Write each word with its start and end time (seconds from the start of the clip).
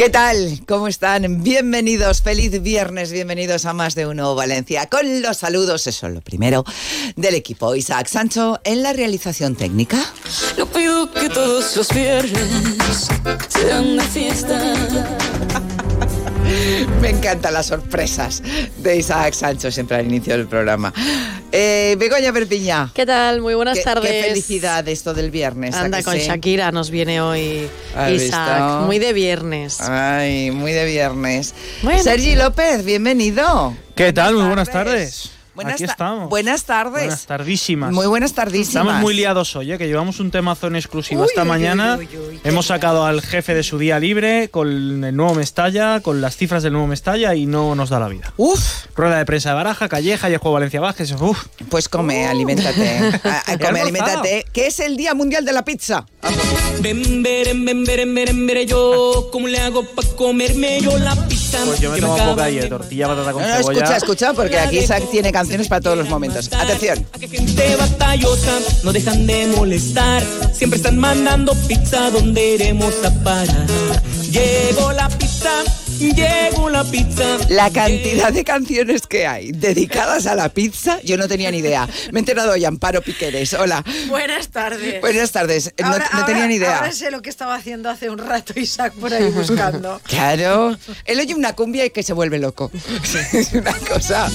¿Qué 0.00 0.08
tal? 0.08 0.62
¿Cómo 0.66 0.88
están? 0.88 1.42
Bienvenidos, 1.42 2.22
feliz 2.22 2.62
viernes, 2.62 3.12
bienvenidos 3.12 3.66
a 3.66 3.74
Más 3.74 3.94
de 3.94 4.06
Uno 4.06 4.34
Valencia. 4.34 4.86
Con 4.86 5.20
los 5.20 5.36
saludos, 5.36 5.86
eso 5.86 6.06
es 6.06 6.14
lo 6.14 6.22
primero, 6.22 6.64
del 7.16 7.34
equipo 7.34 7.74
Isaac 7.74 8.06
Sancho 8.06 8.58
en 8.64 8.82
la 8.82 8.94
realización 8.94 9.56
técnica. 9.56 9.98
Me 17.00 17.10
encantan 17.10 17.54
las 17.54 17.66
sorpresas 17.66 18.42
de 18.78 18.96
Isaac 18.96 19.34
Sancho 19.34 19.70
siempre 19.70 19.96
al 19.96 20.06
inicio 20.06 20.36
del 20.36 20.46
programa. 20.46 20.92
Eh, 21.52 21.96
Begoña 21.98 22.32
Perpiña. 22.32 22.90
¿Qué 22.94 23.06
tal? 23.06 23.40
Muy 23.40 23.54
buenas 23.54 23.78
qué, 23.78 23.84
tardes. 23.84 24.10
Qué 24.10 24.28
felicidad 24.28 24.86
esto 24.88 25.14
del 25.14 25.30
viernes. 25.30 25.74
¿a 25.74 25.82
Anda, 25.82 26.02
con 26.02 26.14
sí? 26.14 26.20
Shakira 26.20 26.70
nos 26.72 26.90
viene 26.90 27.20
hoy 27.20 27.68
¿Has 27.96 28.10
Isaac. 28.12 28.62
visto? 28.62 28.86
Muy 28.86 28.98
de 28.98 29.12
viernes. 29.12 29.80
Ay, 29.80 30.50
muy 30.50 30.72
de 30.72 30.84
viernes. 30.84 31.54
Bueno. 31.82 32.02
Sergi 32.02 32.36
López, 32.36 32.84
bienvenido. 32.84 33.74
¿Qué 33.94 34.12
tal? 34.12 34.34
Muy 34.34 34.46
buenas 34.46 34.70
tardes. 34.70 35.30
Buenas 35.54 35.74
Aquí 35.74 35.84
ta- 35.86 35.92
estamos. 35.92 36.28
Buenas 36.28 36.64
tardes. 36.64 36.92
Buenas 36.92 37.26
tardísimas. 37.26 37.92
Muy 37.92 38.06
buenas 38.06 38.32
tardísimas. 38.32 38.68
Estamos 38.84 39.00
muy 39.02 39.14
liados 39.14 39.54
hoy, 39.56 39.72
¿eh? 39.72 39.78
que 39.78 39.86
llevamos 39.88 40.20
un 40.20 40.30
temazo 40.30 40.68
en 40.68 40.76
exclusiva 40.76 41.22
Uy, 41.22 41.26
esta 41.28 41.42
uy, 41.42 41.48
mañana. 41.48 41.96
uy, 41.98 42.08
uy, 42.12 42.16
uy, 42.34 42.38
qué 42.42 42.48
Hemos 42.48 42.66
sacado 42.66 43.04
al 43.04 43.20
jefe 43.20 43.54
de 43.54 43.62
su 43.62 43.76
día 43.78 43.98
libre 43.98 44.48
con 44.50 45.04
el 45.04 45.14
nuevo 45.16 45.34
Mestalla, 45.34 46.00
con 46.00 46.20
las 46.20 46.36
cifras 46.36 46.62
del 46.62 46.72
nuevo 46.72 46.86
Mestalla 46.86 47.34
y 47.34 47.46
no 47.46 47.74
nos 47.74 47.90
da 47.90 47.98
la 47.98 48.08
vida. 48.08 48.32
Uf, 48.36 48.60
Rueda 48.94 49.18
de 49.18 49.26
prensa 49.26 49.50
de 49.50 49.54
Baraja, 49.56 49.88
Calleja 49.88 50.30
y 50.30 50.34
el 50.34 50.38
juego 50.38 50.54
Valencia 50.54 50.80
Vázquez. 50.80 51.12
Uf. 51.20 51.46
pues 51.68 51.88
come, 51.88 52.26
aliméntate. 52.26 52.98
Ah, 53.24 53.42
ah, 53.46 53.56
come, 53.60 53.80
aliméntate. 53.80 54.44
Que 54.52 54.68
es 54.68 54.78
el 54.80 54.96
Día 54.96 55.14
Mundial 55.14 55.44
de 55.44 55.52
la 55.52 55.64
Pizza. 55.64 56.06
Ven, 56.80 57.22
ven, 57.22 57.84
veren, 57.84 58.14
veren, 58.14 58.46
veren, 58.46 58.66
yo, 58.68 59.28
¿cómo 59.32 59.48
le 59.48 59.58
hago 59.58 59.84
para 59.84 60.08
comerme 60.16 60.80
yo 60.80 60.96
la 60.98 61.14
pizza? 61.28 61.58
Pues 61.66 61.80
yo 61.80 61.90
me 61.90 61.96
que 61.96 62.00
tomo 62.02 62.14
un 62.32 62.36
de 62.36 62.50
de- 62.52 62.66
tortilla, 62.68 63.06
patata 63.08 63.32
con 63.32 63.42
No, 63.42 63.48
no, 63.48 63.54
cebolla. 63.56 63.78
escucha, 63.80 63.96
escucha, 63.96 64.32
porque 64.34 64.58
aquí 64.58 64.78
Isaac 64.78 65.04
tiene 65.10 65.32
canciones 65.40 65.68
para 65.68 65.80
todos 65.80 65.96
los 65.96 66.10
momentos. 66.10 66.52
Atención. 66.52 67.06
A 67.14 67.18
que 67.18 67.26
gente 67.26 67.74
batallosa 67.76 68.58
no 68.84 68.92
dejan 68.92 69.26
de 69.26 69.46
molestar. 69.56 70.22
Siempre 70.52 70.76
están 70.76 70.98
mandando 70.98 71.54
pizza 71.66 72.10
donde 72.10 72.56
iremos 72.56 72.94
a 73.02 73.10
parar. 73.24 73.66
Llegó 74.30 74.92
la 74.92 75.08
pizza, 75.08 75.50
llegó 76.08 76.70
la 76.70 76.82
pizza. 76.84 77.36
La 77.48 77.70
cantidad 77.70 78.32
de 78.32 78.44
canciones 78.44 79.06
que 79.06 79.26
hay 79.26 79.52
dedicadas 79.52 80.26
a 80.26 80.34
la 80.34 80.48
pizza, 80.48 81.00
yo 81.02 81.16
no 81.16 81.28
tenía 81.28 81.50
ni 81.50 81.58
idea. 81.58 81.86
Me 82.12 82.18
he 82.18 82.20
enterado 82.20 82.52
hoy, 82.52 82.64
Amparo 82.64 83.02
Piqueres. 83.02 83.52
Hola. 83.54 83.84
Buenas 84.08 84.48
tardes. 84.48 85.00
Buenas 85.00 85.30
tardes. 85.32 85.74
No, 85.78 85.88
Ahora- 85.88 86.08
no 86.14 86.24
tenía 86.24 86.42
ahora- 86.42 86.48
ni 86.48 86.54
idea. 86.56 86.76
Ahora 86.78 86.92
sé 86.92 87.10
lo 87.10 87.20
que 87.22 87.30
estaba 87.30 87.54
haciendo 87.54 87.90
hace 87.90 88.08
un 88.10 88.18
rato 88.18 88.58
Isaac 88.58 88.94
por 88.94 89.12
ahí 89.12 89.24
buscando. 89.30 90.00
Claro. 90.10 90.76
Él 91.04 91.18
oye 91.20 91.34
una 91.34 91.54
cumbia 91.54 91.84
y 91.84 91.90
que 91.90 92.02
se 92.02 92.12
vuelve 92.12 92.38
loco. 92.38 92.70
es 93.32 93.52
una 93.52 93.72
cosa. 93.74 94.30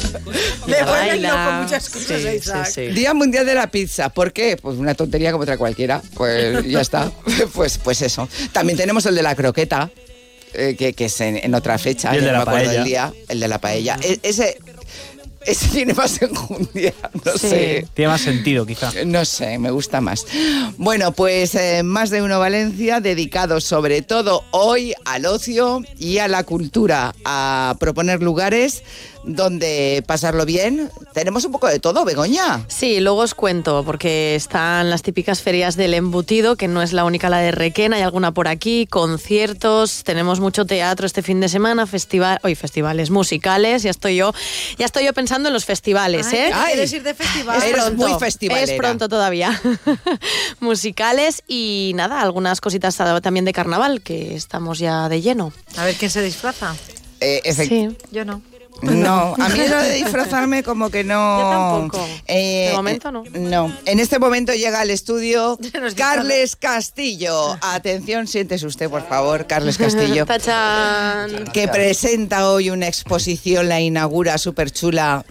Le 0.67 0.83
vuelven 0.83 1.21
loco 1.23 1.51
muchas 1.63 1.89
cosas 1.89 2.07
Sí, 2.07 2.13
a 2.27 2.31
sí, 2.31 2.37
Isaac. 2.37 2.65
sí. 2.73 2.81
Día 2.87 3.13
Mundial 3.13 3.45
de 3.45 3.55
la 3.55 3.67
Pizza. 3.71 4.09
¿Por 4.09 4.31
qué? 4.33 4.57
Pues 4.61 4.77
una 4.77 4.93
tontería 4.93 5.31
como 5.31 5.43
otra 5.43 5.57
cualquiera. 5.57 6.01
Pues 6.15 6.63
ya 6.65 6.81
está. 6.81 7.11
Pues, 7.53 7.77
pues 7.77 8.01
eso. 8.01 8.27
También 8.51 8.77
tenemos 8.77 9.05
el 9.05 9.15
de 9.15 9.21
la 9.23 9.35
croqueta, 9.35 9.89
eh, 10.57 10.75
que, 10.75 10.93
que 10.93 11.05
es 11.05 11.21
en, 11.21 11.37
en 11.37 11.53
otra 11.55 11.77
fecha. 11.77 12.13
Y 12.13 12.17
el 12.19 12.25
de 12.25 12.31
no 12.31 12.39
la 12.39 12.45
paella. 12.45 12.71
del 12.71 12.83
día. 12.83 13.13
El 13.27 13.39
de 13.39 13.47
la 13.47 13.59
paella. 13.59 13.97
E- 14.01 14.19
ese, 14.23 14.57
ese 15.45 15.67
tiene 15.73 15.93
más 15.93 16.21
enjundia. 16.21 16.93
No 17.23 17.31
Sí. 17.33 17.39
sé. 17.49 17.87
Tiene 17.93 18.09
más 18.09 18.21
sentido, 18.21 18.65
quizá. 18.65 18.91
No 19.05 19.25
sé, 19.25 19.59
me 19.59 19.69
gusta 19.71 20.01
más. 20.01 20.25
Bueno, 20.77 21.11
pues 21.11 21.53
eh, 21.55 21.83
más 21.83 22.09
de 22.09 22.21
uno 22.21 22.39
Valencia, 22.39 22.99
dedicado 22.99 23.61
sobre 23.61 24.01
todo 24.01 24.43
hoy 24.51 24.93
al 25.05 25.25
ocio 25.25 25.81
y 25.99 26.17
a 26.19 26.27
la 26.27 26.43
cultura, 26.43 27.13
a 27.25 27.75
proponer 27.79 28.21
lugares 28.23 28.83
donde 29.25 30.03
pasarlo 30.05 30.45
bien. 30.45 30.89
Tenemos 31.13 31.45
un 31.45 31.51
poco 31.51 31.67
de 31.67 31.79
todo, 31.79 32.05
Begoña. 32.05 32.65
Sí, 32.67 32.99
luego 32.99 33.21
os 33.21 33.33
cuento, 33.33 33.83
porque 33.85 34.35
están 34.35 34.89
las 34.89 35.01
típicas 35.01 35.41
ferias 35.41 35.75
del 35.75 35.93
embutido, 35.93 36.55
que 36.55 36.67
no 36.67 36.81
es 36.81 36.93
la 36.93 37.05
única 37.05 37.29
la 37.29 37.39
de 37.39 37.51
Requena, 37.51 37.97
hay 37.97 38.03
alguna 38.03 38.33
por 38.33 38.47
aquí, 38.47 38.87
conciertos, 38.87 40.03
tenemos 40.03 40.39
mucho 40.39 40.65
teatro 40.65 41.05
este 41.05 41.21
fin 41.21 41.39
de 41.39 41.49
semana, 41.49 41.87
festival, 41.87 42.39
hoy 42.43 42.55
festivales 42.55 43.09
musicales, 43.09 43.83
ya 43.83 43.91
estoy 43.91 44.17
yo, 44.17 44.33
ya 44.77 44.85
estoy 44.85 45.05
yo 45.05 45.13
pensando 45.13 45.49
en 45.49 45.53
los 45.53 45.65
festivales, 45.65 46.27
Ay, 46.27 46.37
¿eh? 46.37 46.51
Ay. 46.53 46.73
¿Quieres 46.73 46.93
ir 46.93 47.03
de 47.03 47.13
festival? 47.13 47.57
Es 47.57 47.63
Eres 47.63 47.93
muy 47.93 48.13
festivalera. 48.19 48.71
Es 48.71 48.77
pronto 48.77 49.09
todavía. 49.09 49.59
musicales 50.59 51.43
y 51.47 51.91
nada, 51.95 52.21
algunas 52.21 52.61
cositas 52.61 52.95
también 53.21 53.45
de 53.45 53.53
carnaval, 53.53 54.01
que 54.01 54.35
estamos 54.35 54.79
ya 54.79 55.09
de 55.09 55.21
lleno. 55.21 55.51
A 55.77 55.85
ver 55.85 55.95
quién 55.95 56.11
se 56.11 56.21
disfraza. 56.21 56.75
Eh, 57.19 57.41
Sí. 57.53 57.89
Yo 58.11 58.25
no. 58.25 58.41
No, 58.81 59.35
a 59.39 59.49
mí 59.49 59.59
lo 59.67 59.77
de 59.81 59.93
disfrazarme 59.95 60.63
como 60.63 60.89
que 60.89 61.03
no... 61.03 61.39
Yo 61.39 61.49
tampoco. 61.49 62.07
Eh, 62.27 62.67
De 62.69 62.75
momento 62.75 63.11
no. 63.11 63.23
No. 63.33 63.75
En 63.85 63.99
este 63.99 64.19
momento 64.19 64.53
llega 64.53 64.81
al 64.81 64.89
estudio 64.89 65.57
Carles 65.95 66.55
Castillo. 66.55 67.57
Atención, 67.61 68.27
siéntese 68.27 68.65
usted, 68.65 68.89
por 68.89 69.07
favor, 69.07 69.47
Carles 69.47 69.77
Castillo. 69.77 70.25
Tachan. 70.35 71.45
que 71.53 71.67
presenta 71.67 72.49
hoy 72.49 72.69
una 72.69 72.87
exposición, 72.87 73.69
la 73.69 73.79
inaugura 73.81 74.37
súper 74.37 74.71
chula 74.71 75.25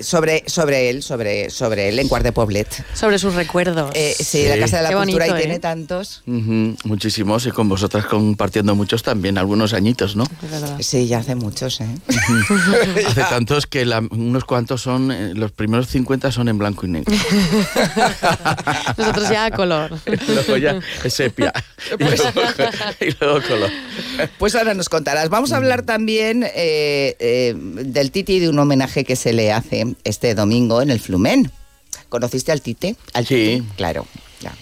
sobre, 0.00 0.44
sobre 0.48 0.90
él, 0.90 1.02
sobre, 1.02 1.50
sobre 1.50 1.88
él 1.88 1.98
en 1.98 2.08
Cuart 2.08 2.24
de 2.24 2.32
Poblet. 2.32 2.84
Sobre 2.94 3.18
sus 3.18 3.34
recuerdos. 3.34 3.90
Eh, 3.94 4.14
sí, 4.18 4.46
la 4.48 4.58
Casa 4.58 4.78
de 4.78 4.82
la 4.84 4.88
Qué 4.90 4.96
Cultura 4.96 5.26
bonito, 5.26 5.36
y 5.38 5.40
tiene 5.40 5.54
¿eh? 5.56 5.60
tantos. 5.60 6.22
Muchísimos 6.26 7.46
y 7.46 7.50
con 7.50 7.68
vosotras 7.68 8.06
compartiendo 8.06 8.74
muchos 8.74 9.02
también, 9.02 9.38
algunos 9.38 9.72
añitos, 9.72 10.16
¿no? 10.16 10.24
Sí, 10.80 11.06
ya 11.06 11.18
hace 11.18 11.34
muchos, 11.34 11.80
¿eh? 11.80 11.86
Hace 13.06 13.20
tantos 13.22 13.66
que 13.66 13.84
la- 13.84 14.00
unos 14.10 14.44
cuantos 14.44 14.82
son, 14.82 15.10
eh, 15.12 15.32
los 15.34 15.52
primeros 15.52 15.88
50 15.88 16.30
son 16.32 16.48
en 16.48 16.58
blanco 16.58 16.86
y 16.86 16.90
negro. 16.90 17.12
Nosotros 18.96 19.28
ya 19.30 19.46
a 19.46 19.50
color. 19.50 19.98
luego 20.28 20.56
ya 20.56 20.80
es 21.04 21.14
sepia. 21.14 21.52
Y 21.92 21.96
Pues 21.96 22.20
luego, 22.34 22.50
y 23.00 23.10
luego 23.20 23.42
color. 23.48 23.70
Pues 24.38 24.54
ahora 24.54 24.74
nos 24.74 24.88
contarás. 24.88 25.28
Vamos 25.28 25.52
a 25.52 25.56
hablar 25.56 25.82
también 25.82 26.42
eh, 26.44 27.16
eh, 27.18 27.54
del 27.56 28.10
Titi 28.10 28.34
y 28.34 28.40
de 28.40 28.48
un 28.48 28.58
homenaje 28.58 29.04
que 29.04 29.16
se 29.16 29.32
le 29.32 29.52
hace 29.52 29.94
este 30.04 30.34
domingo 30.34 30.82
en 30.82 30.90
el 30.90 31.00
Flumen. 31.00 31.50
¿Conociste 32.08 32.52
al 32.52 32.60
Tite? 32.62 32.96
Al 33.14 33.26
Sí. 33.26 33.34
Tite, 33.62 33.74
claro. 33.76 34.06
Ya. 34.40 34.52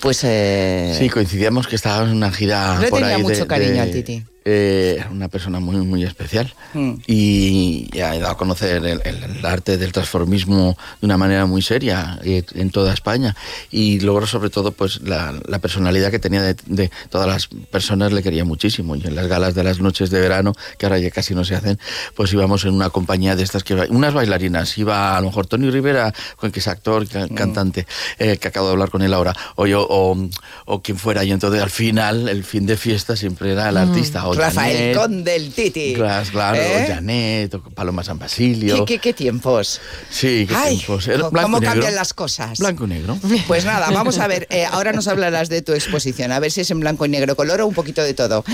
Pues 0.00 0.20
eh, 0.24 0.94
Sí, 0.98 1.08
coincidíamos 1.08 1.66
que 1.66 1.76
estábamos 1.76 2.10
en 2.10 2.16
una 2.16 2.30
gira 2.32 2.74
Yo 2.76 2.80
le 2.82 2.88
por 2.88 3.00
tenía 3.00 3.16
ahí 3.16 3.22
mucho 3.22 3.40
de- 3.42 3.46
cariño 3.46 3.72
de- 3.74 3.80
al 3.80 3.90
Titi. 3.90 4.24
Eh, 4.50 5.04
una 5.10 5.28
persona 5.28 5.60
muy, 5.60 5.76
muy 5.76 6.04
especial. 6.04 6.52
Mm. 6.74 6.94
Y 7.06 7.88
he 7.92 8.00
dado 8.00 8.28
a 8.28 8.36
conocer 8.38 8.76
el, 8.76 8.86
el- 8.86 9.24
el 9.38 9.44
arte 9.46 9.76
del 9.76 9.92
transformismo 9.92 10.76
de 11.00 11.06
una 11.06 11.16
manera 11.18 11.44
muy 11.46 11.60
seria 11.62 12.18
eh, 12.24 12.42
en 12.54 12.70
toda 12.70 12.94
España. 12.94 13.36
Y 13.70 14.00
logró 14.00 14.26
sobre 14.26 14.48
todo 14.50 14.72
pues 14.72 15.00
la, 15.02 15.34
la 15.46 15.58
personalidad 15.58 16.10
que 16.10 16.18
tenía 16.18 16.42
de, 16.42 16.56
de 16.66 16.90
todas 17.10 17.28
las 17.28 17.48
personas, 17.70 18.12
le 18.12 18.22
quería 18.22 18.44
muchísimo. 18.44 18.96
Y 18.96 19.06
en 19.06 19.14
las 19.14 19.26
galas 19.26 19.54
de 19.54 19.64
las 19.64 19.80
noches 19.80 20.10
de 20.10 20.20
verano, 20.20 20.54
que 20.78 20.86
ahora 20.86 20.98
ya 20.98 21.10
casi 21.10 21.34
no 21.34 21.44
se 21.44 21.54
hacen, 21.54 21.78
pues 22.14 22.32
íbamos 22.32 22.64
en 22.64 22.72
una 22.74 22.88
compañía 22.90 23.36
de 23.36 23.42
estas 23.42 23.62
que 23.64 23.74
unas 23.74 24.14
bailarinas. 24.14 24.76
Iba 24.78 25.16
a 25.16 25.20
lo 25.20 25.26
mejor 25.26 25.46
Tony 25.46 25.70
Rivera, 25.70 26.12
que 26.40 26.58
es 26.58 26.68
actor, 26.68 27.04
Mm. 27.08 27.34
cantante, 27.34 27.86
eh, 28.18 28.38
que 28.38 28.48
acabo 28.48 28.66
de 28.66 28.72
hablar 28.72 28.90
con 28.90 29.02
él 29.02 29.12
ahora, 29.12 29.34
o 29.56 29.66
yo, 29.66 29.86
o, 29.88 30.16
o 30.64 30.82
quien 30.82 30.96
fuera. 30.98 31.22
Y 31.24 31.32
entonces 31.32 31.62
al 31.62 31.70
final, 31.70 32.28
el 32.28 32.44
fin 32.44 32.64
de 32.66 32.76
fiesta 32.76 33.14
siempre 33.16 33.52
era 33.52 33.68
el 33.68 33.76
artista. 33.76 34.26
O 34.26 34.34
Mm. 34.34 34.37
Rafael 34.38 34.76
Janet, 34.76 34.96
Conde, 34.96 35.36
el 35.36 35.52
Titi. 35.52 35.94
Claro, 35.94 36.28
claro, 36.30 36.56
¿Eh? 36.60 36.84
Janet, 36.88 37.54
o 37.54 37.62
Paloma 37.62 38.02
San 38.04 38.18
Basilio. 38.18 38.84
¿Qué, 38.84 38.94
qué, 38.94 38.98
qué 39.00 39.12
tiempos? 39.12 39.80
Sí, 40.10 40.46
qué 40.48 40.54
Ay, 40.56 40.76
tiempos. 40.76 41.06
Era 41.08 41.18
¿cómo 41.18 41.30
blanco 41.30 41.60
negro. 41.60 41.72
cambian 41.72 41.94
las 41.94 42.14
cosas? 42.14 42.58
Blanco 42.58 42.84
y 42.84 42.88
negro. 42.88 43.18
Pues 43.46 43.64
nada, 43.64 43.90
vamos 43.92 44.18
a 44.18 44.26
ver. 44.26 44.46
eh, 44.50 44.64
ahora 44.64 44.92
nos 44.92 45.08
hablarás 45.08 45.48
de 45.48 45.62
tu 45.62 45.72
exposición, 45.72 46.32
a 46.32 46.38
ver 46.40 46.50
si 46.50 46.60
es 46.62 46.70
en 46.70 46.80
blanco 46.80 47.04
y 47.06 47.08
negro, 47.08 47.36
color 47.36 47.60
o 47.60 47.66
un 47.66 47.74
poquito 47.74 48.02
de 48.02 48.14
todo. 48.14 48.44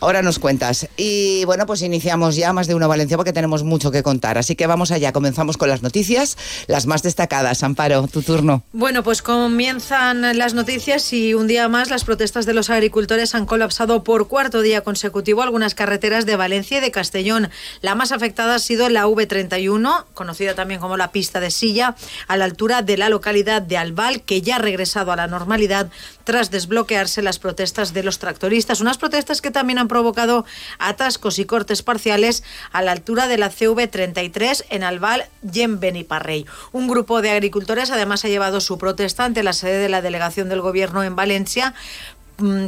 Ahora 0.00 0.22
nos 0.22 0.38
cuentas. 0.38 0.88
Y 0.96 1.44
bueno, 1.44 1.66
pues 1.66 1.82
iniciamos 1.82 2.36
ya 2.36 2.52
más 2.52 2.66
de 2.66 2.74
una 2.74 2.86
Valencia 2.86 3.16
porque 3.16 3.32
tenemos 3.32 3.62
mucho 3.62 3.90
que 3.90 4.02
contar. 4.02 4.38
Así 4.38 4.56
que 4.56 4.66
vamos 4.66 4.90
allá, 4.90 5.12
comenzamos 5.12 5.56
con 5.56 5.68
las 5.68 5.82
noticias, 5.82 6.36
las 6.66 6.86
más 6.86 7.02
destacadas. 7.02 7.62
Amparo, 7.62 8.06
tu 8.08 8.22
turno. 8.22 8.62
Bueno, 8.72 9.02
pues 9.02 9.22
comienzan 9.22 10.36
las 10.38 10.54
noticias 10.54 11.12
y 11.12 11.34
un 11.34 11.46
día 11.46 11.68
más 11.68 11.90
las 11.90 12.04
protestas 12.04 12.46
de 12.46 12.54
los 12.54 12.70
agricultores 12.70 13.34
han 13.34 13.46
colapsado 13.46 14.04
por 14.04 14.28
cuarto 14.28 14.62
día 14.62 14.82
consecutivo 14.82 15.33
motivo 15.34 15.42
algunas 15.42 15.74
carreteras 15.74 16.26
de 16.26 16.36
Valencia 16.36 16.78
y 16.78 16.80
de 16.80 16.92
Castellón. 16.92 17.50
La 17.80 17.96
más 17.96 18.12
afectada 18.12 18.54
ha 18.54 18.58
sido 18.60 18.88
la 18.88 19.06
V31, 19.06 20.04
conocida 20.14 20.54
también 20.54 20.78
como 20.78 20.96
la 20.96 21.10
pista 21.10 21.40
de 21.40 21.50
silla, 21.50 21.96
a 22.28 22.36
la 22.36 22.44
altura 22.44 22.82
de 22.82 22.96
la 22.96 23.08
localidad 23.08 23.60
de 23.60 23.76
Albal, 23.76 24.22
que 24.22 24.42
ya 24.42 24.56
ha 24.56 24.58
regresado 24.60 25.10
a 25.10 25.16
la 25.16 25.26
normalidad 25.26 25.88
tras 26.22 26.52
desbloquearse 26.52 27.20
las 27.20 27.40
protestas 27.40 27.92
de 27.92 28.04
los 28.04 28.20
tractoristas. 28.20 28.80
Unas 28.80 28.96
protestas 28.96 29.42
que 29.42 29.50
también 29.50 29.78
han 29.78 29.88
provocado 29.88 30.44
atascos 30.78 31.40
y 31.40 31.46
cortes 31.46 31.82
parciales 31.82 32.44
a 32.70 32.82
la 32.82 32.92
altura 32.92 33.26
de 33.26 33.38
la 33.38 33.50
CV33 33.50 34.66
en 34.70 34.84
Albal 34.84 35.24
y 35.52 35.62
en 35.62 35.80
Beniparrey. 35.80 36.46
Un 36.70 36.86
grupo 36.86 37.22
de 37.22 37.30
agricultores 37.30 37.90
además 37.90 38.24
ha 38.24 38.28
llevado 38.28 38.60
su 38.60 38.78
protesta 38.78 39.24
ante 39.24 39.42
la 39.42 39.52
sede 39.52 39.78
de 39.78 39.88
la 39.88 40.00
delegación 40.00 40.48
del 40.48 40.60
gobierno 40.60 41.02
en 41.02 41.16
Valencia 41.16 41.74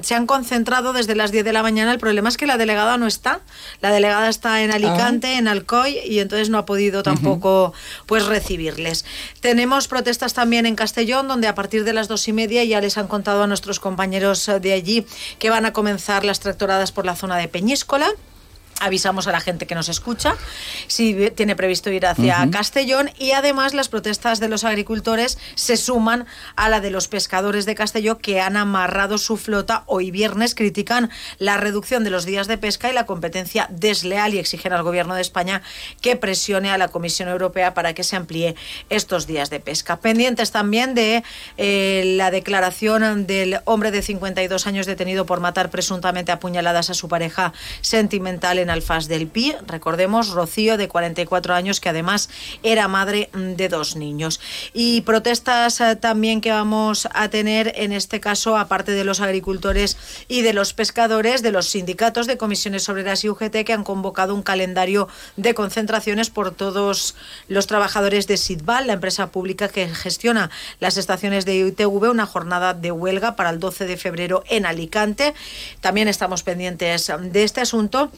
se 0.03 0.15
han 0.15 0.27
concentrado 0.27 0.93
desde 0.93 1.15
las 1.15 1.33
10 1.33 1.45
de 1.45 1.53
la 1.53 1.63
mañana. 1.63 1.93
El 1.93 1.99
problema 1.99 2.29
es 2.29 2.37
que 2.37 2.47
la 2.47 2.57
delegada 2.57 2.99
no 2.99 3.07
está. 3.07 3.41
La 3.81 3.91
delegada 3.91 4.29
está 4.29 4.63
en 4.63 4.71
Alicante, 4.71 5.35
en 5.35 5.49
Alcoy, 5.49 5.99
y 6.05 6.21
entonces 6.21 6.51
no 6.51 6.59
ha 6.59 6.67
podido 6.67 7.03
tampoco 7.03 7.73
pues 8.07 8.27
recibirles. 8.27 9.05
Tenemos 9.41 9.89
protestas 9.89 10.35
también 10.35 10.67
en 10.67 10.77
Castellón, 10.77 11.29
donde 11.29 11.49
a 11.49 11.55
partir 11.55 11.85
de 11.85 11.93
las 11.93 12.09
dos 12.09 12.29
y 12.29 12.33
media 12.33 12.65
ya 12.65 12.81
les 12.81 12.97
han 12.99 13.09
contado 13.09 13.43
a 13.43 13.47
nuestros 13.47 13.81
compañeros 13.81 14.49
eh, 14.49 14.61
de 14.61 14.73
allí 14.73 15.07
que 15.39 15.51
van 15.51 15.67
a 15.67 15.73
comenzar 15.73 16.25
las 16.25 16.41
tractoradas 16.41 16.93
por 16.93 17.05
la 17.05 17.17
zona 17.17 17.37
de 17.37 17.49
Peñíscola 17.49 18.09
avisamos 18.81 19.27
a 19.27 19.33
la 19.33 19.41
gente 19.41 19.67
que 19.67 19.75
nos 19.75 19.89
escucha 19.89 20.37
si 20.87 21.31
tiene 21.31 21.57
previsto 21.57 21.91
ir 21.91 22.07
hacia 22.07 22.49
Castellón 22.51 23.11
y 23.19 23.33
además 23.33 23.75
las 23.75 23.89
protestas 23.89 24.41
de 24.41 24.49
los 24.49 24.65
agricultores 24.65 25.39
se 25.55 25.77
suman 25.77 26.27
a 26.57 26.69
la 26.69 26.81
de 26.81 26.91
los 26.91 27.09
pescadores 27.09 27.67
de 27.67 27.75
Castellón 27.75 28.17
que 28.17 28.41
han 28.41 28.57
amarrado 28.57 29.19
su 29.19 29.37
flota 29.37 29.85
hoy 29.87 30.11
viernes. 30.11 30.55
Critican 30.55 31.11
la 31.39 31.57
reducción 31.57 32.05
de 32.05 32.11
los 32.11 32.25
días 32.25 32.47
de 32.47 32.59
pesca 32.59 32.91
y 32.91 32.93
la 32.93 33.07
competencia 33.07 33.67
desleal 33.71 34.35
y 34.35 34.39
exigen 34.39 34.73
al 34.73 34.83
gobierno 34.83 35.15
de 35.15 35.23
España 35.23 35.63
que 36.01 36.17
presione 36.17 36.71
a 36.71 36.79
la 36.79 36.89
Comisión 36.89 37.29
Europea 37.29 37.75
para 37.75 37.95
que 37.95 38.05
se 38.05 38.17
amplíe 38.17 38.55
estos 38.91 39.27
días 39.27 39.51
de 39.51 39.61
pesca. 39.61 39.99
Pendientes 40.01 40.51
también 40.51 40.95
de 40.95 41.23
eh, 41.57 42.15
la 42.17 42.31
declaración 42.31 43.27
del 43.27 43.61
hombre 43.65 43.91
de 43.91 44.03
52 44.03 44.67
años 44.67 44.87
detenido 44.87 45.27
por 45.27 45.41
matar 45.41 45.71
presuntamente 45.71 46.33
a 46.33 46.41
puñaladas 46.41 46.91
a 46.91 46.95
su 46.95 47.09
pareja 47.09 47.53
sentimental 47.81 48.59
en 48.59 48.66
Alfaz 48.71 49.09
del 49.09 49.27
Pi. 49.27 49.55
Recordemos, 49.67 50.31
Rocío, 50.31 50.77
de 50.77 50.89
44 50.89 51.55
años, 51.55 51.81
que 51.81 51.89
además 51.89 52.29
era 52.63 52.89
madre 52.89 53.31
de 53.33 53.69
dos 53.69 53.97
niños. 53.97 54.41
Y 54.73 55.03
protestas 55.03 55.81
eh, 55.81 55.97
también 55.97 56.41
que 56.41 56.51
vamos 56.51 57.09
a 57.13 57.29
tener, 57.29 57.73
en 57.77 57.93
este 57.93 58.21
caso, 58.21 58.57
aparte 58.57 58.93
de 58.93 59.05
los 59.05 59.21
agricultores 59.21 59.97
y 60.29 60.43
de 60.43 60.53
los 60.53 60.73
pescadores, 60.73 61.43
de 61.43 61.53
los 61.53 61.69
sindicatos 61.69 62.27
de 62.27 62.37
comisiones 62.37 62.89
obreras 62.89 63.25
y 63.25 63.29
UGT, 63.29 63.65
que 63.65 63.73
han 63.73 63.85
convocado 63.85 64.35
un 64.35 64.43
calendario 64.43 65.09
de 65.37 65.55
concentraciones 65.55 66.31
por 66.31 66.55
todos 66.55 67.15
los 67.49 67.67
trabajadores 67.67 68.27
de 68.27 68.37
Sidval, 68.37 68.87
la 68.87 68.95
empresa 68.95 69.29
pública 69.29 69.69
que 69.69 69.89
gestiona 69.89 70.51
las 70.81 70.97
estaciones 70.97 71.45
de 71.45 71.57
ITV, 71.57 72.11
una 72.11 72.27
jornada 72.27 72.75
de 72.75 72.93
huelga 72.93 73.37
para 73.37 73.51
el 73.51 73.61
12 73.61 73.87
de 73.87 73.97
febrero 73.97 74.45
en 74.49 74.67
Alicante. 74.67 75.35
También 75.81 76.09
estamos 76.09 76.43
pendientes 76.43 77.13
de 77.21 77.45
este 77.45 77.61
asunto 77.61 78.11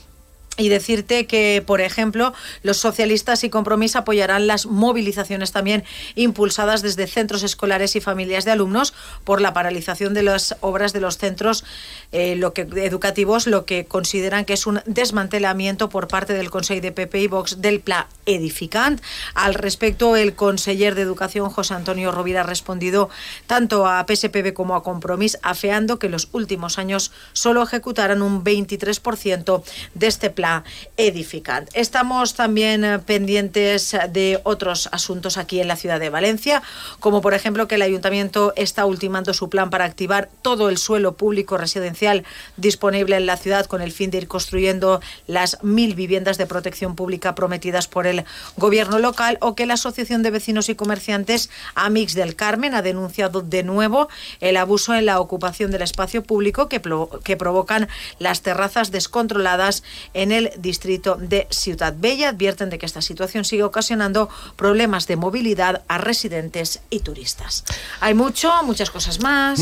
y 0.59 0.69
decirte 0.69 1.27
que, 1.27 1.63
por 1.65 1.81
ejemplo, 1.81 2.35
los 2.63 2.77
socialistas 2.77 3.45
y 3.45 3.49
Compromís 3.49 3.97
apoyarán 3.97 4.49
las 4.49 4.67
movilizaciones 4.67 5.53
también 5.53 5.85
impulsadas 6.17 6.83
desde 6.83 7.07
centros 7.07 7.45
escolares 7.45 7.95
y 7.97 8.01
familias 8.01 8.45
de 8.45 8.51
alumnos 8.51 8.93
por 9.25 9.41
la 9.41 9.55
paralización 9.55 10.15
de 10.15 10.25
las 10.25 10.57
obras 10.61 10.93
de 10.93 11.01
los 11.01 11.17
centros 11.17 11.65
eh, 12.11 12.39
educativos, 12.77 13.47
lo 13.47 13.65
que 13.65 13.87
consideran 13.87 14.45
que 14.45 14.55
es 14.55 14.67
un 14.67 14.81
desmantelamiento 14.85 15.89
por 15.89 16.09
parte 16.09 16.35
del 16.35 16.51
Consejo 16.51 16.81
de 16.81 16.93
PP 16.93 17.21
y 17.21 17.27
Vox 17.29 17.63
del 17.63 17.81
Plan 17.81 18.07
Edificant. 18.27 19.01
Al 19.35 19.55
respecto, 19.55 20.17
el 20.17 20.35
conseller 20.35 20.97
de 20.97 21.03
Educación, 21.03 21.51
José 21.51 21.75
Antonio 21.75 22.11
Rovira, 22.11 22.41
ha 22.41 22.45
respondido 22.45 23.11
tanto 23.47 23.87
a 23.87 24.05
PSPB 24.05 24.53
como 24.55 24.75
a 24.75 24.83
Compromís, 24.83 25.39
afeando 25.43 26.01
que 26.01 26.09
los 26.09 26.29
últimos 26.33 26.79
años 26.79 27.13
solo 27.33 27.63
ejecutaran 27.63 28.23
un 28.23 28.43
23% 28.43 29.63
de 29.95 30.07
este 30.09 30.31
plan 30.31 30.48
edificante. 30.97 31.71
Estamos 31.75 32.35
también 32.35 32.85
eh, 32.85 32.99
pendientes 32.99 33.97
de 34.11 34.41
otros 34.45 34.89
asuntos 34.93 35.39
aquí 35.39 35.61
en 35.61 35.69
la 35.69 35.77
ciudad 35.77 36.01
de 36.01 36.11
Valencia, 36.11 36.63
como 37.01 37.21
por 37.21 37.35
ejemplo 37.35 37.69
que 37.69 37.77
el 37.77 37.83
ayuntamiento 37.83 38.53
está 38.57 38.85
ultimando 38.85 39.35
su 39.35 39.49
plan 39.49 39.71
para 39.71 39.85
activar 39.85 40.29
todo 40.43 40.69
el 40.69 40.79
suelo 40.79 41.17
público 41.17 41.57
residencial 41.57 42.25
disponible 42.57 43.17
en 43.17 43.27
la 43.27 43.37
ciudad 43.37 43.67
con 43.67 43.83
el 43.83 43.93
fin 43.93 44.11
de 44.11 44.19
ir 44.19 44.29
construyendo 44.29 45.01
las 45.27 45.63
mil 45.63 45.95
viviendas 45.95 46.39
de 46.39 46.47
protección 46.47 46.97
pública 46.97 47.35
prometidas 47.35 47.89
por 47.89 48.07
el 48.07 48.25
gobierno 48.57 48.99
local 48.99 49.39
o 49.41 49.55
que 49.55 49.67
la 49.67 49.75
Asociación 49.75 50.23
de 50.23 50.31
Vecinos 50.31 50.69
y 50.69 50.75
Comerciantes 50.75 51.51
Amix 51.75 52.15
del 52.15 52.35
Carmen 52.35 52.75
ha 52.75 52.83
denunciado 52.83 53.43
de 53.43 53.63
nuevo 53.63 54.09
el 54.41 54.57
abuso 54.57 54.95
en 54.95 55.07
la 55.07 55.21
ocupación 55.21 55.71
del 55.71 55.83
espacio 55.83 56.23
público 56.23 56.69
que, 56.69 56.81
que 57.25 57.37
provocan 57.37 57.89
las 58.19 58.43
terrazas 58.43 58.91
descontroladas 58.91 59.83
en 60.15 60.33
el 60.33 60.38
el 60.39 60.51
distrito 60.59 61.17
de 61.17 61.47
Ciudad 61.51 61.95
Bella. 61.97 62.31
Advierten 62.31 62.71
de 62.71 62.79
que 62.79 62.87
esta 62.87 63.03
situación 63.03 63.45
sigue 63.45 63.63
ocasionando 63.63 64.29
problemas 64.57 65.07
de 65.07 65.17
movilidad 65.17 65.83
a 65.89 65.99
residentes 65.99 66.81
y 66.91 67.01
turistas. 67.01 67.65
Hay 68.01 68.15
mucho, 68.15 68.51
muchas 68.65 68.91
cosas 68.91 69.21
más, 69.21 69.61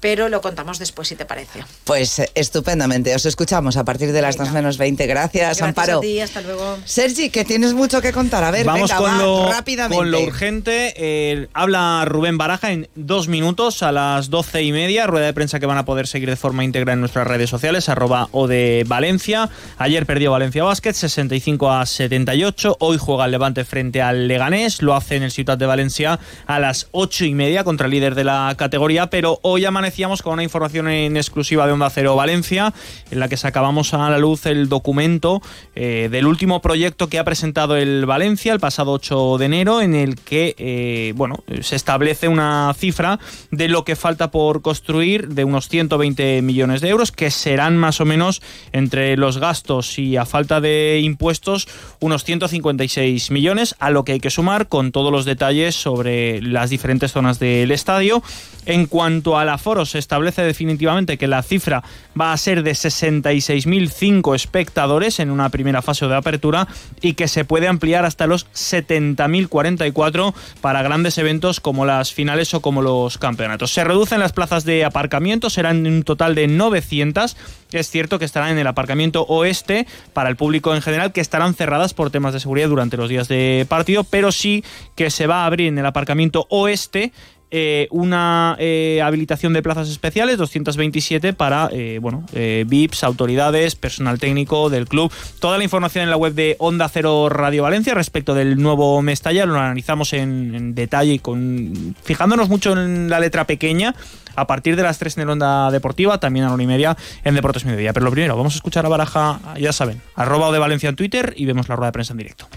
pero 0.00 0.28
lo 0.28 0.40
contamos 0.40 0.78
después 0.78 1.08
si 1.08 1.16
te 1.16 1.24
parece. 1.24 1.64
Pues 1.84 2.18
eh, 2.18 2.30
estupendamente. 2.34 3.14
Os 3.14 3.26
escuchamos 3.26 3.76
a 3.76 3.84
partir 3.84 4.12
de 4.12 4.22
las 4.22 4.36
2 4.36 4.50
menos 4.52 4.78
20. 4.78 5.06
Gracias, 5.06 5.44
Gracias 5.58 5.68
Amparo. 5.68 5.98
a 5.98 6.00
ti, 6.00 6.20
hasta 6.20 6.40
luego. 6.40 6.78
Sergi, 6.84 7.30
que 7.30 7.44
tienes 7.44 7.72
mucho 7.74 8.00
que 8.00 8.12
contar. 8.12 8.44
A 8.44 8.50
ver, 8.50 8.66
Vamos 8.66 8.90
venga, 8.90 8.96
con, 9.02 9.10
va, 9.12 9.22
lo, 9.22 9.52
rápidamente. 9.52 9.96
con 9.96 10.10
lo 10.10 10.20
urgente. 10.20 10.94
Eh, 10.96 11.48
habla 11.52 12.04
Rubén 12.06 12.38
Baraja 12.38 12.72
en 12.72 12.88
dos 12.94 13.28
minutos 13.28 13.82
a 13.82 13.92
las 13.92 14.30
doce 14.30 14.62
y 14.62 14.72
media. 14.72 15.06
Rueda 15.06 15.26
de 15.26 15.32
prensa 15.32 15.60
que 15.60 15.66
van 15.66 15.78
a 15.78 15.84
poder 15.84 16.06
seguir 16.06 16.28
de 16.28 16.36
forma 16.36 16.64
íntegra 16.64 16.92
en 16.94 17.00
nuestras 17.00 17.26
redes 17.26 17.50
sociales, 17.50 17.88
arroba 17.88 18.28
o 18.32 18.46
de 18.48 18.84
Valencia. 18.86 19.48
Ayer 19.78 19.93
perdió 20.02 20.32
Valencia 20.32 20.64
Basket 20.64 20.92
65 20.92 21.70
a 21.70 21.86
78. 21.86 22.78
Hoy 22.80 22.96
juega 22.98 23.26
el 23.26 23.30
Levante 23.30 23.64
frente 23.64 24.02
al 24.02 24.26
Leganés. 24.26 24.82
Lo 24.82 24.96
hace 24.96 25.14
en 25.14 25.22
el 25.22 25.30
Ciudad 25.30 25.56
de 25.56 25.66
Valencia 25.66 26.18
a 26.46 26.58
las 26.58 26.88
ocho 26.90 27.24
y 27.24 27.32
media 27.32 27.62
contra 27.62 27.86
el 27.86 27.92
líder 27.92 28.16
de 28.16 28.24
la 28.24 28.52
categoría. 28.58 29.08
Pero 29.08 29.38
hoy 29.42 29.64
amanecíamos 29.64 30.20
con 30.22 30.32
una 30.32 30.42
información 30.42 30.88
en 30.88 31.16
exclusiva 31.16 31.66
de 31.66 31.72
Onda 31.72 31.88
Cero 31.90 32.16
Valencia, 32.16 32.74
en 33.12 33.20
la 33.20 33.28
que 33.28 33.36
sacábamos 33.36 33.94
a 33.94 34.10
la 34.10 34.18
luz 34.18 34.46
el 34.46 34.68
documento 34.68 35.40
eh, 35.76 36.08
del 36.10 36.26
último 36.26 36.60
proyecto 36.60 37.08
que 37.08 37.20
ha 37.20 37.24
presentado 37.24 37.76
el 37.76 38.04
Valencia 38.04 38.52
el 38.52 38.58
pasado 38.58 38.90
8 38.90 39.38
de 39.38 39.46
enero, 39.46 39.80
en 39.80 39.94
el 39.94 40.16
que 40.16 40.56
eh, 40.58 41.12
bueno, 41.14 41.44
se 41.62 41.76
establece 41.76 42.26
una 42.26 42.74
cifra 42.76 43.20
de 43.52 43.68
lo 43.68 43.84
que 43.84 43.94
falta 43.94 44.32
por 44.32 44.60
construir 44.60 45.28
de 45.28 45.44
unos 45.44 45.68
120 45.68 46.42
millones 46.42 46.80
de 46.80 46.88
euros, 46.88 47.12
que 47.12 47.30
serán 47.30 47.76
más 47.76 48.00
o 48.00 48.04
menos 48.04 48.42
entre 48.72 49.16
los 49.16 49.38
gastos 49.38 49.83
y 49.98 50.16
a 50.16 50.24
falta 50.24 50.60
de 50.60 51.00
impuestos 51.02 51.68
unos 52.00 52.24
156 52.24 53.30
millones, 53.30 53.74
a 53.78 53.90
lo 53.90 54.04
que 54.04 54.12
hay 54.12 54.20
que 54.20 54.30
sumar 54.30 54.68
con 54.68 54.92
todos 54.92 55.12
los 55.12 55.24
detalles 55.24 55.74
sobre 55.74 56.40
las 56.42 56.70
diferentes 56.70 57.12
zonas 57.12 57.38
del 57.38 57.70
estadio. 57.70 58.22
En 58.66 58.86
cuanto 58.86 59.38
al 59.38 59.50
aforo, 59.50 59.84
se 59.84 59.98
establece 59.98 60.42
definitivamente 60.42 61.18
que 61.18 61.26
la 61.26 61.42
cifra 61.42 61.82
va 62.18 62.32
a 62.32 62.36
ser 62.36 62.62
de 62.62 62.72
66.005 62.72 64.34
espectadores 64.34 65.20
en 65.20 65.30
una 65.30 65.50
primera 65.50 65.82
fase 65.82 66.06
de 66.06 66.16
apertura 66.16 66.66
y 67.00 67.12
que 67.14 67.28
se 67.28 67.44
puede 67.44 67.68
ampliar 67.68 68.04
hasta 68.04 68.26
los 68.26 68.46
70.044 68.52 70.34
para 70.60 70.82
grandes 70.82 71.18
eventos 71.18 71.60
como 71.60 71.84
las 71.84 72.12
finales 72.12 72.54
o 72.54 72.60
como 72.60 72.80
los 72.80 73.18
campeonatos. 73.18 73.72
Se 73.72 73.84
reducen 73.84 74.20
las 74.20 74.32
plazas 74.32 74.64
de 74.64 74.84
aparcamiento, 74.84 75.50
serán 75.50 75.86
un 75.86 76.02
total 76.02 76.34
de 76.34 76.46
900. 76.46 77.36
Es 77.78 77.90
cierto 77.90 78.18
que 78.18 78.24
estarán 78.24 78.50
en 78.50 78.58
el 78.58 78.66
aparcamiento 78.66 79.24
oeste 79.28 79.86
para 80.12 80.28
el 80.28 80.36
público 80.36 80.74
en 80.74 80.82
general, 80.82 81.12
que 81.12 81.20
estarán 81.20 81.54
cerradas 81.54 81.94
por 81.94 82.10
temas 82.10 82.32
de 82.32 82.40
seguridad 82.40 82.68
durante 82.68 82.96
los 82.96 83.08
días 83.08 83.28
de 83.28 83.66
partido, 83.68 84.04
pero 84.04 84.32
sí 84.32 84.64
que 84.94 85.10
se 85.10 85.26
va 85.26 85.42
a 85.42 85.46
abrir 85.46 85.68
en 85.68 85.78
el 85.78 85.86
aparcamiento 85.86 86.46
oeste 86.50 87.12
eh, 87.56 87.86
una 87.92 88.56
eh, 88.58 89.00
habilitación 89.00 89.52
de 89.52 89.62
plazas 89.62 89.88
especiales, 89.88 90.38
227 90.38 91.34
para 91.34 91.68
eh, 91.70 92.00
bueno, 92.02 92.24
VIPs, 92.32 93.04
autoridades, 93.04 93.76
personal 93.76 94.18
técnico 94.18 94.70
del 94.70 94.88
club. 94.88 95.12
Toda 95.38 95.56
la 95.56 95.62
información 95.62 96.02
en 96.02 96.10
la 96.10 96.16
web 96.16 96.34
de 96.34 96.56
Onda 96.58 96.88
Cero 96.88 97.28
Radio 97.28 97.62
Valencia 97.62 97.94
respecto 97.94 98.34
del 98.34 98.60
nuevo 98.60 99.00
Mestalla 99.02 99.46
lo 99.46 99.56
analizamos 99.56 100.14
en, 100.14 100.74
detalle, 100.74 101.20
con, 101.20 101.94
fijándonos 102.02 102.48
mucho 102.48 102.72
en 102.72 103.08
la 103.08 103.20
letra 103.20 103.46
pequeña. 103.46 103.94
A 104.34 104.48
partir 104.48 104.74
de 104.74 104.82
las 104.82 104.98
3 104.98 105.18
en 105.18 105.22
el 105.22 105.30
Onda 105.30 105.70
Deportiva, 105.70 106.18
también 106.18 106.46
a 106.46 106.48
la 106.48 106.54
una 106.54 106.64
y 106.64 106.66
media 106.66 106.96
en 107.22 107.36
Deportes 107.36 107.64
Mediodía. 107.64 107.92
Pero 107.92 108.02
lo 108.02 108.10
primero, 108.10 108.36
vamos 108.36 108.54
a 108.54 108.56
escuchar 108.56 108.84
a 108.84 108.88
Baraja, 108.88 109.38
ya 109.60 109.72
saben, 109.72 110.02
arroba 110.16 110.48
o 110.48 110.52
de 110.52 110.58
Valencia 110.58 110.88
en 110.88 110.96
Twitter 110.96 111.34
y 111.36 111.44
vemos 111.44 111.68
la 111.68 111.76
rueda 111.76 111.90
de 111.90 111.92
prensa 111.92 112.14
en 112.14 112.18
directo. 112.18 112.48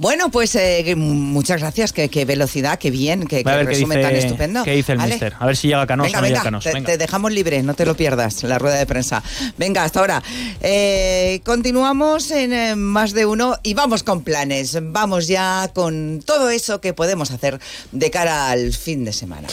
Bueno, 0.00 0.30
pues 0.30 0.54
eh, 0.54 0.94
muchas 0.96 1.60
gracias, 1.60 1.92
qué, 1.92 2.08
qué 2.08 2.24
velocidad, 2.24 2.78
qué 2.78 2.90
bien, 2.90 3.26
qué, 3.26 3.44
qué 3.44 3.50
ver 3.50 3.66
qué 3.66 3.74
resumen 3.74 3.98
dice, 3.98 4.08
tan 4.10 4.16
estupendo. 4.18 4.64
qué 4.64 4.70
dice 4.70 4.92
el 4.92 4.98
Vale. 4.98 5.10
mister. 5.12 5.34
A 5.38 5.44
ver 5.44 5.54
si 5.58 5.68
llega 5.68 5.86
Canosa 5.86 6.06
Venga, 6.06 6.18
o 6.18 6.22
no 6.22 6.26
llega 6.26 6.38
venga, 6.38 6.44
Canosa. 6.44 6.70
te, 6.70 6.74
Venga. 6.74 6.86
te 6.86 6.96
dejamos 6.96 7.32
libre, 7.32 7.62
no 7.62 7.74
te 7.74 7.84
lo 7.84 7.94
pierdas, 7.94 8.42
la 8.44 8.58
rueda 8.58 8.76
de 8.78 8.86
prensa. 8.86 9.22
Venga, 9.58 9.84
hasta 9.84 10.00
ahora. 10.00 10.22
Eh, 10.62 11.42
continuamos 11.44 12.30
en 12.30 12.54
eh, 12.54 12.76
más 12.76 13.12
de 13.12 13.26
uno 13.26 13.58
y 13.62 13.74
vamos 13.74 14.02
con 14.02 14.22
planes. 14.22 14.78
Vamos 14.80 15.26
ya 15.26 15.70
con 15.74 16.22
todo 16.24 16.48
eso 16.48 16.80
que 16.80 16.94
podemos 16.94 17.30
hacer 17.30 17.60
de 17.92 18.10
cara 18.10 18.48
al 18.48 18.72
fin 18.72 19.04
de 19.04 19.12
semana. 19.12 19.48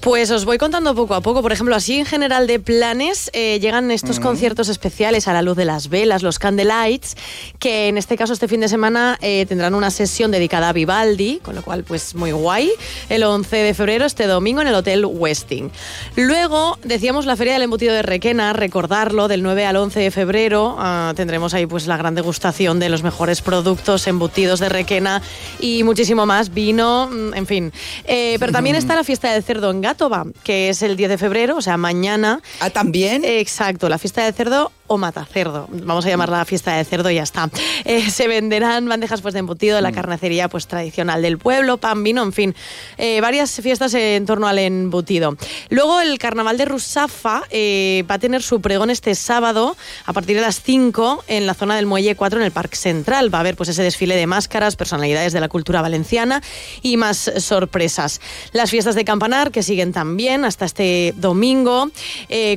Pues 0.00 0.30
os 0.30 0.46
voy 0.46 0.56
contando 0.56 0.94
poco 0.94 1.14
a 1.14 1.20
poco. 1.20 1.42
Por 1.42 1.52
ejemplo, 1.52 1.76
así 1.76 1.98
en 1.98 2.06
general 2.06 2.46
de 2.46 2.58
planes, 2.58 3.28
eh, 3.34 3.58
llegan 3.60 3.90
estos 3.90 4.18
conciertos 4.18 4.70
especiales 4.70 5.28
a 5.28 5.34
la 5.34 5.42
luz 5.42 5.58
de 5.58 5.66
las 5.66 5.90
velas, 5.90 6.22
los 6.22 6.38
Candlelights, 6.38 7.18
que 7.58 7.88
en 7.88 7.98
este 7.98 8.16
caso 8.16 8.32
este 8.32 8.48
fin 8.48 8.60
de 8.60 8.68
semana 8.70 9.18
eh, 9.20 9.44
tendrán 9.46 9.74
una 9.74 9.89
sesión 9.90 10.30
dedicada 10.30 10.70
a 10.70 10.72
Vivaldi, 10.72 11.40
con 11.42 11.54
lo 11.54 11.62
cual 11.62 11.84
pues 11.84 12.14
muy 12.14 12.32
guay, 12.32 12.70
el 13.08 13.22
11 13.22 13.56
de 13.56 13.74
febrero, 13.74 14.04
este 14.04 14.26
domingo 14.26 14.60
en 14.60 14.68
el 14.68 14.74
Hotel 14.74 15.04
Westin. 15.04 15.70
Luego, 16.16 16.78
decíamos 16.82 17.26
la 17.26 17.36
Feria 17.36 17.54
del 17.54 17.62
Embutido 17.62 17.94
de 17.94 18.02
Requena, 18.02 18.52
recordarlo, 18.52 19.28
del 19.28 19.42
9 19.42 19.66
al 19.66 19.76
11 19.76 20.00
de 20.00 20.10
febrero, 20.10 20.76
ah, 20.78 21.12
tendremos 21.16 21.54
ahí 21.54 21.66
pues 21.66 21.86
la 21.86 21.96
gran 21.96 22.14
degustación 22.14 22.78
de 22.78 22.88
los 22.88 23.02
mejores 23.02 23.42
productos 23.42 24.06
embutidos 24.06 24.60
de 24.60 24.68
Requena 24.68 25.22
y 25.60 25.82
muchísimo 25.84 26.26
más, 26.26 26.52
vino, 26.52 27.08
mm, 27.10 27.34
en 27.34 27.46
fin. 27.46 27.72
Eh, 28.04 28.36
pero 28.38 28.52
también 28.52 28.76
está 28.76 28.94
la 28.94 29.04
fiesta 29.04 29.32
del 29.32 29.42
cerdo 29.42 29.70
en 29.70 29.80
Gátova, 29.80 30.24
que 30.42 30.68
es 30.68 30.82
el 30.82 30.96
10 30.96 31.10
de 31.10 31.18
febrero, 31.18 31.56
o 31.56 31.62
sea, 31.62 31.76
mañana. 31.76 32.40
Ah, 32.60 32.70
también. 32.70 33.24
Exacto, 33.24 33.88
la 33.88 33.98
fiesta 33.98 34.24
del 34.24 34.34
cerdo 34.34 34.72
o 34.90 34.98
matacerdo. 34.98 35.68
Vamos 35.70 36.04
a 36.04 36.08
llamarla 36.08 36.44
fiesta 36.44 36.74
del 36.74 36.84
cerdo 36.84 37.10
y 37.10 37.14
ya 37.14 37.22
está. 37.22 37.48
Eh, 37.84 38.10
se 38.10 38.26
venderán 38.26 38.88
bandejas 38.88 39.20
pues 39.20 39.34
de 39.34 39.38
embutido 39.38 39.76
de 39.76 39.82
la 39.82 39.92
carnicería 39.92 40.48
pues 40.48 40.66
tradicional 40.66 41.22
del 41.22 41.38
pueblo, 41.38 41.78
pan, 41.78 42.02
vino, 42.02 42.24
en 42.24 42.32
fin. 42.32 42.56
Eh, 42.98 43.20
varias 43.20 43.52
fiestas 43.52 43.94
en 43.94 44.26
torno 44.26 44.48
al 44.48 44.58
embutido. 44.58 45.36
Luego 45.68 46.00
el 46.00 46.18
carnaval 46.18 46.58
de 46.58 46.64
Rusafa 46.64 47.44
eh, 47.50 48.04
va 48.10 48.16
a 48.16 48.18
tener 48.18 48.42
su 48.42 48.60
pregón 48.60 48.90
este 48.90 49.14
sábado 49.14 49.76
a 50.06 50.12
partir 50.12 50.34
de 50.34 50.42
las 50.42 50.60
5 50.60 51.22
en 51.28 51.46
la 51.46 51.54
zona 51.54 51.76
del 51.76 51.86
Muelle 51.86 52.16
4 52.16 52.40
en 52.40 52.46
el 52.46 52.50
Parque 52.50 52.74
Central. 52.74 53.32
Va 53.32 53.38
a 53.38 53.42
haber 53.42 53.54
pues 53.54 53.68
ese 53.68 53.84
desfile 53.84 54.16
de 54.16 54.26
máscaras, 54.26 54.74
personalidades 54.74 55.32
de 55.32 55.38
la 55.38 55.48
cultura 55.48 55.82
valenciana 55.82 56.42
y 56.82 56.96
más 56.96 57.30
sorpresas. 57.38 58.20
Las 58.50 58.70
fiestas 58.70 58.96
de 58.96 59.04
Campanar 59.04 59.52
que 59.52 59.62
siguen 59.62 59.92
también 59.92 60.44
hasta 60.44 60.64
este 60.64 61.14
domingo 61.16 61.92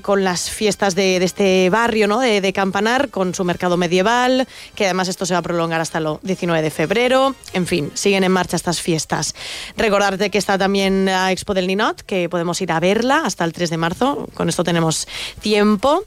con 0.01 0.23
las 0.23 0.49
fiestas 0.49 0.95
de, 0.95 1.19
de 1.19 1.25
este 1.25 1.69
barrio 1.69 2.07
¿no? 2.07 2.22
De, 2.23 2.53
Campanar 2.53 3.09
con 3.09 3.33
su 3.33 3.43
mercado 3.43 3.77
medieval, 3.77 4.47
que 4.75 4.85
además 4.85 5.07
esto 5.07 5.25
se 5.25 5.33
va 5.33 5.39
a 5.39 5.41
prolongar 5.43 5.81
hasta 5.81 5.97
el 5.97 6.17
19 6.21 6.61
de 6.61 6.71
febrero. 6.71 7.35
En 7.53 7.67
fin, 7.67 7.91
siguen 7.93 8.23
en 8.23 8.31
marcha 8.31 8.55
estas 8.55 8.81
fiestas. 8.81 9.35
Recordarte 9.77 10.29
que 10.29 10.37
está 10.37 10.57
también 10.57 11.05
la 11.05 11.31
Expo 11.31 11.53
del 11.53 11.67
Ninot, 11.67 12.01
que 12.01 12.29
podemos 12.29 12.61
ir 12.61 12.71
a 12.71 12.79
verla 12.79 13.23
hasta 13.25 13.43
el 13.43 13.53
3 13.53 13.69
de 13.69 13.77
marzo. 13.77 14.29
Con 14.33 14.49
esto 14.49 14.63
tenemos 14.63 15.07
tiempo. 15.41 16.05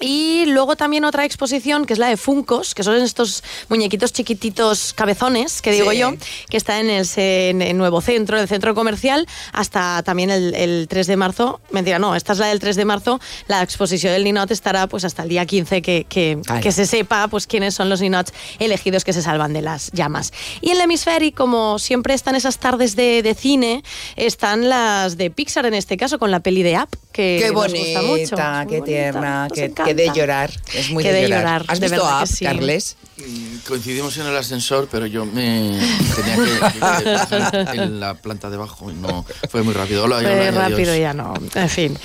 Y 0.00 0.44
luego 0.46 0.76
también 0.76 1.04
otra 1.04 1.24
exposición 1.24 1.84
que 1.86 1.92
es 1.92 1.98
la 1.98 2.08
de 2.08 2.16
Funcos, 2.16 2.74
que 2.74 2.82
son 2.82 2.96
estos 2.96 3.42
muñequitos 3.68 4.12
chiquititos 4.12 4.92
cabezones, 4.94 5.62
que 5.62 5.72
digo 5.72 5.90
Sí. 5.92 5.98
yo, 5.98 6.12
que 6.50 6.56
está 6.56 6.80
en 6.80 6.90
el, 6.90 7.06
se- 7.06 7.50
en 7.50 7.62
el 7.62 7.76
nuevo 7.76 8.00
centro, 8.00 8.36
en 8.36 8.42
el 8.42 8.48
centro 8.48 8.74
comercial, 8.74 9.26
hasta 9.52 10.02
también 10.02 10.30
el, 10.30 10.54
el 10.54 10.86
3 10.88 11.06
de 11.06 11.16
marzo. 11.16 11.60
Mentira, 11.70 11.98
no, 11.98 12.14
esta 12.14 12.32
es 12.32 12.38
la 12.38 12.46
del 12.48 12.58
3 12.60 12.76
de 12.76 12.84
marzo. 12.84 13.20
La 13.48 13.62
exposición 13.62 14.12
del 14.12 14.24
Ninot 14.24 14.50
estará 14.50 14.86
pues 14.86 15.04
hasta 15.04 15.22
el 15.22 15.28
día 15.28 15.46
15 15.46 15.82
que, 15.82 16.04
que, 16.08 16.38
que 16.62 16.72
se 16.72 16.86
sepa 16.86 17.28
pues 17.28 17.46
quiénes 17.46 17.74
son 17.74 17.88
los 17.88 18.00
Ninots 18.00 18.32
elegidos 18.58 19.04
que 19.04 19.12
se 19.12 19.22
salvan 19.22 19.52
de 19.52 19.62
las 19.62 19.90
llamas. 19.92 20.32
Y 20.60 20.70
en 20.70 20.76
el 20.76 20.82
hemisferio, 20.82 21.32
como 21.34 21.78
siempre 21.78 22.14
están 22.14 22.34
esas 22.34 22.58
tardes 22.58 22.96
de, 22.96 23.22
de 23.22 23.34
cine, 23.34 23.82
están 24.16 24.68
las 24.68 25.16
de 25.16 25.30
Pixar 25.30 25.66
en 25.66 25.74
este 25.74 25.96
caso, 25.96 26.18
con 26.18 26.30
la 26.30 26.40
peli 26.40 26.62
de 26.62 26.76
Up, 26.76 26.88
que 27.12 27.38
Qué 27.40 27.52
nos 27.52 27.64
gusta 27.72 28.02
mucho. 28.02 28.08
bonita, 28.08 28.66
qué 28.68 28.80
bonita, 28.80 28.84
tierna, 28.84 29.48
nos 29.48 29.85
que, 29.86 29.94
de 29.94 30.10
llorar. 30.14 30.50
Es 30.74 30.90
muy 30.90 31.02
Que 31.02 31.12
de, 31.12 31.22
de 31.22 31.28
llorar. 31.28 31.62
llorar, 31.62 31.64
¿Has 31.68 31.80
de 31.80 31.88
visto 31.88 32.04
Up, 32.04 32.26
sí. 32.26 32.44
Carles? 32.44 32.96
Mm, 33.16 33.56
Coincidimos 33.66 34.16
en 34.18 34.26
el 34.26 34.36
ascensor, 34.36 34.88
pero 34.90 35.06
yo 35.06 35.24
me 35.24 35.78
tenía 36.14 36.36
que, 36.36 36.72
que 36.74 36.78
bajar 36.78 37.74
en 37.76 37.98
la 38.00 38.14
planta 38.14 38.50
de 38.50 38.56
abajo 38.56 38.90
y 38.90 38.94
no 38.94 39.24
fue 39.50 39.62
muy 39.62 39.72
rápido. 39.74 40.04
Hola, 40.04 40.20
Fue 40.20 40.26
hola, 40.32 40.44
y 40.44 40.50
rápido 40.50 40.92
adiós. 40.92 40.98
ya 40.98 41.14
no, 41.14 41.34
en 41.54 41.68
fin. 41.70 41.98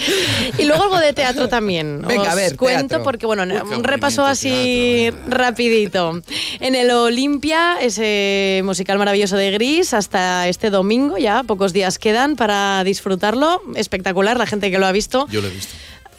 Y 0.57 0.63
luego 0.63 0.83
algo 0.83 0.97
de 0.99 1.13
teatro 1.13 1.49
también. 1.49 2.01
Venga, 2.07 2.23
Os 2.23 2.27
a 2.29 2.35
ver, 2.35 2.55
cuento 2.55 2.87
teatro. 2.87 3.03
porque, 3.03 3.25
bueno, 3.25 3.43
Uy, 3.43 3.75
un 3.75 3.83
repaso 3.83 4.25
así 4.25 5.09
teatro. 5.11 5.37
rapidito. 5.37 6.21
En 6.61 6.75
el 6.75 6.89
Olimpia, 6.91 7.77
ese 7.81 8.61
musical 8.63 8.97
maravilloso 8.97 9.35
de 9.35 9.51
Gris, 9.51 9.93
hasta 9.93 10.47
este 10.47 10.69
domingo 10.69 11.17
ya, 11.17 11.43
pocos 11.43 11.73
días 11.73 11.99
quedan 11.99 12.35
para 12.35 12.83
disfrutarlo. 12.83 13.61
Espectacular, 13.75 14.37
la 14.37 14.45
gente 14.45 14.71
que 14.71 14.79
lo 14.79 14.85
ha 14.85 14.91
visto. 14.91 15.27
Yo 15.29 15.41
lo 15.41 15.47
he 15.47 15.51
visto. 15.51 15.73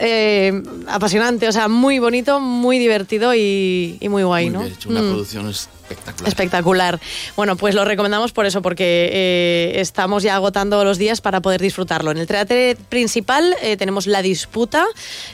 Eh, 0.04 0.62
apasionante, 0.88 1.46
o 1.46 1.52
sea, 1.52 1.68
muy 1.68 2.00
bonito, 2.00 2.40
muy 2.40 2.80
divertido 2.80 3.34
y, 3.36 3.98
y 4.00 4.08
muy 4.08 4.24
guay, 4.24 4.46
Muy 4.46 4.52
¿no? 4.54 4.60
bien 4.64 4.72
hecho, 4.72 4.88
una 4.88 5.00
Mm. 5.00 5.10
producción 5.10 5.46
espectacular. 6.26 7.00
Bueno, 7.36 7.56
pues 7.56 7.74
lo 7.74 7.84
recomendamos 7.84 8.32
por 8.32 8.46
eso, 8.46 8.62
porque 8.62 9.10
eh, 9.12 9.80
estamos 9.80 10.22
ya 10.22 10.36
agotando 10.36 10.84
los 10.84 10.98
días 10.98 11.20
para 11.20 11.40
poder 11.40 11.60
disfrutarlo. 11.60 12.10
En 12.10 12.18
el 12.18 12.26
teatro 12.26 12.56
principal 12.88 13.54
eh, 13.62 13.76
tenemos 13.76 14.06
La 14.06 14.22
Disputa, 14.22 14.86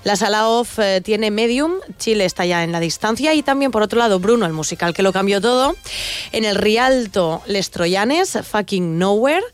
la 0.04 0.16
sala 0.16 0.48
off 0.48 0.78
eh, 0.78 1.00
tiene 1.02 1.30
Medium, 1.30 1.74
Chile 1.98 2.24
está 2.24 2.44
ya 2.46 2.64
en 2.64 2.72
la 2.72 2.80
distancia 2.80 3.34
y 3.34 3.42
también 3.42 3.70
por 3.70 3.82
otro 3.82 3.98
lado 3.98 4.18
Bruno, 4.18 4.46
el 4.46 4.52
musical 4.52 4.94
que 4.94 5.02
lo 5.02 5.12
cambió 5.12 5.40
todo. 5.40 5.74
En 6.32 6.44
el 6.44 6.56
Rialto, 6.56 7.42
Les 7.46 7.70
Troyanes, 7.70 8.38
Fucking 8.42 8.98
Nowhere. 8.98 9.44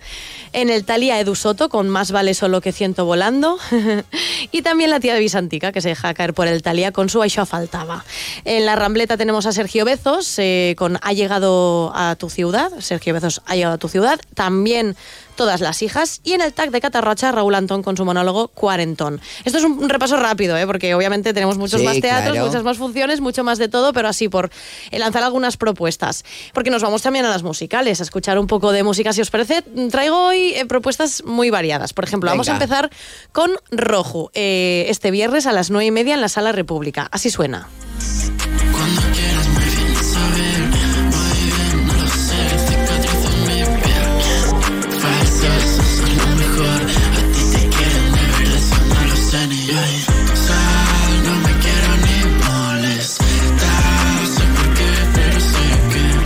En 0.54 0.70
el 0.70 0.84
Talia 0.84 1.18
Edu 1.18 1.34
Soto, 1.34 1.68
con 1.68 1.88
Más 1.88 2.12
vale 2.12 2.32
solo 2.32 2.61
que 2.61 2.70
ciento 2.70 3.04
volando. 3.04 3.58
y 4.52 4.62
también 4.62 4.88
la 4.88 5.00
tía 5.00 5.12
de 5.12 5.18
Visantica, 5.18 5.73
que 5.73 5.80
se 5.80 5.88
deja 5.88 6.14
caer 6.14 6.32
por 6.32 6.46
el 6.46 6.62
Talia 6.62 6.92
con 6.92 7.08
su 7.08 7.23
Això 7.25 7.44
faltaba. 7.44 8.04
En 8.44 8.64
la 8.64 8.76
Rambleta 8.76 9.16
tenemos 9.16 9.46
a 9.46 9.52
Sergio 9.52 9.84
Bezos, 9.84 10.38
eh, 10.38 10.76
Ha 11.02 11.12
llegado 11.12 11.92
a 11.94 12.16
tu 12.16 12.30
ciudad. 12.30 12.70
Sergio 12.80 13.14
Bezos 13.14 13.42
ha 13.46 13.54
llegado 13.54 13.74
a 13.74 13.78
tu 13.78 13.88
ciudad. 13.88 14.20
También 14.34 14.96
todas 15.34 15.60
las 15.60 15.82
hijas. 15.82 16.20
Y 16.24 16.32
en 16.32 16.40
el 16.40 16.52
tag 16.52 16.70
de 16.70 16.80
Catarrocha, 16.80 17.32
Raúl 17.32 17.54
Antón 17.54 17.82
con 17.82 17.96
su 17.96 18.04
monólogo 18.04 18.48
Cuarentón. 18.48 19.20
Esto 19.44 19.58
es 19.58 19.64
un, 19.64 19.88
repaso 19.88 20.16
rápido, 20.16 20.56
¿eh? 20.56 20.66
porque 20.66 20.94
obviamente 20.94 21.32
tenemos 21.34 21.58
muchos 21.58 21.80
Sí, 21.80 21.86
más 21.86 22.00
teatros, 22.00 22.32
claro. 22.32 22.46
muchas 22.46 22.62
más 22.62 22.78
funciones, 22.78 23.20
mucho 23.20 23.44
más 23.44 23.58
de 23.58 23.68
todo, 23.68 23.92
pero 23.92 24.08
así 24.08 24.28
por 24.28 24.50
lanzar 24.92 25.22
algunas 25.22 25.56
propuestas. 25.56 26.24
Porque 26.52 26.70
nos 26.70 26.82
vamos 26.82 27.02
también 27.02 27.24
a 27.24 27.30
las 27.30 27.42
musicales, 27.42 28.00
a 28.00 28.02
escuchar 28.02 28.38
un 28.38 28.46
poco 28.46 28.72
de 28.72 28.82
música, 28.82 29.12
si 29.12 29.20
os 29.20 29.30
parece. 29.30 29.62
Traigo 29.90 30.26
hoy 30.26 30.54
eh, 30.54 30.66
propuestas 30.66 31.24
muy 31.24 31.50
variadas. 31.50 31.92
Por 31.92 32.04
ejemplo, 32.04 32.30
vamos 32.30 32.48
a 32.48 32.52
empezar 32.52 32.90
con 33.32 33.50
Rojo, 33.70 34.30
eh, 34.34 34.86
este 34.88 35.10
viernes 35.10 35.46
a 35.46 35.52
las 35.52 35.70
nueve 35.70 35.86
y 35.86 35.90
media 35.90 36.14
en 36.14 36.20
la 36.20 36.28
Sala 36.28 36.52
República. 36.52 37.08
Así 37.10 37.30
suena. 37.30 37.68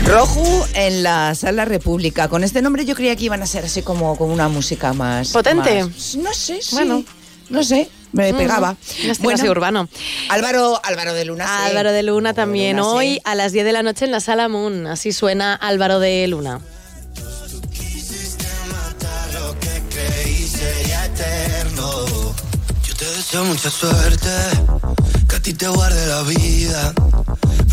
Roju 0.08 0.64
en 0.74 1.02
la 1.02 1.34
Sala 1.34 1.66
República. 1.66 2.28
Con 2.28 2.42
este 2.42 2.62
nombre 2.62 2.86
yo 2.86 2.94
creía 2.94 3.14
que 3.14 3.24
iban 3.24 3.42
a 3.42 3.46
ser 3.46 3.66
así 3.66 3.82
como 3.82 4.16
con 4.16 4.30
una 4.30 4.48
música 4.48 4.94
más... 4.94 5.28
¿Potente? 5.32 5.84
más- 5.84 6.16
no 6.16 6.32
sé, 6.32 6.62
sí. 6.62 6.74
Bueno. 6.74 7.04
No 7.50 7.62
sé, 7.62 7.90
me 8.12 8.32
pegaba. 8.34 8.76
Un 9.04 9.10
estilo 9.10 9.34
así 9.34 9.48
urbano. 9.48 9.88
Álvaro, 10.30 10.80
Álvaro 10.82 11.12
de 11.14 11.24
Luna. 11.26 11.44
sí. 11.46 11.70
Álvaro 11.70 11.92
de 11.92 12.02
Luna 12.02 12.32
también 12.34 12.76
Luna, 12.78 12.90
sí. 12.90 12.96
hoy 12.96 13.20
a 13.24 13.34
las 13.34 13.52
10 13.52 13.64
de 13.66 13.72
la 13.72 13.82
noche 13.82 14.04
en 14.06 14.10
la 14.12 14.20
Sala 14.20 14.48
Moon. 14.48 14.86
Así 14.86 15.12
suena 15.12 15.54
Álvaro 15.54 15.98
de 16.00 16.26
Luna. 16.28 16.60
Yo 22.86 22.94
te 22.96 23.04
deseo 23.04 23.44
mucha 23.44 23.70
suerte, 23.70 24.28
que 25.28 25.36
a 25.36 25.40
ti 25.42 25.52
te 25.54 25.68
guarde 25.68 26.06
la 26.06 26.22
vida. 26.22 26.92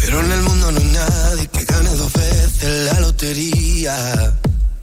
Pero 0.01 0.19
en 0.19 0.31
el 0.31 0.41
mundo 0.41 0.71
no 0.71 0.79
hay 0.79 0.85
nadie 0.85 1.47
que 1.47 1.65
gane 1.65 1.89
dos 1.91 2.13
veces 2.13 2.93
la 2.93 2.99
lotería. 2.99 4.33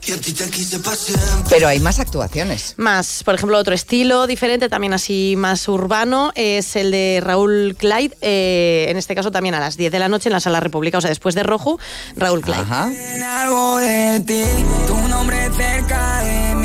Y 0.04 0.10
a 0.10 0.16
ti 0.16 0.32
te 0.32 0.50
quise 0.50 0.80
para 0.80 0.96
siempre. 0.96 1.44
Pero 1.48 1.68
hay 1.68 1.78
más 1.78 2.00
actuaciones. 2.00 2.74
Más, 2.76 3.22
por 3.22 3.36
ejemplo, 3.36 3.56
otro 3.56 3.72
estilo 3.72 4.26
diferente, 4.26 4.68
también 4.68 4.94
así 4.94 5.34
más 5.36 5.68
urbano, 5.68 6.32
es 6.34 6.74
el 6.74 6.90
de 6.90 7.20
Raúl 7.22 7.76
Clyde, 7.78 8.16
eh, 8.20 8.86
en 8.88 8.96
este 8.96 9.14
caso 9.14 9.30
también 9.30 9.54
a 9.54 9.60
las 9.60 9.76
10 9.76 9.92
de 9.92 9.98
la 10.00 10.08
noche 10.08 10.28
en 10.28 10.32
la 10.32 10.40
Sala 10.40 10.58
República, 10.58 10.98
o 10.98 11.00
sea, 11.00 11.08
después 11.10 11.36
de 11.36 11.44
Rojo, 11.44 11.78
Raúl 12.16 12.40
Clyde. 12.40 12.62
Ajá. 12.62 12.90
En 12.92 13.22
algo 13.22 13.78
de 13.78 14.20
ti, 14.26 14.42
tu 14.88 15.08
nombre 15.08 15.38
cerca 15.56 16.22
de 16.24 16.54
mí. 16.56 16.61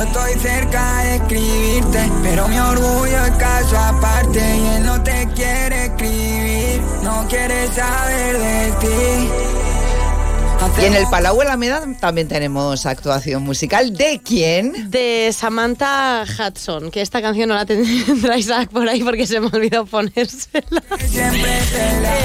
Yo 0.00 0.06
estoy 0.06 0.32
cerca 0.40 1.02
de 1.02 1.16
escribirte, 1.16 2.10
pero 2.22 2.48
mi 2.48 2.58
orgullo 2.58 3.26
es 3.26 3.32
caso 3.32 3.76
aparte 3.76 4.38
y 4.38 4.66
él 4.76 4.86
no 4.86 5.02
te 5.02 5.28
quiere 5.34 5.84
escribir, 5.84 6.80
no 7.02 7.28
quiere 7.28 7.66
saber 7.74 8.38
de 8.38 8.72
ti. 8.80 9.69
Y 10.80 10.84
en 10.84 10.94
el 10.94 11.06
Palau 11.08 11.40
Alameda 11.40 11.82
también 12.00 12.28
tenemos 12.28 12.84
actuación 12.84 13.42
musical. 13.42 13.96
¿De 13.96 14.20
quién? 14.22 14.90
De 14.90 15.30
Samantha 15.32 16.24
Hudson, 16.24 16.90
que 16.90 17.00
esta 17.00 17.22
canción 17.22 17.48
no 17.48 17.54
la 17.54 17.64
tendrá 17.66 18.36
Isaac 18.36 18.68
por 18.70 18.88
ahí 18.88 19.02
porque 19.02 19.26
se 19.26 19.40
me 19.40 19.46
olvidó 19.46 19.86
ponérsela. 19.86 20.82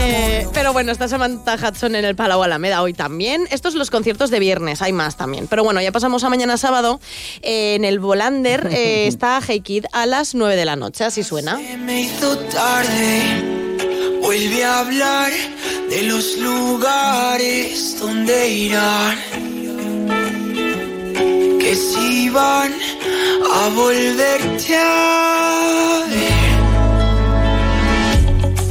Eh, 0.02 0.48
pero 0.54 0.74
bueno, 0.74 0.92
está 0.92 1.08
Samantha 1.08 1.56
Hudson 1.56 1.96
en 1.96 2.04
el 2.04 2.16
Palau 2.16 2.44
Alameda 2.44 2.82
hoy 2.82 2.94
también. 2.94 3.48
Estos 3.52 3.74
son 3.74 3.80
los 3.80 3.90
conciertos 3.90 4.30
de 4.32 4.40
viernes, 4.40 4.82
hay 4.82 4.92
más 4.92 5.16
también. 5.16 5.48
Pero 5.48 5.64
bueno, 5.64 5.82
ya 5.82 5.92
pasamos 5.94 6.24
a 6.26 6.30
mañana 6.30 6.58
sábado. 6.58 7.00
Eh, 7.42 7.76
en 7.76 7.86
el 7.86 8.00
Volander 8.00 8.68
eh, 8.72 9.08
está 9.08 9.40
Hey 9.46 9.62
Kid 9.62 9.86
a 9.94 10.06
las 10.06 10.36
9 10.36 10.56
de 10.56 10.66
la 10.66 10.76
noche, 10.76 11.06
así 11.06 11.24
suena. 11.24 11.58
Vuelve 14.26 14.64
a 14.64 14.80
hablar 14.80 15.32
de 15.88 16.02
los 16.02 16.38
lugares 16.38 17.96
donde 18.00 18.50
irán. 18.50 19.20
Que 21.60 21.76
si 21.76 22.30
van 22.30 22.74
a 23.54 23.70
volverte 23.70 24.78
a 24.78 26.06
ver. 26.10 26.58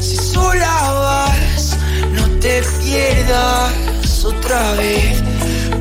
Si 0.03 0.17
sola 0.17 0.75
vas, 1.05 1.77
no 2.15 2.29
te 2.41 2.61
pierdas 2.83 4.25
otra 4.25 4.73
vez. 4.73 5.23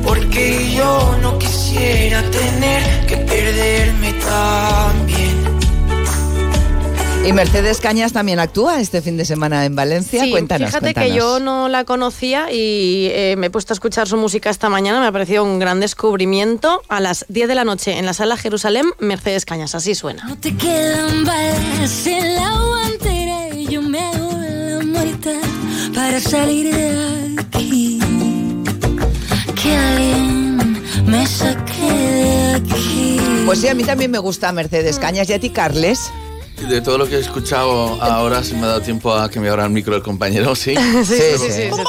Porque 0.04 0.72
yo 0.72 1.18
no 1.20 1.36
quisiera 1.36 2.22
tener 2.30 3.06
que 3.08 3.16
perderme 3.16 4.12
también. 4.22 5.03
Y 7.26 7.32
Mercedes 7.32 7.80
Cañas 7.80 8.12
también 8.12 8.38
actúa 8.38 8.80
este 8.80 9.00
fin 9.00 9.16
de 9.16 9.24
semana 9.24 9.64
en 9.64 9.74
Valencia. 9.74 10.22
Sí, 10.22 10.30
cuéntanos. 10.30 10.68
fíjate 10.68 10.92
cuéntanos. 10.92 11.08
que 11.10 11.16
yo 11.16 11.40
no 11.40 11.70
la 11.70 11.84
conocía 11.84 12.52
y 12.52 13.08
eh, 13.12 13.34
me 13.38 13.46
he 13.46 13.50
puesto 13.50 13.72
a 13.72 13.74
escuchar 13.74 14.06
su 14.06 14.18
música 14.18 14.50
esta 14.50 14.68
mañana, 14.68 15.00
me 15.00 15.06
ha 15.06 15.12
parecido 15.12 15.42
un 15.42 15.58
gran 15.58 15.80
descubrimiento. 15.80 16.82
A 16.88 17.00
las 17.00 17.24
10 17.30 17.48
de 17.48 17.54
la 17.54 17.64
noche 17.64 17.98
en 17.98 18.04
la 18.04 18.12
sala 18.12 18.36
Jerusalén, 18.36 18.84
Mercedes 18.98 19.46
Cañas, 19.46 19.74
así 19.74 19.94
suena. 19.94 20.24
No 20.24 20.36
te 20.36 20.54
quedan 20.54 21.24
balas 21.24 22.06
en 22.06 22.34
la 22.34 22.58
guantera 22.58 23.48
y 23.56 23.66
yo 23.68 23.80
me 23.80 24.00
hago 24.00 24.30
la 24.32 24.84
muerta 24.84 25.30
para 25.94 26.20
salir 26.20 26.74
de 26.74 27.40
aquí. 27.40 28.00
Que 29.62 29.76
alguien 29.76 30.82
me 31.06 31.26
saque 31.26 31.90
de 31.90 32.54
aquí. 32.56 33.20
Pues 33.46 33.60
sí, 33.60 33.68
a 33.68 33.74
mí 33.74 33.82
también 33.82 34.10
me 34.10 34.18
gusta 34.18 34.52
Mercedes 34.52 34.98
Cañas. 34.98 35.30
¿Y 35.30 35.32
a 35.32 35.38
ti, 35.38 35.48
Carles? 35.48 36.12
De 36.60 36.80
todo 36.80 36.98
lo 36.98 37.06
que 37.08 37.16
he 37.16 37.20
escuchado 37.20 38.00
ahora, 38.02 38.42
si 38.42 38.54
me 38.54 38.62
ha 38.62 38.68
dado 38.68 38.80
tiempo 38.80 39.12
a 39.14 39.28
que 39.30 39.38
me 39.40 39.48
abra 39.48 39.64
el 39.66 39.70
micro 39.70 39.94
el 39.96 40.02
compañero, 40.02 40.54
sí. 40.54 40.74
Sí, 41.04 41.14
sí, 41.38 41.50
sí. 41.50 41.70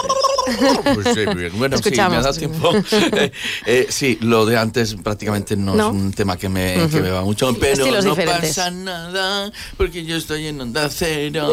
Pues 0.94 1.08
sí, 1.16 1.26
bien. 1.36 1.52
Bueno, 1.58 1.76
sí, 1.80 1.90
me 1.90 2.02
ha 2.04 2.10
dado 2.22 2.34
tiempo. 2.34 2.72
Eh, 2.92 3.32
eh, 3.66 3.88
sí, 3.90 4.20
lo 4.22 4.46
de 4.46 4.58
antes 4.58 4.94
prácticamente 4.96 5.56
no, 5.58 5.74
No. 5.74 5.88
es 5.88 5.94
un 5.96 6.14
tema 6.14 6.38
que 6.38 6.50
me, 6.50 6.88
que 6.92 7.02
me 7.02 7.10
va 7.10 7.22
mucho, 7.24 7.52
pero 7.60 7.84
no 7.88 8.02
diferentes. 8.12 8.50
pasa 8.56 8.70
nada 8.70 9.52
porque 9.76 10.06
yo 10.06 10.16
estoy 10.18 10.48
en 10.48 10.62
onda 10.62 10.88
cero. 10.92 11.52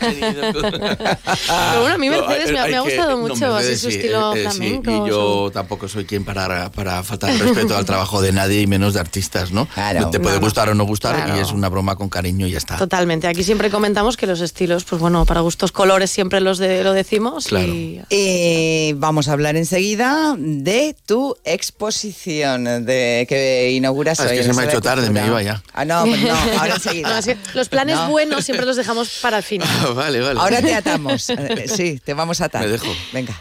Pero 0.00 1.80
bueno, 1.80 1.94
a 1.94 1.98
mí 1.98 2.08
No, 2.08 2.26
Mercedes 2.26 2.52
me 2.52 2.58
ha- 2.58 2.62
hay 2.64 2.70
me 2.72 2.76
ha 2.78 2.82
que- 2.82 2.88
gustado 2.88 3.10
no, 3.10 3.18
mucho, 3.18 3.34
así 3.34 3.66
Mercedes 3.68 3.80
su 3.80 3.90
sí, 3.90 3.96
estilo 3.96 4.34
eh, 4.34 4.44
eh, 4.44 4.48
sí, 4.50 4.56
flamenco, 4.58 5.06
y 5.06 5.10
yo 5.10 5.50
tampoco 5.52 5.88
soy 5.88 6.04
quien 6.06 6.24
para, 6.24 6.70
para 6.72 7.02
faltar 7.02 7.36
respeto 7.38 7.76
al 7.76 7.84
trabajo 7.84 8.22
de 8.22 8.32
nadie 8.32 8.62
y 8.62 8.66
menos 8.66 8.94
de 8.94 9.00
artistas, 9.00 9.52
¿no? 9.52 9.66
Claro. 9.66 10.08
Te 10.10 10.20
puede 10.20 10.36
No, 10.36 10.40
no. 10.40 10.46
gustar 10.46 10.68
o 10.70 10.74
no 10.74 10.84
gustar 10.84 11.16
Claro. 11.16 11.36
y 11.36 11.40
es 11.40 11.52
una 11.52 11.68
broma 11.68 11.96
con 11.96 12.08
cariño 12.08 12.46
y 12.46 12.51
ya 12.52 12.58
está. 12.58 12.76
Totalmente. 12.76 13.26
Aquí 13.26 13.42
siempre 13.42 13.68
comentamos 13.70 14.16
que 14.16 14.26
los 14.26 14.40
estilos, 14.40 14.84
pues 14.84 15.00
bueno, 15.00 15.26
para 15.26 15.40
gustos 15.40 15.72
colores 15.72 16.10
siempre 16.10 16.40
los 16.40 16.58
de, 16.58 16.84
lo 16.84 16.92
decimos. 16.92 17.46
Claro. 17.48 17.66
Y 17.72 18.00
Y 18.10 18.92
vamos 18.94 19.28
a 19.28 19.32
hablar 19.32 19.56
enseguida 19.56 20.36
de 20.38 20.94
tu 21.06 21.36
exposición 21.44 22.64
de 22.86 23.26
que 23.28 23.72
inauguras 23.72 24.20
Ah, 24.20 24.24
es 24.24 24.30
hoy. 24.30 24.36
que 24.36 24.42
en 24.44 24.54
se 24.54 24.60
me 24.60 24.66
ha 24.66 24.70
hecho 24.70 24.80
tarde, 24.80 25.10
me 25.10 25.26
iba 25.26 25.42
ya. 25.42 25.62
Ah, 25.72 25.84
no, 25.84 26.04
pues 26.04 26.20
no, 26.22 26.34
ahora 26.60 26.74
enseguida. 26.74 27.08
No, 27.08 27.18
es 27.18 27.26
que 27.26 27.36
los 27.54 27.68
planes 27.68 27.96
No. 27.96 28.10
buenos 28.10 28.44
siempre 28.44 28.66
los 28.66 28.76
dejamos 28.76 29.08
para 29.20 29.38
el 29.38 29.42
final. 29.42 29.68
vale, 29.94 30.20
vale. 30.20 30.40
Ahora 30.40 30.60
te 30.62 30.74
atamos. 30.74 31.28
Eh, 31.30 31.66
Sí, 31.74 32.00
te 32.04 32.14
vamos 32.14 32.40
a 32.40 32.44
atar. 32.46 32.62
Me 32.62 32.68
dejo. 32.68 32.86
Venga. 33.12 33.38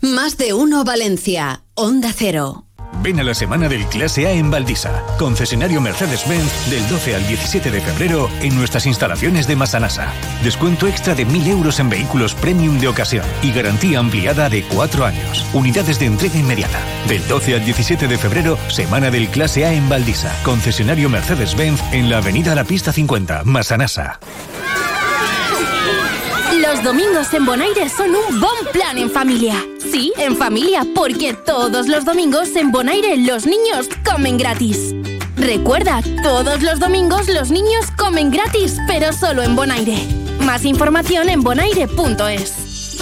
Más 0.00 0.38
de 0.38 0.54
uno 0.54 0.84
Valencia. 0.84 1.62
Onda 1.74 2.12
Cero. 2.16 2.64
Ven 3.02 3.18
a 3.18 3.24
la 3.24 3.34
semana 3.34 3.68
del 3.68 3.86
Clase 3.86 4.26
A 4.26 4.32
en 4.32 4.50
Valdisa, 4.50 5.02
concesionario 5.18 5.80
Mercedes-Benz 5.80 6.70
del 6.70 6.86
12 6.88 7.14
al 7.14 7.26
17 7.26 7.70
de 7.70 7.80
febrero 7.80 8.28
en 8.42 8.54
nuestras 8.56 8.86
instalaciones 8.86 9.46
de 9.46 9.56
Masanasa. 9.56 10.12
Descuento 10.42 10.86
extra 10.86 11.14
de 11.14 11.26
1.000 11.26 11.46
euros 11.48 11.80
en 11.80 11.88
vehículos 11.88 12.34
premium 12.34 12.78
de 12.78 12.88
ocasión 12.88 13.24
y 13.42 13.52
garantía 13.52 13.98
ampliada 13.98 14.48
de 14.50 14.64
4 14.64 15.06
años. 15.06 15.46
Unidades 15.54 15.98
de 15.98 16.06
entrega 16.06 16.38
inmediata. 16.38 16.80
Del 17.08 17.26
12 17.26 17.54
al 17.54 17.64
17 17.64 18.06
de 18.06 18.18
febrero, 18.18 18.58
semana 18.68 19.10
del 19.10 19.28
Clase 19.28 19.64
A 19.64 19.72
en 19.72 19.88
Valdisa, 19.88 20.34
concesionario 20.42 21.08
Mercedes-Benz 21.08 21.80
en 21.92 22.10
la 22.10 22.18
avenida 22.18 22.54
La 22.54 22.64
Pista 22.64 22.92
50, 22.92 23.44
Masanasa. 23.44 24.20
Los 26.60 26.82
domingos 26.82 27.32
en 27.32 27.46
Bonaire 27.46 27.88
son 27.88 28.10
un 28.10 28.38
bon 28.38 28.50
plan 28.70 28.98
en 28.98 29.10
familia. 29.10 29.54
Sí, 29.90 30.12
en 30.18 30.36
familia, 30.36 30.86
porque 30.94 31.32
todos 31.32 31.88
los 31.88 32.04
domingos 32.04 32.54
en 32.54 32.70
Bonaire 32.70 33.16
los 33.16 33.46
niños 33.46 33.88
comen 34.04 34.36
gratis. 34.36 34.94
Recuerda, 35.36 36.02
todos 36.22 36.60
los 36.62 36.78
domingos 36.78 37.28
los 37.28 37.50
niños 37.50 37.86
comen 37.96 38.30
gratis, 38.30 38.76
pero 38.86 39.10
solo 39.14 39.42
en 39.42 39.56
Bonaire. 39.56 39.96
Más 40.40 40.66
información 40.66 41.30
en 41.30 41.40
bonaire.es. 41.40 42.98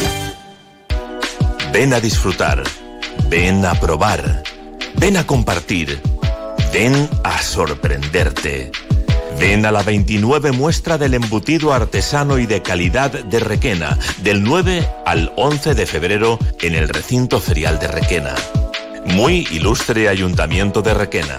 Ven 1.72 1.94
a 1.94 2.00
disfrutar. 2.00 2.62
Ven 3.28 3.66
a 3.66 3.74
probar. 3.74 4.44
Ven 4.94 5.16
a 5.16 5.26
compartir. 5.26 6.00
Ven 6.72 7.08
a 7.24 7.42
sorprenderte. 7.42 8.70
Ven 9.38 9.64
a 9.66 9.70
la 9.70 9.84
29 9.84 10.50
muestra 10.50 10.98
del 10.98 11.14
embutido 11.14 11.72
artesano 11.72 12.38
y 12.38 12.46
de 12.46 12.60
calidad 12.60 13.12
de 13.12 13.38
Requena, 13.38 13.96
del 14.22 14.42
9 14.42 14.88
al 15.06 15.32
11 15.36 15.74
de 15.74 15.86
febrero 15.86 16.38
en 16.60 16.74
el 16.74 16.88
recinto 16.88 17.38
ferial 17.38 17.78
de 17.78 17.86
Requena. 17.86 18.34
Muy 19.06 19.46
ilustre 19.52 20.08
Ayuntamiento 20.08 20.82
de 20.82 20.94
Requena. 20.94 21.38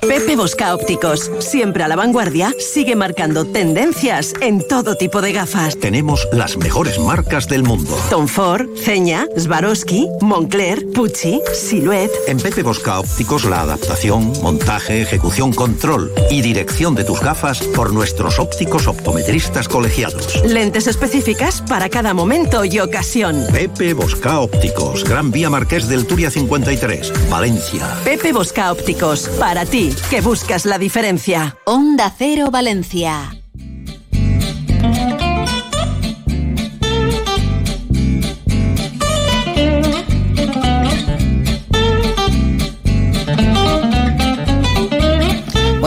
Pepe 0.00 0.36
Bosca 0.36 0.74
Ópticos, 0.74 1.30
siempre 1.40 1.82
a 1.82 1.88
la 1.88 1.96
vanguardia, 1.96 2.54
sigue 2.58 2.94
marcando 2.94 3.44
tendencias 3.44 4.32
en 4.40 4.66
todo 4.66 4.96
tipo 4.96 5.20
de 5.20 5.32
gafas. 5.32 5.78
Tenemos 5.78 6.28
las 6.32 6.56
mejores 6.56 6.98
marcas 6.98 7.48
del 7.48 7.62
mundo. 7.62 7.98
Tom 8.08 8.28
Ford, 8.28 8.68
Ceña, 8.76 9.26
Swarovski, 9.36 10.08
Moncler, 10.20 10.86
Pucci, 10.94 11.40
Silhouette. 11.52 12.12
En 12.26 12.38
Pepe 12.38 12.62
Bosca 12.62 13.00
Ópticos 13.00 13.44
la 13.44 13.62
adaptación, 13.62 14.32
montaje, 14.42 15.02
ejecución, 15.02 15.52
control 15.52 16.12
y 16.30 16.42
dirección 16.42 16.94
de 16.94 17.04
tus 17.04 17.20
gafas 17.20 17.60
por 17.62 17.92
nuestros 17.92 18.38
ópticos 18.38 18.86
optometristas 18.86 19.68
colegiados. 19.68 20.42
Lentes 20.44 20.86
específicas 20.86 21.60
para 21.62 21.88
cada 21.88 22.14
momento 22.14 22.64
y 22.64 22.78
ocasión. 22.78 23.46
Pepe 23.52 23.94
Bosca 23.94 24.40
Ópticos, 24.40 25.04
Gran 25.04 25.30
Vía 25.30 25.50
Marqués 25.50 25.88
del 25.88 26.06
Turia 26.06 26.30
53, 26.30 27.28
Valencia. 27.28 27.96
Pepe 28.04 28.32
Bosca 28.32 28.72
Ópticos, 28.72 29.28
para 29.38 29.66
ti, 29.66 29.87
que 30.10 30.20
buscas 30.20 30.66
la 30.66 30.78
diferencia. 30.78 31.56
Onda 31.64 32.12
Cero 32.16 32.50
Valencia. 32.50 33.30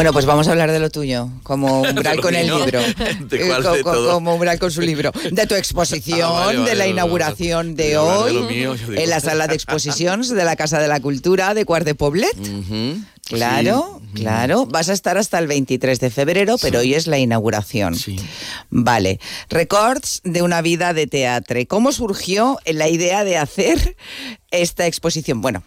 Bueno, 0.01 0.13
pues 0.13 0.25
vamos 0.25 0.47
a 0.47 0.51
hablar 0.53 0.71
de 0.71 0.79
lo 0.79 0.89
tuyo, 0.89 1.29
como 1.43 1.81
umbral 1.87 2.19
con 2.21 2.33
el 2.33 2.47
libro. 2.47 2.81
¿De 3.19 3.43
Eh, 3.43 3.47
cuál 3.47 3.61
co- 3.63 3.73
de 3.73 3.83
co- 3.83 3.91
todo? 3.93 4.13
Como 4.13 4.33
umbral 4.33 4.57
con 4.57 4.71
su 4.71 4.81
libro. 4.81 5.11
De 5.31 5.45
tu 5.45 5.53
exposición, 5.61 6.21
Ah, 6.33 6.45
vale, 6.47 6.57
vale, 6.57 6.69
de 6.71 6.75
la 6.75 6.87
inauguración 6.87 7.75
de 7.75 7.99
hoy, 7.99 8.33
de 8.33 8.41
mío, 8.41 8.75
en 8.95 9.09
la 9.11 9.19
sala 9.19 9.45
de 9.45 9.53
exposiciones 9.53 10.29
de 10.29 10.43
la 10.43 10.55
Casa 10.55 10.79
de 10.79 10.87
la 10.87 10.99
Cultura 11.01 11.53
de 11.53 11.65
Cuart 11.65 11.85
de 11.85 11.93
Poblet. 11.93 12.35
Claro, 13.25 14.01
Sí. 14.15 14.23
claro. 14.23 14.65
Vas 14.65 14.89
a 14.89 14.93
estar 14.93 15.19
hasta 15.19 15.37
el 15.37 15.45
23 15.45 15.99
de 15.99 16.09
febrero, 16.09 16.55
pero 16.59 16.79
hoy 16.79 16.95
es 16.95 17.05
la 17.05 17.19
inauguración. 17.19 17.93
Sí. 17.95 18.15
Vale. 18.71 19.19
Records 19.51 20.21
de 20.23 20.41
una 20.41 20.63
vida 20.63 20.93
de 20.95 21.05
teatro. 21.05 21.59
¿Cómo 21.67 21.91
surgió 21.91 22.57
la 22.65 22.89
idea 22.89 23.23
de 23.23 23.37
hacer 23.37 23.95
esta 24.49 24.87
exposición? 24.87 25.41
Bueno, 25.41 25.63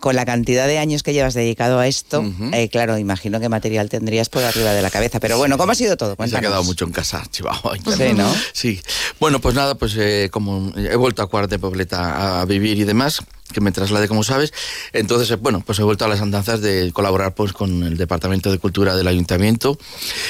con 0.00 0.16
la 0.16 0.24
cantidad 0.24 0.66
de 0.66 0.78
años 0.78 1.02
que 1.02 1.12
llevas 1.12 1.34
dedicado 1.34 1.78
a 1.78 1.86
esto, 1.86 2.24
eh, 2.52 2.68
claro, 2.70 2.98
imagino 2.98 3.38
que 3.38 3.48
material 3.48 3.88
tendrías 3.88 4.28
por 4.28 4.42
arriba 4.42 4.72
de 4.72 4.82
la 4.82 4.90
cabeza. 4.90 5.20
Pero 5.20 5.36
bueno, 5.38 5.58
¿cómo 5.58 5.72
ha 5.72 5.74
sido 5.74 5.96
todo? 5.96 6.10
Se 6.10 6.12
ha 6.14 6.16
Cuéntanos. 6.16 6.48
quedado 6.48 6.64
mucho 6.64 6.84
en 6.86 6.92
casa, 6.92 7.22
Chihuahua. 7.30 7.76
Sí, 7.96 8.14
¿no? 8.14 8.34
Sí. 8.52 8.80
Bueno, 9.20 9.40
pues 9.40 9.54
nada, 9.54 9.74
pues 9.76 9.94
eh, 9.96 10.28
como 10.32 10.72
he 10.76 10.96
vuelto 10.96 11.22
a 11.22 11.28
Cuart 11.28 11.50
de 11.50 11.58
Pobleta 11.58 12.40
a 12.40 12.44
vivir 12.46 12.78
y 12.78 12.84
demás, 12.84 13.20
que 13.52 13.60
me 13.60 13.72
trasladé, 13.72 14.08
como 14.08 14.24
sabes, 14.24 14.52
entonces, 14.92 15.30
eh, 15.32 15.36
bueno, 15.36 15.62
pues 15.66 15.78
he 15.78 15.82
vuelto 15.82 16.04
a 16.04 16.08
las 16.08 16.20
andanzas 16.20 16.60
de 16.60 16.90
colaborar 16.92 17.34
pues 17.34 17.52
con 17.52 17.82
el 17.82 17.96
Departamento 17.96 18.50
de 18.50 18.58
Cultura 18.58 18.96
del 18.96 19.06
Ayuntamiento 19.08 19.78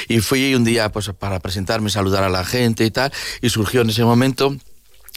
y 0.07 0.19
fui 0.19 0.53
un 0.53 0.63
día 0.63 0.91
pues 0.91 1.09
para 1.17 1.39
presentarme, 1.39 1.89
saludar 1.89 2.23
a 2.23 2.29
la 2.29 2.43
gente 2.43 2.83
y 2.83 2.91
tal, 2.91 3.11
y 3.41 3.49
surgió 3.49 3.81
en 3.81 3.89
ese 3.91 4.03
momento... 4.03 4.55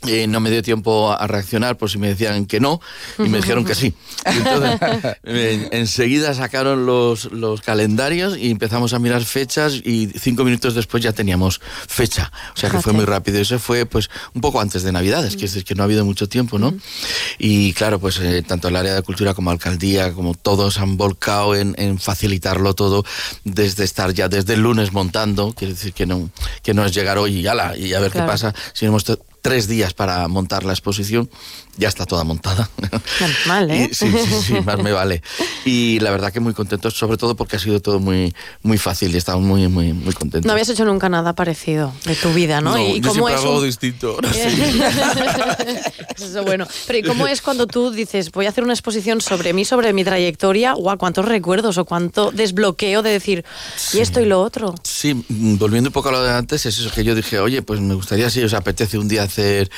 eh, 0.07 0.27
no 0.27 0.41
me 0.41 0.51
dio 0.51 0.63
tiempo 0.63 1.13
a 1.13 1.27
reaccionar 1.27 1.77
por 1.77 1.91
si 1.91 1.99
me 1.99 2.09
decían 2.09 2.47
que 2.47 2.61
no 2.61 2.81
y 3.19 3.23
me 3.29 3.39
dijeron 3.39 3.65
que 3.65 3.75
sí. 3.75 3.95
Y 4.33 4.37
entonces, 4.39 4.81
en- 5.25 5.69
enseguida 5.73 6.33
sacaron 6.35 6.87
los, 6.87 7.31
los 7.33 7.61
calendarios 7.61 8.37
y 8.39 8.51
empezamos 8.51 8.95
a 8.95 8.99
mirar 8.99 9.25
fechas 9.25 9.75
y 9.85 10.09
cinco 10.19 10.45
minutos 10.45 10.75
después 10.75 11.03
ya 11.03 11.13
teníamos 11.13 11.61
fecha. 11.87 12.33
O 12.55 12.59
sea 12.59 12.71
que 12.71 12.81
fue 12.81 12.93
muy 12.93 13.05
rápido. 13.05 13.39
Eso 13.39 13.59
fue 13.59 13.85
pues 13.87 14.09
un 14.35 14.41
poco 14.41 14.61
antes 14.61 14.83
de 14.83 14.93
Navidades, 14.93 15.37
que 15.37 15.45
es 15.47 15.63
que 15.65 15.75
no 15.75 15.83
ha 15.83 15.87
habido 15.87 16.05
mucho 16.05 16.29
tiempo, 16.29 16.59
¿no? 16.59 16.75
Y 17.39 17.73
claro, 17.75 17.99
pues 17.99 18.19
eh, 18.21 18.43
tanto 18.47 18.69
el 18.69 18.77
área 18.77 18.95
de 18.95 19.03
cultura 19.03 19.35
como 19.35 19.51
alcaldía, 19.51 20.13
como 20.13 20.35
todos 20.35 20.79
han 20.79 20.97
volcado 20.97 21.55
en, 21.55 21.75
en 21.79 21.99
facilitarlo 21.99 22.75
todo 22.75 23.05
desde 23.45 23.85
estar 23.85 24.13
ya 24.15 24.29
desde 24.29 24.55
el 24.55 24.61
lunes 24.61 24.93
montando. 24.93 25.53
Quiere 25.53 25.75
decir 25.75 25.93
que 25.93 26.07
no, 26.07 26.31
que 26.63 26.73
no 26.75 26.85
es 26.85 26.95
llegar 26.95 27.19
hoy 27.19 27.41
y 27.41 27.47
ala, 27.47 27.77
y 27.77 27.93
a 27.95 28.01
ver 28.01 28.11
Claro. 28.11 28.27
qué 28.27 28.33
pasa. 28.33 28.55
Si 28.73 28.87
hemos 28.87 29.05
tres 29.45 29.69
días 29.69 29.93
para 29.93 30.27
montar 30.27 30.65
la 30.65 30.73
exposición, 30.73 31.29
ya 31.77 31.89
está 31.89 32.07
toda 32.07 32.25
montada. 32.25 32.69
Mal, 33.47 33.71
¿eh? 33.71 33.89
Y- 33.91 33.95
sí, 33.95 34.07
sí, 34.11 34.35
sí, 34.47 34.53
más 34.65 34.79
me 34.79 34.93
vale. 34.93 35.23
Y 35.65 35.99
la 36.01 36.11
verdad 36.11 36.33
que 36.33 36.41
muy 36.41 36.55
contento, 36.55 36.91
sobre 36.91 37.17
todo 37.17 37.35
porque 37.37 37.57
ha 37.57 37.59
sido 37.59 37.81
todo 37.81 37.99
muy, 38.01 38.35
muy 38.63 38.79
fácil 38.79 39.15
y 39.15 39.19
estamos 39.19 39.43
muy, 39.45 39.67
muy, 39.69 39.93
muy 39.93 40.13
contentos. 40.15 40.47
No 40.47 40.53
habías 40.53 40.69
hecho 40.69 40.85
nunca 40.85 41.09
nada 41.09 41.33
parecido 41.35 41.93
de 42.05 42.15
tu 42.17 42.33
vida, 42.33 42.61
¿no? 42.61 42.79
¿Y 42.79 43.01
yo 43.01 43.09
cómo 43.11 43.29
es 43.29 43.37
algo 43.41 43.59
un- 43.59 43.65
distinto. 43.65 44.19
Eso 46.17 46.39
es 46.39 46.45
bueno. 46.45 46.67
Pero 46.87 46.99
¿y 46.99 47.03
cómo 47.03 47.27
es 47.27 47.41
cuando 47.43 47.67
tú 47.67 47.91
dices, 47.91 48.31
voy 48.31 48.47
a 48.47 48.51
hacer 48.51 48.65
una 48.65 48.73
exposición 48.73 49.21
sobre 49.21 49.53
mí, 49.53 49.65
sobre 49.65 49.93
mi 49.93 50.05
trayectoria? 50.05 50.73
Guau, 50.75 50.97
¿cuántos 50.99 51.25
recuerdos 51.25 51.79
o 51.79 51.85
cuánto 51.85 52.31
desbloqueo 52.31 53.03
de 53.03 53.11
decir, 53.11 53.45
y 53.93 53.99
esto 54.01 54.21
y 54.21 54.27
lo 54.27 54.41
otro? 54.43 54.75
Sí, 54.83 55.15
mm, 55.15 55.57
volviendo 55.57 55.89
un 55.89 55.93
poco 55.93 56.09
a 56.11 56.13
lo 56.13 56.23
de 56.23 56.33
antes, 56.33 56.65
es 56.67 56.79
eso 56.79 56.91
que 56.91 57.05
yo 57.05 57.15
dije, 57.15 57.39
oye, 57.41 57.63
pues 57.63 57.81
me 57.81 57.95
gustaría, 57.95 58.31
si 58.31 58.43
os 58.43 58.55
apetece 58.55 58.99
un 58.99 59.09
día 59.09 59.23
hacer 59.25 59.71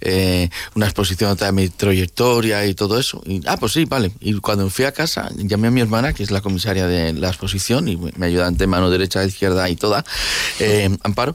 eh, 0.00 0.48
una 0.74 0.86
exposición 0.86 1.30
de 1.30 1.36
mi 1.52 1.68
trayectoria 1.68 2.64
y 2.66 2.74
todo 2.74 2.98
eso. 2.98 3.22
Y, 3.26 3.40
ah, 3.46 3.56
pues 3.56 3.72
sí, 3.72 3.84
vale. 3.84 4.12
Y 4.20 4.34
cuando 4.40 4.68
fui 4.70 4.84
a 4.84 4.92
casa, 4.92 5.30
llamé 5.36 5.68
a 5.68 5.70
mi 5.70 5.80
hermana, 5.80 6.12
que 6.12 6.22
es 6.22 6.30
la 6.30 6.40
comisaria 6.40 6.86
de 6.86 7.12
la 7.12 7.28
exposición, 7.28 7.88
y 7.88 7.96
me 7.96 8.26
ayuda 8.26 8.46
ante 8.46 8.66
mano 8.66 8.90
derecha, 8.90 9.24
izquierda 9.24 9.68
y 9.68 9.76
toda, 9.76 10.04
eh, 10.60 10.90
Amparo, 11.02 11.34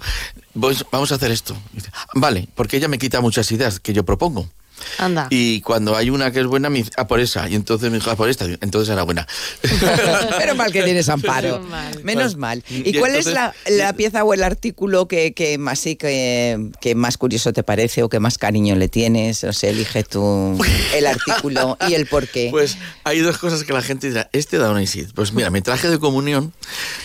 pues 0.60 0.86
vamos 0.92 1.12
a 1.12 1.16
hacer 1.16 1.32
esto. 1.32 1.56
"Ah, 1.94 2.06
vale, 2.16 2.48
porque 2.56 2.78
ella 2.78 2.88
me 2.88 2.98
quita 2.98 3.22
muchas 3.22 3.52
ideas 3.52 3.80
que 3.80 3.94
yo 3.94 4.04
propongo. 4.04 4.50
Anda. 4.98 5.28
Y 5.30 5.62
cuando 5.62 5.96
hay 5.96 6.10
una 6.10 6.32
que 6.32 6.40
es 6.40 6.46
buena, 6.46 6.70
me 6.70 6.80
dice, 6.80 6.92
ah, 6.98 7.08
por 7.08 7.20
esa. 7.20 7.48
Y 7.50 7.56
entonces 7.56 7.90
me 7.92 7.98
dijo, 7.98 8.10
ah, 8.12 8.16
por 8.16 8.30
esta. 8.30 8.46
Entonces 8.46 8.92
era 8.92 9.04
buena. 9.04 9.28
Menos 10.40 10.56
mal 10.56 10.72
que 10.72 10.84
tienes 10.84 11.10
amparo. 11.10 11.60
Menos 11.60 11.70
mal. 11.70 12.04
Menos 12.04 12.36
mal. 12.38 12.64
¿Y, 12.70 12.90
Y 12.90 12.94
cuál 13.00 13.16
es 13.16 13.26
la, 13.28 13.54
la 13.68 13.94
pieza 13.94 14.24
o 14.24 14.34
el 14.34 14.44
artículo 14.44 15.08
que, 15.08 15.34
que 15.34 15.58
más 15.58 15.80
sí 15.80 15.96
que, 15.96 16.70
que 16.82 16.96
más 16.96 17.18
curioso 17.18 17.54
te 17.54 17.64
parece 17.64 18.04
o 18.04 18.10
que 18.10 18.20
más 18.20 18.38
cariño 18.38 18.76
le 18.76 18.88
tienes? 18.90 19.44
O 19.44 19.54
sea, 19.54 19.70
elige 19.70 20.04
tú 20.04 20.58
el 20.94 21.06
artículo 21.08 21.78
y 21.88 21.94
el 21.94 22.06
por 22.08 22.28
qué. 22.28 22.48
Pues 22.52 22.78
hay 23.04 23.20
dos 23.20 23.38
cosas 23.38 23.64
que 23.64 23.74
la 23.74 23.82
gente 23.82 24.08
dirá, 24.10 24.30
este 24.34 24.58
da 24.58 24.70
una 24.72 24.82
Isid. 24.82 25.10
Pues 25.14 25.34
mira, 25.34 25.50
mi 25.50 25.62
traje 25.62 25.90
de 25.90 26.00
comunión 26.00 26.54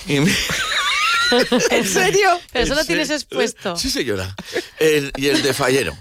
y 0.07 0.17
¿En 1.71 1.85
serio? 1.87 2.29
Pero 2.53 2.65
eso 2.65 2.75
lo 2.75 2.85
tienes 2.85 3.11
expuesto. 3.11 3.77
Sí, 3.77 3.91
señora. 3.91 4.35
El- 4.79 5.13
y 5.17 5.29
el 5.29 5.43
de 5.43 5.53
fallero. 5.55 5.97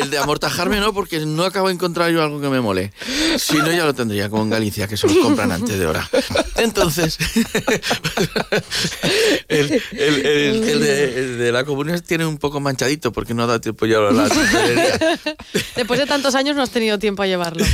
El 0.00 0.10
de 0.10 0.18
amortajarme 0.18 0.80
no, 0.80 0.92
porque 0.92 1.20
no 1.26 1.44
acabo 1.44 1.68
de 1.68 1.74
encontrar 1.74 2.10
yo 2.10 2.22
algo 2.22 2.40
que 2.40 2.48
me 2.48 2.60
mole. 2.60 2.92
Si 3.38 3.56
no, 3.56 3.70
ya 3.72 3.84
lo 3.84 3.94
tendría, 3.94 4.28
como 4.28 4.42
en 4.44 4.50
Galicia, 4.50 4.88
que 4.88 4.96
se 4.96 5.06
los 5.06 5.16
compran 5.18 5.52
antes 5.52 5.78
de 5.78 5.86
hora. 5.86 6.08
Entonces, 6.56 7.18
el, 9.48 9.82
el- 9.92 10.26
el- 10.26 10.68
el 10.68 10.80
de, 10.80 11.18
el 11.18 11.38
de 11.38 11.52
la 11.52 11.64
comunión 11.64 12.00
tiene 12.00 12.26
un 12.26 12.38
poco 12.38 12.60
manchadito, 12.60 13.12
porque 13.12 13.34
no 13.34 13.46
da 13.46 13.60
tiempo 13.60 13.86
ya 13.86 13.98
a 13.98 14.12
la. 14.12 14.28
Después 15.76 16.00
de 16.00 16.06
tantos 16.06 16.34
años 16.34 16.56
no 16.56 16.62
has 16.62 16.70
tenido 16.70 16.98
tiempo 16.98 17.22
a 17.22 17.26
llevarlo. 17.26 17.64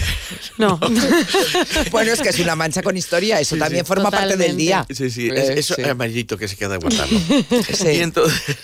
No. 0.59 0.79
Bueno, 1.91 2.13
es 2.13 2.21
que 2.21 2.29
es 2.31 2.39
una 2.39 2.57
mancha 2.57 2.83
con 2.83 2.97
historia, 2.97 3.41
eso 3.41 3.57
también 3.57 3.85
forma 3.85 4.11
parte 4.11 4.37
del 4.37 4.57
día. 4.57 4.87
Sí, 4.91 5.11
sí, 5.11 5.29
Eh, 5.29 5.33
es, 5.37 5.49
eso 5.59 5.75
sí. 5.75 5.83
es 5.83 5.89
amarillito 5.89 6.37
que 6.37 6.49
se 6.49 6.57
queda 6.57 6.71
de 6.71 6.77
guardarlo. 6.79 7.19
Sí. 7.73 7.89
Y, 7.89 8.01
entonces, 8.01 8.57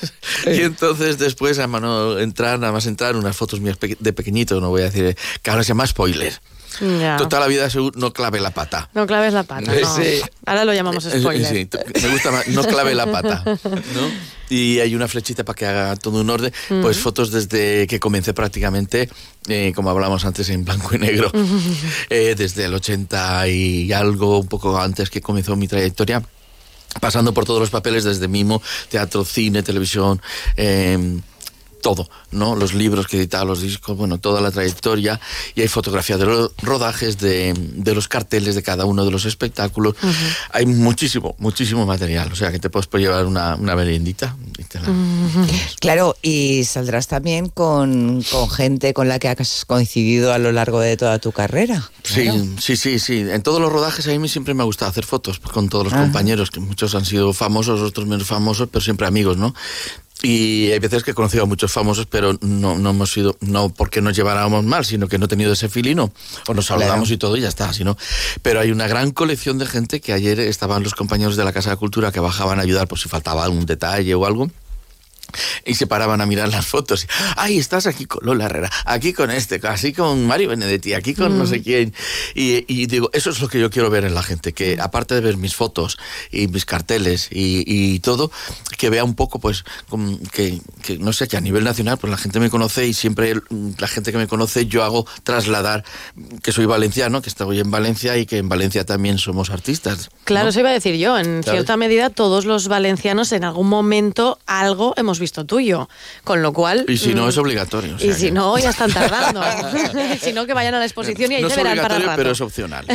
y 0.46 0.60
entonces 0.62 1.18
después, 1.18 1.58
a 1.58 1.66
mano 1.66 2.18
entrar, 2.18 2.58
nada 2.58 2.72
más 2.72 2.86
entrar, 2.86 3.16
unas 3.16 3.36
fotos 3.36 3.45
mías 3.60 3.76
pe- 3.76 3.96
de 3.98 4.12
pequeñito, 4.12 4.60
no 4.60 4.68
voy 4.70 4.82
a 4.82 4.84
decir, 4.86 5.04
eh, 5.06 5.16
que 5.42 5.50
ahora 5.50 5.62
se 5.62 5.68
llama 5.68 5.86
spoiler. 5.86 6.40
Ya. 6.80 7.16
Toda 7.16 7.40
la 7.40 7.46
vida 7.46 7.70
seguro 7.70 7.98
no 7.98 8.12
clave 8.12 8.38
la 8.38 8.50
pata. 8.50 8.90
No 8.92 9.06
claves 9.06 9.32
la 9.32 9.44
pata, 9.44 9.72
no. 9.72 9.96
Sí. 9.96 10.20
Ahora 10.44 10.64
lo 10.66 10.74
llamamos 10.74 11.06
Eh, 11.06 11.20
spoiler. 11.20 11.46
sí, 11.48 11.68
me 12.02 12.08
gusta 12.12 12.30
más, 12.30 12.46
no 12.48 12.62
clave 12.64 12.94
la 12.94 13.10
pata. 13.10 13.42
¿no? 13.44 14.26
Y 14.48 14.78
hay 14.78 14.94
una 14.94 15.08
flechita 15.08 15.44
para 15.44 15.56
que 15.56 15.66
haga 15.66 15.96
todo 15.96 16.20
un 16.20 16.30
orden. 16.30 16.52
Pues 16.68 16.96
Ujú. 16.98 17.02
fotos 17.04 17.32
desde 17.32 17.88
que 17.88 17.98
comencé 17.98 18.32
prácticamente, 18.32 19.08
eh, 19.48 19.72
como 19.74 19.90
hablábamos 19.90 20.24
antes, 20.24 20.48
en 20.50 20.64
blanco 20.64 20.94
y 20.94 20.98
negro. 20.98 21.32
Eh, 22.10 22.34
desde 22.36 22.66
el 22.66 22.74
80 22.74 23.48
y 23.48 23.92
algo, 23.92 24.38
un 24.38 24.46
poco 24.46 24.78
antes 24.78 25.10
que 25.10 25.20
comenzó 25.20 25.56
mi 25.56 25.66
trayectoria. 25.66 26.22
Pasando 27.00 27.34
por 27.34 27.44
todos 27.44 27.58
los 27.60 27.70
papeles 27.70 28.04
desde 28.04 28.28
mimo, 28.28 28.62
teatro, 28.88 29.24
cine, 29.24 29.62
televisión, 29.64 30.22
eh, 30.56 31.18
todo, 31.86 32.08
¿no? 32.32 32.56
Los 32.56 32.74
libros 32.74 33.06
que 33.06 33.16
editaba, 33.16 33.44
los 33.44 33.62
discos, 33.62 33.96
bueno, 33.96 34.18
toda 34.18 34.40
la 34.40 34.50
trayectoria. 34.50 35.20
Y 35.54 35.60
hay 35.60 35.68
fotografías 35.68 36.18
de 36.18 36.26
los 36.26 36.50
rodajes, 36.60 37.16
de, 37.18 37.54
de 37.56 37.94
los 37.94 38.08
carteles 38.08 38.56
de 38.56 38.64
cada 38.64 38.86
uno 38.86 39.04
de 39.04 39.12
los 39.12 39.24
espectáculos. 39.24 39.94
Hay 40.50 40.66
muchísimo, 40.66 41.36
muchísimo 41.38 41.86
material. 41.86 42.32
O 42.32 42.34
sea, 42.34 42.50
que 42.50 42.58
te 42.58 42.70
puedes 42.70 42.88
por 42.88 42.98
llevar 42.98 43.24
una, 43.24 43.54
una 43.54 43.76
Claro, 45.78 46.16
y 46.22 46.64
saldrás 46.64 47.06
también 47.06 47.50
con, 47.50 48.24
con 48.32 48.50
gente 48.50 48.92
con 48.92 49.06
la 49.06 49.20
que 49.20 49.28
has 49.28 49.64
coincidido 49.64 50.32
a 50.32 50.38
lo 50.38 50.50
largo 50.50 50.80
de 50.80 50.96
toda 50.96 51.20
tu 51.20 51.30
carrera. 51.30 51.88
Sí, 52.02 52.28
sí, 52.58 52.76
sí, 52.76 52.98
sí. 52.98 53.18
En 53.30 53.42
todos 53.44 53.60
los 53.60 53.70
rodajes 53.72 54.08
a 54.08 54.18
mí 54.18 54.28
siempre 54.28 54.54
me 54.54 54.62
ha 54.62 54.66
gustado 54.66 54.90
hacer 54.90 55.04
fotos 55.04 55.38
con 55.38 55.68
todos 55.68 55.84
los 55.84 55.92
Ajá. 55.92 56.02
compañeros, 56.02 56.50
que 56.50 56.58
muchos 56.58 56.96
han 56.96 57.04
sido 57.04 57.32
famosos, 57.32 57.80
otros 57.80 58.08
menos 58.08 58.26
famosos, 58.26 58.68
pero 58.72 58.82
siempre 58.82 59.06
amigos, 59.06 59.36
¿no? 59.36 59.54
Y 60.22 60.70
hay 60.72 60.78
veces 60.78 61.04
que 61.04 61.10
he 61.10 61.14
conocido 61.14 61.42
a 61.42 61.46
muchos 61.46 61.70
famosos, 61.70 62.06
pero 62.06 62.38
no, 62.40 62.78
no 62.78 62.90
hemos 62.90 63.12
sido, 63.12 63.36
no 63.40 63.68
porque 63.68 64.00
nos 64.00 64.16
lleváramos 64.16 64.64
mal, 64.64 64.84
sino 64.84 65.08
que 65.08 65.18
no 65.18 65.26
he 65.26 65.28
tenido 65.28 65.52
ese 65.52 65.68
filino. 65.68 66.10
O 66.48 66.54
nos 66.54 66.66
saludamos 66.66 67.08
Claro. 67.08 67.14
y 67.14 67.18
todo 67.18 67.36
y 67.36 67.42
ya 67.42 67.48
está, 67.48 67.72
sino. 67.72 67.96
Pero 68.42 68.60
hay 68.60 68.70
una 68.70 68.88
gran 68.88 69.10
colección 69.10 69.58
de 69.58 69.66
gente 69.66 70.00
que 70.00 70.12
ayer 70.14 70.40
estaban 70.40 70.82
los 70.82 70.94
compañeros 70.94 71.36
de 71.36 71.44
la 71.44 71.52
Casa 71.52 71.70
de 71.70 71.76
Cultura 71.76 72.12
que 72.12 72.20
bajaban 72.20 72.58
a 72.58 72.62
ayudar 72.62 72.88
por 72.88 72.98
si 72.98 73.08
faltaba 73.08 73.44
algún 73.44 73.66
detalle 73.66 74.14
o 74.14 74.24
algo. 74.26 74.50
Y 75.64 75.74
se 75.74 75.86
paraban 75.86 76.20
a 76.20 76.26
mirar 76.26 76.48
las 76.48 76.66
fotos. 76.66 77.06
Ay, 77.36 77.58
estás 77.58 77.86
aquí 77.86 78.06
con 78.06 78.24
Lola 78.24 78.46
Herrera, 78.46 78.70
aquí 78.84 79.12
con 79.12 79.30
este, 79.30 79.60
así 79.68 79.92
con 79.92 80.26
Mario 80.26 80.48
Benedetti, 80.50 80.94
aquí 80.94 81.14
con 81.14 81.36
no 81.38 81.44
Mm. 81.44 81.48
sé 81.48 81.62
quién. 81.62 81.94
Y, 82.34 82.64
y 82.68 82.86
digo, 82.86 83.10
eso 83.12 83.30
es 83.30 83.40
lo 83.40 83.48
que 83.48 83.60
yo 83.60 83.70
quiero 83.70 83.90
ver 83.90 84.04
en 84.04 84.14
la 84.14 84.22
gente, 84.22 84.52
que 84.52 84.78
aparte 84.80 85.14
de 85.14 85.20
ver 85.20 85.36
mis 85.36 85.54
fotos 85.54 85.98
y 86.30 86.48
mis 86.48 86.64
carteles 86.64 87.28
y, 87.30 87.64
y 87.66 88.00
todo, 88.00 88.30
que 88.78 88.90
vea 88.90 89.04
un 89.04 89.14
poco, 89.14 89.38
pues, 89.38 89.64
que, 90.32 90.60
que, 90.82 90.98
no 90.98 91.12
sé, 91.12 91.28
que 91.28 91.36
a 91.36 91.40
nivel 91.40 91.64
nacional, 91.64 91.98
pues 91.98 92.10
la 92.10 92.16
gente 92.16 92.40
me 92.40 92.50
conoce 92.50 92.86
y 92.86 92.94
siempre 92.94 93.34
mm, 93.34 93.70
la 93.78 93.88
gente 93.88 94.12
que 94.12 94.18
me 94.18 94.26
conoce 94.26 94.66
yo 94.66 94.84
hago 94.84 95.06
trasladar 95.24 95.84
que 96.42 96.52
soy 96.52 96.66
valenciano, 96.66 97.22
que 97.22 97.28
estoy 97.28 97.60
en 97.60 97.70
Valencia 97.70 98.16
y 98.16 98.26
que 98.26 98.38
en 98.38 98.48
Valencia 98.48 98.84
también 98.84 99.18
somos 99.18 99.50
artistas. 99.50 100.10
Claro, 100.24 100.44
¿no? 100.44 100.50
eso 100.50 100.60
iba 100.60 100.70
a 100.70 100.72
decir 100.72 100.96
yo. 100.96 101.18
En 101.18 101.42
¿Sabes? 101.42 101.50
cierta 101.50 101.76
medida, 101.76 102.10
todos 102.10 102.44
los 102.44 102.68
valencianos 102.68 103.32
en 103.32 103.44
algún 103.44 103.68
momento 103.68 104.38
algo 104.46 104.94
hemos 104.96 105.18
visto 105.18 105.25
tuyo. 105.32 105.88
Con 106.24 106.42
lo 106.42 106.52
cual. 106.52 106.84
Y 106.88 106.96
si 106.96 107.14
no, 107.14 107.26
mm, 107.26 107.28
es 107.28 107.38
obligatorio. 107.38 107.94
o 107.94 107.96
y 107.96 108.00
sea 108.00 108.14
si 108.14 108.26
que- 108.26 108.32
no, 108.32 108.58
ya 108.58 108.70
están 108.70 108.92
tardando. 108.94 109.42
si 110.20 110.32
no, 110.32 110.46
que 110.46 110.54
vayan 110.54 110.74
a 110.74 110.78
la 110.78 110.84
exposición 110.84 111.32
y 111.32 111.36
ahí 111.36 111.42
no 111.42 111.48
es 111.48 111.56
verán 111.56 111.76
para 111.76 111.96
obligatorio, 111.96 112.06
rato. 112.06 112.16
pero 112.16 112.30
es 112.32 112.40
opcional, 112.40 112.86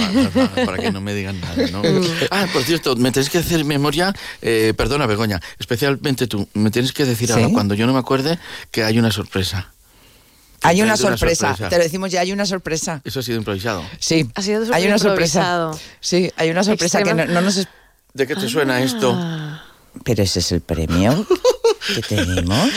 para 0.66 0.78
que 0.78 0.92
no 0.92 1.02
me 1.02 1.14
digan 1.14 1.40
nada, 1.42 1.68
¿no? 1.72 1.82
ah, 2.32 2.48
por 2.54 2.64
cierto, 2.64 2.96
me 2.96 3.12
tenéis 3.12 3.30
que 3.30 3.40
hacer 3.40 3.64
memoria, 3.66 4.14
eh, 4.42 4.74
perdona 4.76 5.06
Begoña, 5.06 5.40
especialmente 5.60 6.28
tú, 6.28 6.48
me 6.54 6.72
tienes 6.72 6.94
que 6.94 7.06
decir 7.06 7.28
¿Sí? 7.28 7.34
ahora, 7.34 7.50
cuando 7.54 7.74
yo 7.76 7.86
no 7.88 7.94
me 7.94 8.00
acuerde, 8.00 8.40
que 8.72 8.84
hay 8.84 8.98
una 9.00 9.12
sorpresa. 9.12 9.72
Hay 10.64 10.82
una 10.84 10.92
hay 10.94 10.98
sorpresa, 11.00 11.56
te 11.56 11.76
lo 11.78 11.84
decimos 11.84 12.12
ya, 12.12 12.22
hay 12.22 12.32
una 12.32 12.46
sorpresa. 12.46 13.02
Eso 13.04 13.20
ha 13.20 13.24
sido 13.24 13.38
improvisado. 13.40 13.84
Sí, 14.00 14.30
Ha 14.36 14.44
sido 14.44 14.64
hay 14.74 14.86
una 14.86 15.00
sorpresa. 15.00 15.72
Sí, 16.00 16.32
hay 16.38 16.52
una 16.52 16.64
sorpresa 16.64 17.02
que 17.02 17.14
no, 17.16 17.26
no 17.26 17.42
nos... 17.42 17.58
es- 17.58 17.68
¿De 18.14 18.28
qué 18.28 18.36
te 18.36 18.48
suena 18.50 18.82
esto? 18.82 19.18
Pero 20.04 20.24
ese 20.24 20.40
es 20.40 20.52
el 20.52 20.62
premio 20.62 21.26
que 21.96 22.02
tenemos. 22.10 22.70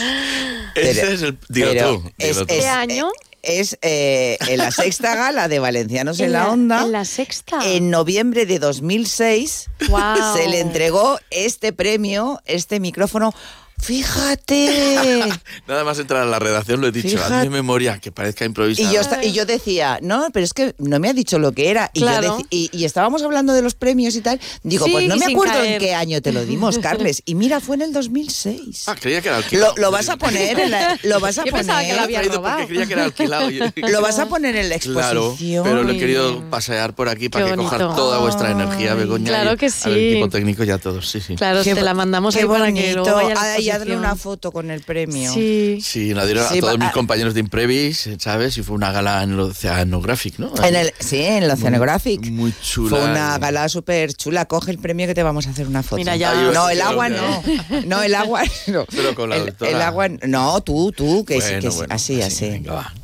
Ese 0.75 1.01
Pero- 1.01 1.09
es 1.13 1.23
el... 1.23 1.39
Digo 1.49 1.69
pero 1.73 2.01
tú, 2.01 2.13
es- 2.19 2.37
tú. 2.37 2.43
es- 2.45 2.51
Este 2.51 2.69
año. 2.69 3.09
es 3.43 3.79
eh, 3.83 4.39
en 4.49 4.59
la 4.59 4.71
sexta 4.71 5.15
gala 5.15 5.49
de 5.49 5.59
Valencianos 5.59 6.19
en, 6.19 6.27
En 6.27 6.33
la, 6.33 6.45
la- 6.45 6.51
Onda. 6.51 6.83
en 6.83 6.93
la 6.93 7.05
sexta. 7.05 7.61
En 7.65 7.91
noviembre 7.91 8.47
de 8.47 8.59
2006 8.59 9.67
Guau. 9.89 10.37
se 10.37 10.49
le 10.49 10.61
entregó 10.61 11.19
este 11.31 11.73
premio, 11.73 12.41
este 12.47 12.81
micrófono. 12.81 13.35
Fíjate. 13.81 15.23
Nada 15.69 15.85
más 15.85 15.99
entrar 15.99 16.23
a 16.23 16.27
la 16.27 16.39
redacción 16.39 16.81
lo 16.81 16.87
he 16.89 16.93
dicho, 16.93 17.09
Fíjate. 17.11 17.35
hazme 17.35 17.51
memoria, 17.51 17.99
que 17.99 18.11
parezca 18.13 18.45
improvisado. 18.45 18.91
Y 18.91 18.95
yo, 18.95 19.01
esta- 19.01 19.25
y 19.25 19.33
yo 19.33 19.45
decía, 19.47 19.99
no, 20.03 20.29
pero 20.33 20.45
es 20.45 20.53
que 20.55 20.75
no 20.79 20.99
me 20.99 21.09
ha 21.09 21.13
dicho 21.13 21.39
lo 21.39 21.53
que 21.53 21.71
era. 21.71 21.91
Y, 21.95 22.01
yo 22.01 22.07
Claro. 22.07 22.39
y, 22.51 22.71
y 22.73 22.85
estábamos 22.85 23.23
hablando 23.23 23.53
de 23.53 23.63
los 23.63 23.75
premios 23.75 24.15
y 24.17 24.21
tal. 24.21 24.41
Digo, 24.63 24.87
Sí, 24.87 24.93
pues 24.93 25.07
no 25.09 25.17
me 25.17 25.27
acuerdo 25.27 25.63
en 25.63 25.79
qué 25.79 25.95
año 25.95 26.21
te 26.23 26.33
lo 26.33 26.45
dimos, 26.45 26.79
Carles. 26.83 27.23
Y 27.25 27.35
mira, 27.35 27.61
fue 27.61 27.77
en 27.77 27.83
el 27.83 27.93
2006. 27.93 28.85
Ah, 28.87 28.95
creía 28.99 29.21
que 29.21 29.29
era 29.29 29.39
alquilado. 29.39 29.75
Lo, 29.77 29.83
lo 29.83 29.91
vas 29.91 30.09
a 30.09 30.17
poner 30.17 30.59
en 30.61 30.71
la, 30.71 30.99
lo 31.03 31.21
vas 31.21 31.39
a 31.39 31.45
Yo 31.45 31.53
pensaba 31.53 31.81
que 31.81 31.87
poner, 31.89 31.97
lo 31.99 32.03
había 32.05 32.19
Traído 32.21 32.37
robado. 32.37 32.57
porque 32.59 32.69
creía 32.69 32.87
que 32.87 32.93
era 32.95 33.05
alquilado. 33.05 33.51
lo 33.77 34.01
vas 34.03 34.19
a 34.19 34.27
poner 34.27 34.57
en 34.57 34.69
la 34.69 34.79
Claro, 34.79 35.21
exposición. 35.31 35.65
pero 35.65 35.83
lo 35.83 35.93
he 35.93 35.99
querido 35.99 36.43
pasear 36.51 36.95
por 36.95 37.09
aquí 37.09 37.29
para 37.29 37.45
Qué 37.47 37.51
que 37.53 37.57
coja 37.57 37.77
bonito. 37.79 37.97
toda 37.97 38.19
vuestra 38.19 38.51
energía, 38.51 38.95
Begoña. 38.95 39.29
claro 39.29 39.53
y 39.53 39.57
que 39.57 39.67
Al 39.67 39.73
sí. 39.73 39.91
equipo 39.91 40.29
técnico 40.29 40.65
y 40.65 40.71
a 40.71 40.79
todos, 40.79 41.09
sí, 41.09 41.21
sí. 41.21 41.37
Claro, 41.37 41.63
Qué 41.63 41.75
te 41.75 41.83
la 41.83 41.95
mandamos 41.95 42.35
qué 42.35 42.43
ahí 42.43 42.47
para 42.47 42.73
que 42.73 42.93
luego 42.95 43.11
bonito. 43.15 43.35
Y 43.65 43.71
hazle 43.71 43.97
una 43.97 44.17
foto 44.17 44.53
con 44.53 44.71
el 44.71 44.81
premio. 44.83 45.33
Sí. 45.33 45.79
Sí, 45.83 46.15
la 46.15 46.25
dieron 46.27 46.47
Sí, 46.49 46.59
a 46.59 46.61
todos 46.61 46.79
mis 46.79 46.91
compañeros 46.91 47.35
de 47.35 47.41
Imprevis, 47.41 48.09
¿sabes? 48.19 48.57
Y 48.59 48.63
fue 48.63 48.77
una 48.77 48.93
gala 48.93 49.23
en 49.23 49.33
el 49.33 49.41
Oceanographic, 49.41 50.39
¿no? 50.39 50.53
En 50.63 50.77
el, 50.77 50.93
sí, 50.99 51.23
en 51.23 51.43
el 51.45 51.51
Oceanographic. 51.51 52.25
Muy 52.31 52.53
chula. 52.63 52.91
Fue 52.91 53.05
una 53.05 53.39
gala 53.39 53.69
súper 53.69 54.13
chula. 54.15 54.45
Coge 54.47 54.71
el 54.71 54.79
premio 54.79 55.07
que 55.07 55.15
te 55.15 55.23
vamos 55.23 55.47
a 55.47 55.51
hacer 55.51 55.67
una 55.67 55.83
foto. 55.83 55.97
Mira, 55.97 56.17
ya- 56.17 56.33
Ay, 56.33 56.51
No, 56.55 56.69
el 56.71 56.81
agua 56.83 57.09
no. 57.09 57.43
No, 57.87 58.03
el 58.03 58.15
agua 58.15 58.43
no. 58.67 58.85
Pero 58.91 59.15
con 59.15 59.31
la 59.31 59.37
el, 59.37 59.47
doctora. 59.47 59.71
el 59.71 59.83
agua 59.83 60.09
no, 60.09 60.61
tú, 60.63 60.93
tú, 60.93 61.25
que, 61.25 61.41
sí, 61.41 61.47
Bueno, 61.49 61.61
que 61.63 61.71
sí, 61.71 61.77
bueno, 61.77 61.95
así, 61.95 62.23
así. 62.23 62.49
venga, 62.51 62.73
va. 62.75 62.95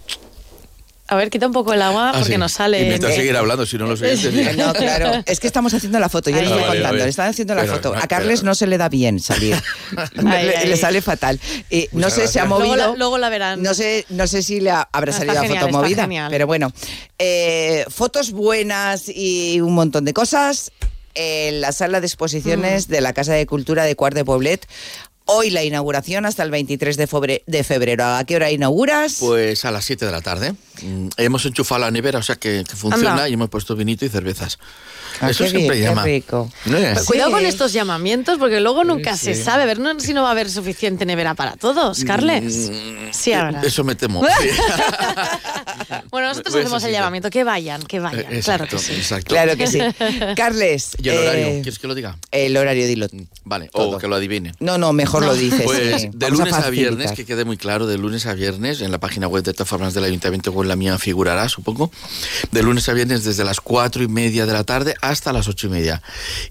A 1.11 1.16
ver, 1.16 1.29
quita 1.29 1.46
un 1.46 1.53
poco 1.53 1.75
el 1.75 1.83
agua 1.83 2.11
Ah, 2.11 2.12
porque 2.18 2.33
sí. 2.35 2.38
nos 2.38 2.53
sale. 2.53 2.83
Y 2.83 2.88
Eh, 2.92 2.99
seguir 3.01 3.37
hablando, 3.37 3.66
si 3.66 3.77
no 3.77 3.87
oyentes... 3.87 4.23
dirán- 4.33 4.57
No, 4.57 4.73
claro. 4.73 5.23
Es 5.27 5.40
que 5.40 5.46
estamos 5.49 5.75
haciendo 5.75 5.99
la 5.99 6.09
foto, 6.09 6.31
yo 6.31 6.37
les 6.37 6.46
estoy 6.51 6.62
contando. 6.64 6.96
Le 7.05 7.09
están 7.09 7.29
haciendo 7.31 7.55
la 7.55 7.62
Pero, 7.62 7.75
foto. 7.75 7.94
A 7.96 8.07
Carles 8.07 8.40
pero- 8.40 8.51
no 8.51 8.55
se 8.55 8.66
le 8.68 8.79
da 8.79 8.88
bien 8.88 9.18
salir. 9.20 9.55
Ay, 9.96 10.46
le, 10.46 10.57
ay. 10.57 10.68
le 10.68 10.77
sale 10.77 11.03
fatal. 11.03 11.38
No 11.92 12.09
sé, 12.11 12.29
se 12.29 12.38
ha 12.40 12.44
gracias. 12.44 12.49
movido. 12.49 12.75
Luego 12.77 12.92
la, 12.92 12.96
luego 12.99 13.18
la 13.18 13.29
verán. 13.29 13.62
No 13.62 13.75
sé, 13.75 14.07
no 14.09 14.27
sé 14.27 14.42
si 14.42 14.61
le 14.61 14.70
ha- 14.70 14.88
habrá 14.92 15.11
Está 15.11 15.20
salido 15.20 15.35
la 15.35 15.40
genial, 15.42 15.61
foto 15.64 15.68
está 15.68 15.79
movida, 15.83 16.03
genial. 16.03 16.29
pero 16.31 16.46
bueno. 16.46 16.73
Eh, 17.18 17.85
fotos 17.88 18.31
buenas 18.31 19.05
y 19.09 19.61
un 19.61 19.75
montón 19.75 20.05
de 20.05 20.12
cosas 20.14 20.70
en 21.14 21.61
la 21.61 21.73
sala 21.73 22.01
de 22.01 22.07
exposiciones 22.07 22.88
Mm. 22.88 22.92
de 22.92 23.01
la 23.01 23.12
Casa 23.12 23.33
de 23.35 23.44
Cultura 23.46 23.85
de 23.85 23.96
Cuart 23.96 24.14
de 24.14 24.25
Poblet. 24.25 24.66
Hoy 25.33 25.51
la 25.51 25.62
inauguración 25.64 26.27
hasta 26.27 26.43
el 26.43 26.51
23 26.51 26.97
de 26.97 27.09
febre- 27.09 27.43
de 27.47 27.64
febrero. 27.64 28.05
¿A 28.05 28.25
qué 28.25 28.37
hora 28.37 28.51
inauguras? 28.51 29.16
Pues 29.21 29.64
a 29.64 29.71
las 29.71 29.85
7 29.85 30.05
de 30.07 30.12
la 30.12 30.21
tarde. 30.21 30.55
Mm, 30.83 31.09
Hemos 31.16 31.47
enchufado 31.47 31.81
la 31.81 31.90
nevera, 31.90 32.19
o 32.19 32.23
sea 32.23 32.37
que, 32.37 32.64
que 32.69 32.75
funciona 32.77 33.11
Anda. 33.12 33.29
y 33.29 33.35
hemos 33.35 33.49
puesto 33.49 33.77
vinito 33.77 34.05
y 34.05 34.09
cervezas. 34.09 34.59
Ah, 35.20 35.31
Eso 35.31 35.44
qué 35.44 35.51
siempre 35.51 35.77
bien, 35.77 35.88
qué 35.88 35.88
llama. 35.90 36.03
rico. 36.05 36.51
¿Eh? 36.66 36.90
Pues 36.94 37.07
Cuidado 37.07 37.31
Sí. 37.31 37.35
con 37.37 37.46
estos 37.46 37.73
llamamientos 37.73 38.38
porque 38.38 38.61
luego 38.61 38.85
nunca 38.85 39.16
se 39.16 39.35
sí. 39.35 39.42
sabe. 39.42 39.62
A 39.64 39.66
ver 39.66 39.79
no- 39.79 39.99
si 40.01 40.14
no 40.14 40.23
va 40.23 40.29
a 40.29 40.33
haber 40.33 40.51
suficiente 40.51 41.05
nevera 41.07 41.35
para 41.35 41.57
todos, 41.57 42.05
Carles. 42.05 42.70
Sí 43.12 43.33
habrá. 43.33 43.61
Mm, 43.61 43.64
Eso 43.64 43.85
me 43.85 43.94
temo. 43.94 44.23
sí. 44.40 44.49
Bueno, 46.11 46.29
nosotros 46.29 46.55
hacemos 46.55 46.83
el 46.85 46.92
llamamiento. 46.92 47.31
Que 47.31 47.44
vayan, 47.44 47.83
que 47.83 48.01
vayan. 48.01 48.33
Eh, 48.33 48.40
claro 48.42 48.66
que 48.66 48.79
sí. 48.79 48.92
exacto. 48.94 49.29
Claro 49.35 49.57
que 49.57 49.66
sí. 49.66 49.79
Carles. 50.37 50.92
¿Y 51.03 51.09
el 51.09 51.18
horario? 51.18 51.46
eh, 51.46 51.61
¿Quieres 51.62 51.79
que 51.79 51.87
lo 51.87 51.94
diga? 51.94 52.16
el 52.31 52.57
horario, 52.57 52.87
dilo. 52.87 53.07
Vale, 53.44 53.68
todo. 53.73 53.96
o 53.96 53.99
que 53.99 54.09
lo 54.09 54.16
adivine. 54.16 54.53
No, 54.61 54.79
no, 54.79 54.92
mejor 54.92 55.25
lo 55.25 55.35
dices. 55.35 55.62
Pues 55.62 56.03
sí. 56.03 56.11
de 56.12 56.27
Vamos 56.27 56.38
lunes 56.40 56.55
a, 56.55 56.70
viernes, 56.70 57.12
que 57.12 57.25
quede 57.25 57.44
muy 57.44 57.57
claro, 57.57 57.87
de 57.87 57.99
lunes 57.99 58.27
a 58.27 58.35
viernes, 58.35 58.81
en 58.81 58.90
la 58.92 58.99
página 58.99 59.29
web 59.29 59.42
de 59.44 59.53
todas 59.53 59.68
formas 59.68 59.94
del 59.94 60.05
ayuntamiento 60.05 60.51
o 60.53 60.62
en 60.62 60.68
la 60.68 60.77
mía 60.77 60.99
figurará, 60.99 61.49
supongo, 61.49 61.90
de 62.53 62.62
lunes 62.62 62.88
a 62.88 62.92
viernes 62.92 63.25
desde 63.25 63.44
las 63.44 63.61
cuatro 63.61 64.03
y 64.03 64.09
media 64.09 64.46
de 64.46 64.53
la 64.53 64.64
tarde 64.64 64.94
hasta 65.00 65.32
las 65.32 65.48
ocho 65.48 65.66
y 65.66 65.70
media. 65.70 66.02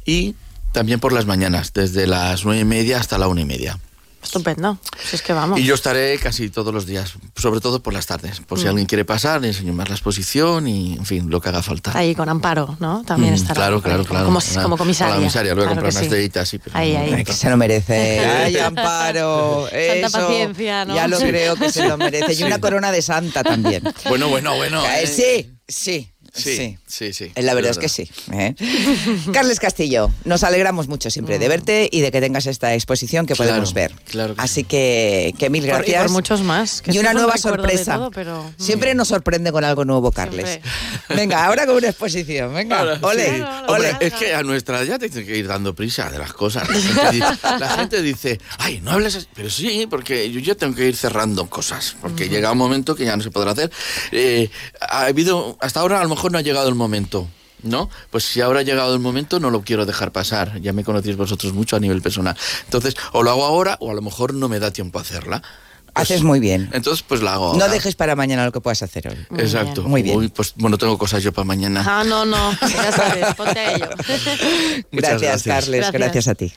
Y 0.06 0.36
también 0.72 1.00
por 1.00 1.14
las 1.14 1.26
mañanas, 1.26 1.74
desde 1.74 2.08
las 2.08 2.46
nueve 2.46 2.62
y 2.62 2.66
media 2.66 3.00
hasta 3.00 3.18
la 3.18 3.28
una 3.28 3.42
y 3.42 3.46
media. 3.46 3.80
Estupendo. 4.22 4.78
Si 5.02 5.16
es 5.16 5.22
que 5.22 5.32
vamos. 5.32 5.58
Y 5.58 5.64
yo 5.64 5.74
estaré 5.74 6.20
casi 6.20 6.50
todos 6.50 6.74
los 6.74 6.86
días, 6.86 7.14
sobre 7.38 7.62
todo 7.62 7.82
por 7.82 7.94
las 7.94 8.06
tardes, 8.06 8.42
por 8.42 8.60
si 8.60 8.66
Mm. 8.66 8.68
alguien 8.68 8.86
quiere 8.86 9.06
pasar, 9.06 9.40
le 9.40 9.48
enseño 9.48 9.72
más 9.72 9.88
la 9.88 9.96
exposición 9.96 10.68
y, 10.68 10.96
en 10.98 11.06
fin, 11.06 11.30
lo 11.30 11.40
que 11.40 11.48
haga 11.48 11.64
falta. 11.64 11.98
Ahí 11.98 12.14
con 12.16 12.28
Amparo, 12.28 12.76
¿no? 12.82 13.02
También 13.06 13.32
Mm, 13.32 13.38
estará. 13.38 13.54
Claro, 13.56 13.82
claro, 13.82 14.04
claro. 14.04 14.26
Como, 14.26 14.40
Una- 14.40 14.62
como 14.64 14.78
comisaria. 14.78 15.14
a 15.14 15.16
La 15.16 15.22
comisaria, 15.22 15.54
luego 15.56 15.70
Claro 15.72 15.82
comprar 15.84 15.94
unas 16.02 16.04
sí. 16.12 16.18
deditas, 16.18 16.50
sí. 16.50 16.60
Pero 16.60 16.78
Ahí, 16.78 16.94
no, 16.94 17.00
ahí. 17.00 17.12
no, 17.12 17.24
que 17.24 17.32
se 17.34 17.50
lo 17.50 17.56
merece. 17.56 18.20
Ay, 18.44 18.58
Amparo. 18.58 19.68
Santa 19.72 19.78
eso. 19.78 20.12
paciencia, 20.20 20.84
¿no? 20.86 20.96
Ya 20.96 21.08
lo 21.08 21.18
creo 21.18 21.56
que 21.56 21.72
se 21.72 21.88
lo 21.88 21.98
merece. 21.98 22.34
Y 22.34 22.44
una 22.44 22.60
corona 22.60 22.92
de 22.92 23.02
santa 23.02 23.42
también. 23.42 23.84
Bueno, 24.10 24.28
bueno, 24.28 24.54
bueno. 24.58 24.84
Eh, 24.86 25.04
eh. 25.04 25.08
Sí, 25.08 25.52
sí. 25.66 26.12
Sí, 26.34 26.56
Sí. 26.56 26.78
sí, 26.88 27.14
sí. 27.14 27.32
Eh, 27.36 27.42
La 27.42 27.54
verdad 27.54 27.72
es 27.72 27.78
que 27.80 27.90
sí. 27.90 28.10
¿eh? 28.32 28.56
Carles 29.34 29.60
Castillo, 29.60 30.12
nos 30.26 30.44
alegramos 30.44 30.88
mucho 30.88 31.10
siempre 31.10 31.40
de 31.40 31.48
verte 31.48 31.90
y 31.92 32.02
de 32.02 32.12
que 32.12 32.22
tengas 32.22 32.46
esta 32.46 32.74
exposición 32.74 33.26
que 33.26 33.34
Claro, 33.36 33.52
podemos 33.52 33.74
ver. 33.74 33.92
claro 34.06 34.36
que 34.36 34.42
Así 34.42 34.64
que, 34.64 35.34
que 35.38 35.50
mil 35.50 35.62
Por- 35.64 35.70
y 35.70 35.74
por 35.74 35.86
gracias. 35.86 36.12
muchos 36.12 36.42
más, 36.42 36.82
que 36.82 36.92
Y 36.92 37.00
una 37.00 37.14
nueva 37.14 37.38
sorpresa. 37.38 37.96
todo, 37.96 38.12
pero- 38.12 38.50
Siempre 38.58 38.94
nos 38.96 39.08
sorprende 39.08 39.52
con 39.52 39.64
algo 39.64 39.86
nuevo, 39.86 40.12
Carles. 40.12 40.60
Venga, 41.10 41.46
ahora 41.46 41.66
con 41.66 41.76
una 41.76 41.88
exposición. 41.90 42.54
Venga, 42.54 42.80
Ahora, 42.80 43.00
ole, 43.02 43.26
sí. 43.26 43.42
ole. 43.68 43.92
Hombre, 43.92 44.08
es 44.08 44.14
que 44.14 44.34
a 44.34 44.44
nuestra 44.44 44.84
ya 44.84 45.00
te 45.00 45.10
tienes 45.10 45.28
que 45.28 45.38
ir 45.38 45.48
dando 45.48 45.74
prisa 45.74 46.10
de 46.10 46.18
las 46.20 46.34
cosas. 46.34 46.68
La 46.70 46.76
gente, 46.76 47.12
dice, 47.12 47.38
la 47.60 47.70
gente 47.78 48.02
dice, 48.02 48.40
ay, 48.58 48.82
no 48.82 48.92
hables 48.92 49.16
así. 49.16 49.28
Pero 49.34 49.50
sí, 49.50 49.88
porque 49.90 50.30
yo 50.32 50.40
ya 50.40 50.56
tengo 50.56 50.76
que 50.76 50.88
ir 50.88 50.96
cerrando 50.96 51.50
cosas. 51.50 51.96
Porque 52.02 52.30
llega 52.30 52.52
un 52.52 52.58
momento 52.58 52.96
que 52.96 53.06
ya 53.06 53.16
no 53.18 53.24
se 53.24 53.32
podrá 53.32 53.52
hacer. 53.52 53.72
Eh, 54.12 54.50
ha 54.82 55.06
habido, 55.06 55.58
hasta 55.62 55.80
ahora 55.80 56.00
a 56.00 56.04
lo 56.04 56.10
mejor 56.10 56.19
no 56.30 56.38
ha 56.38 56.42
llegado 56.42 56.68
el 56.70 56.76
momento. 56.76 57.28
¿No? 57.62 57.90
Pues 58.10 58.24
si 58.24 58.40
ahora 58.40 58.62
ha 58.62 58.64
llegado 58.64 58.94
el 58.94 59.02
momento, 59.02 59.40
no 59.42 59.50
lo 59.52 59.64
quiero 59.64 59.86
dejar 59.86 60.14
pasar. 60.14 60.62
Ya 60.62 60.72
me 60.72 60.86
conocéis 60.86 61.18
vosotros 61.18 61.52
mucho 61.52 61.76
a 61.76 61.80
nivel 61.82 62.02
personal. 62.02 62.38
Entonces, 62.64 62.96
o 63.12 63.22
lo 63.22 63.32
hago 63.32 63.44
ahora, 63.46 63.76
o 63.82 63.92
a 63.92 63.94
lo 63.94 64.02
mejor 64.02 64.34
no 64.34 64.48
me 64.48 64.60
da 64.60 64.72
tiempo 64.72 64.98
a 64.98 65.02
hacerla. 65.02 65.42
Pues, 65.42 66.10
Haces 66.12 66.24
muy 66.24 66.40
bien. 66.40 66.70
Entonces, 66.72 67.04
pues 67.06 67.22
la 67.22 67.34
hago 67.34 67.48
No 67.56 67.64
ahora. 67.64 67.68
dejes 67.74 67.96
para 67.96 68.16
mañana 68.16 68.46
lo 68.46 68.54
que 68.54 68.62
puedas 68.62 68.82
hacer 68.82 69.10
hoy. 69.10 69.18
Exacto. 69.38 69.84
Muy 69.84 70.04
bien. 70.04 70.18
Uy, 70.18 70.30
pues 70.30 70.54
bueno, 70.56 70.78
tengo 70.78 70.98
cosas 70.98 71.22
yo 71.22 71.34
para 71.34 71.44
mañana. 71.46 71.84
Ah, 71.86 72.06
no, 72.06 72.24
no. 72.26 72.52
Ya 72.62 72.92
sabes, 72.94 73.36
ponte 73.36 73.60
a 73.60 73.74
ello. 73.76 73.90
Gracias, 74.94 75.22
gracias. 75.22 75.44
Carles. 75.44 75.92
Gracias. 75.92 75.94
gracias 75.94 76.28
a 76.30 76.36
ti. 76.36 76.54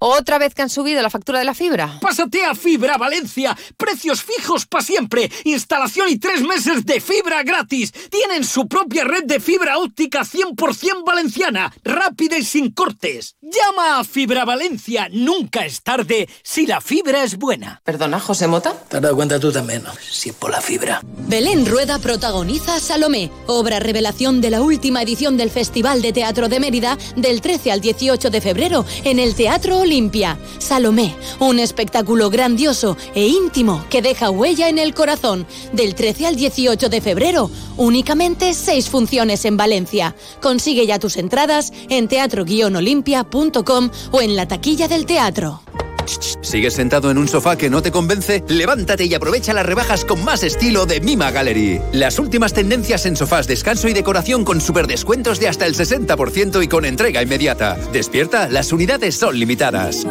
¿Otra 0.00 0.38
vez 0.38 0.54
que 0.54 0.62
han 0.62 0.70
subido 0.70 1.02
la 1.02 1.10
factura 1.10 1.40
de 1.40 1.44
la 1.44 1.54
fibra? 1.54 1.98
Pásate 2.00 2.44
a 2.44 2.54
Fibra 2.54 2.96
Valencia. 2.98 3.56
Precios 3.76 4.22
fijos 4.22 4.64
para 4.64 4.84
siempre. 4.84 5.28
Instalación 5.42 6.08
y 6.08 6.18
tres 6.18 6.42
meses 6.42 6.86
de 6.86 7.00
fibra 7.00 7.42
gratis. 7.42 7.92
Tienen 8.08 8.44
su 8.44 8.68
propia 8.68 9.02
red 9.02 9.24
de 9.24 9.40
fibra 9.40 9.78
óptica 9.78 10.20
100% 10.20 11.04
valenciana. 11.04 11.74
Rápida 11.82 12.38
y 12.38 12.44
sin 12.44 12.70
cortes. 12.70 13.34
Llama 13.40 13.98
a 13.98 14.04
Fibra 14.04 14.44
Valencia. 14.44 15.08
Nunca 15.10 15.66
es 15.66 15.82
tarde 15.82 16.28
si 16.44 16.66
la 16.66 16.80
fibra 16.80 17.24
es 17.24 17.36
buena. 17.36 17.82
Perdona, 17.84 18.20
José 18.20 18.46
Mota. 18.46 18.74
Te 18.88 18.96
has 18.96 19.02
dado 19.02 19.16
cuenta 19.16 19.38
tú 19.38 19.52
también. 19.52 19.82
Si 20.10 20.32
por 20.32 20.50
la 20.50 20.62
fibra. 20.62 21.02
Belén 21.26 21.66
Rueda 21.66 21.98
protagoniza 21.98 22.80
Salomé, 22.80 23.30
obra 23.46 23.80
revelación 23.80 24.40
de 24.40 24.50
la 24.50 24.62
última 24.62 25.02
edición 25.02 25.36
del 25.36 25.50
Festival 25.50 26.00
de 26.00 26.14
Teatro 26.14 26.48
de 26.48 26.58
Mérida 26.58 26.96
del 27.14 27.42
13 27.42 27.70
al 27.70 27.80
18 27.82 28.30
de 28.30 28.40
febrero 28.40 28.86
en 29.04 29.18
el 29.18 29.34
Teatro 29.34 29.80
Olimpia. 29.80 30.38
Salomé, 30.58 31.14
un 31.38 31.58
espectáculo 31.58 32.30
grandioso 32.30 32.96
e 33.14 33.26
íntimo 33.26 33.84
que 33.90 34.00
deja 34.00 34.30
huella 34.30 34.70
en 34.70 34.78
el 34.78 34.94
corazón. 34.94 35.46
Del 35.72 35.94
13 35.94 36.26
al 36.26 36.36
18 36.36 36.88
de 36.88 37.00
febrero, 37.02 37.50
únicamente 37.76 38.54
seis 38.54 38.88
funciones 38.88 39.44
en 39.44 39.58
Valencia. 39.58 40.16
Consigue 40.40 40.86
ya 40.86 40.98
tus 40.98 41.18
entradas 41.18 41.72
en 41.90 42.08
teatro-olimpia.com 42.08 43.90
o 44.12 44.20
en 44.22 44.34
la 44.34 44.48
taquilla 44.48 44.88
del 44.88 45.04
teatro. 45.04 45.60
¿Sigues 46.40 46.74
sentado 46.74 47.10
en 47.10 47.18
un 47.18 47.28
sofá 47.28 47.56
que 47.56 47.70
no 47.70 47.82
te 47.82 47.90
convence? 47.90 48.42
Levántate 48.48 49.04
y 49.04 49.14
aprovecha 49.14 49.52
las 49.52 49.66
rebajas 49.66 50.04
con 50.04 50.24
más 50.24 50.42
estilo 50.42 50.86
de 50.86 51.00
Mima 51.00 51.30
Gallery. 51.30 51.80
Las 51.92 52.18
últimas 52.18 52.52
tendencias 52.52 53.06
en 53.06 53.16
sofás, 53.16 53.46
descanso 53.46 53.88
y 53.88 53.92
decoración 53.92 54.44
con 54.44 54.60
superdescuentos 54.60 55.40
de 55.40 55.48
hasta 55.48 55.66
el 55.66 55.74
60% 55.74 56.62
y 56.62 56.68
con 56.68 56.84
entrega 56.84 57.22
inmediata. 57.22 57.76
Despierta, 57.92 58.48
las 58.48 58.72
unidades 58.72 59.16
son 59.16 59.38
limitadas. 59.38 60.06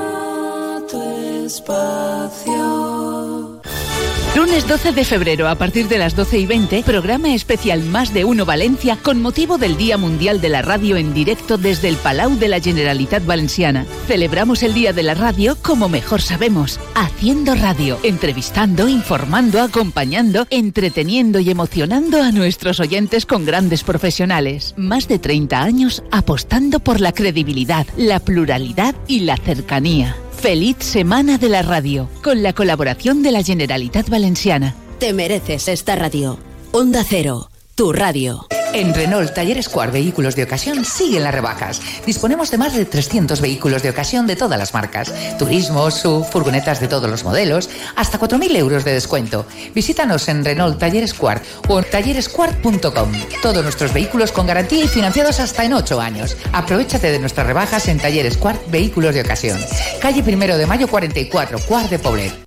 Lunes 4.38 4.68
12 4.68 4.92
de 4.92 5.04
febrero 5.04 5.48
a 5.48 5.56
partir 5.56 5.88
de 5.88 5.98
las 5.98 6.16
12 6.16 6.38
y 6.38 6.46
20, 6.46 6.84
programa 6.84 7.34
especial 7.34 7.82
Más 7.82 8.14
de 8.14 8.24
Uno 8.24 8.46
Valencia 8.46 8.96
con 9.02 9.20
motivo 9.20 9.58
del 9.58 9.78
Día 9.78 9.98
Mundial 9.98 10.42
de 10.42 10.50
la 10.50 10.62
Radio 10.62 10.96
en 10.96 11.12
directo 11.12 11.58
desde 11.58 11.90
el 11.90 11.96
Palau 11.96 12.38
de 12.38 12.48
la 12.48 12.60
Generalitat 12.60 13.26
Valenciana. 13.26 13.88
Celebramos 14.06 14.62
el 14.62 14.76
Día 14.76 14.94
de 14.94 15.02
la 15.02 15.16
Radio 15.16 15.58
como 15.64 15.90
mejor 15.90 16.22
sabemos, 16.22 16.80
haciendo 16.94 17.56
radio, 17.56 17.98
entrevistando, 18.04 18.88
informando, 18.88 19.60
acompañando, 19.60 20.46
entreteniendo 20.52 21.40
y 21.40 21.50
emocionando 21.50 22.22
a 22.22 22.32
nuestros 22.32 22.80
oyentes 22.80 23.26
con 23.26 23.44
grandes 23.44 23.84
profesionales. 23.84 24.76
Más 24.78 25.08
de 25.08 25.18
30 25.18 25.60
años 25.60 26.04
apostando 26.12 26.80
por 26.80 27.02
la 27.02 27.12
credibilidad, 27.12 27.88
la 27.98 28.20
pluralidad 28.20 28.94
y 29.08 29.22
la 29.22 29.38
cercanía. 29.38 30.16
Feliz 30.42 30.78
Semana 30.80 31.40
de 31.40 31.50
la 31.50 31.64
Radio, 31.64 32.10
con 32.24 32.44
la 32.44 32.54
colaboración 32.54 33.24
de 33.24 33.32
la 33.32 33.44
Generalitat 33.44 34.08
Valenciana. 34.08 34.76
Te 35.00 35.12
mereces 35.12 35.68
esta 35.68 35.96
radio. 35.96 36.38
Onda 36.72 37.04
Cero, 37.04 37.50
tu 37.78 37.94
radio. 37.94 38.48
En 38.74 38.92
Renault 38.92 39.36
Talleres 39.36 39.70
Cuar 39.70 39.92
Vehículos 39.92 40.36
de 40.36 40.44
Ocasión 40.44 40.84
siguen 40.84 41.24
las 41.24 41.34
rebajas. 41.34 41.80
Disponemos 42.08 42.50
de 42.50 42.58
más 42.58 42.74
de 42.76 42.86
300 42.86 43.40
vehículos 43.40 43.84
de 43.84 43.92
ocasión 43.92 44.26
de 44.26 44.36
todas 44.36 44.58
las 44.58 44.74
marcas. 44.74 45.14
Turismo, 45.38 45.92
SUV, 45.92 46.26
furgonetas 46.26 46.80
de 46.80 46.88
todos 46.88 47.08
los 47.08 47.24
modelos, 47.24 47.70
hasta 47.96 48.20
4.000 48.20 48.56
euros 48.56 48.84
de 48.84 48.94
descuento. 48.94 49.46
Visítanos 49.76 50.28
en 50.28 50.44
Renault 50.44 50.80
Talleres 50.80 51.14
Cuar 51.14 51.44
o 51.68 51.78
en 51.78 51.86
tallerescuart.com. 51.86 53.12
Todos 53.44 53.64
nuestros 53.64 53.94
vehículos 53.94 54.32
con 54.32 54.48
garantía 54.48 54.84
y 54.84 54.88
financiados 54.88 55.40
hasta 55.40 55.64
en 55.64 55.74
8 55.74 56.02
años. 56.02 56.36
Aprovechate 56.54 57.12
de 57.12 57.20
nuestras 57.20 57.46
rebajas 57.46 57.88
en 57.90 58.00
Talleres 58.00 58.38
Cuart 58.38 58.72
Vehículos 58.72 59.14
de 59.14 59.22
Ocasión. 59.22 59.60
Calle 60.02 60.24
Primero 60.24 60.58
de 60.58 60.66
Mayo 60.66 60.88
44, 60.88 61.60
Cuart 61.60 61.92
de 61.92 62.00
Poblet. 62.00 62.47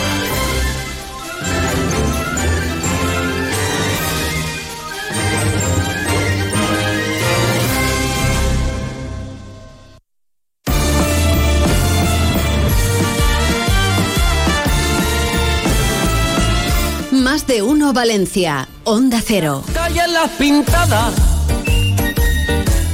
de 17.51 17.61
uno 17.61 17.91
Valencia, 17.91 18.65
Onda 18.85 19.21
Cero. 19.21 19.61
calles 19.73 20.09
las 20.09 20.29
pintadas 20.37 21.13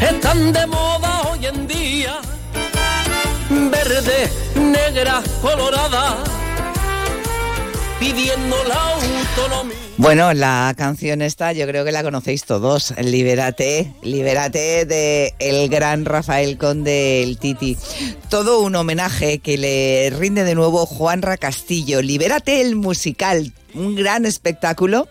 están 0.01 0.51
de 0.51 0.65
moda 0.65 1.29
hoy 1.29 1.45
en 1.45 1.67
día. 1.67 2.19
Verde, 3.51 4.31
negra, 4.55 5.21
colorada, 5.43 6.23
pidiendo 7.99 8.55
la 8.63 8.93
autonomía. 8.93 9.77
Bueno, 9.97 10.33
la 10.33 10.73
canción 10.75 11.21
esta 11.21 11.53
yo 11.53 11.67
creo 11.67 11.85
que 11.85 11.91
la 11.91 12.01
conocéis 12.01 12.43
todos, 12.43 12.95
Libérate, 12.97 13.93
Libérate 14.01 14.85
de 14.85 15.35
el 15.37 15.69
gran 15.69 16.03
Rafael 16.03 16.57
Conde, 16.57 17.21
el 17.21 17.37
Titi. 17.37 17.77
Todo 18.29 18.61
un 18.61 18.75
homenaje 18.75 19.37
que 19.37 19.59
le 19.59 20.09
rinde 20.17 20.43
de 20.43 20.55
nuevo 20.55 20.87
Juanra 20.87 21.37
Castillo, 21.37 22.01
Libérate 22.01 22.61
el 22.61 22.75
musical, 22.75 23.53
un 23.73 23.95
gran 23.95 24.25
espectáculo 24.25 25.07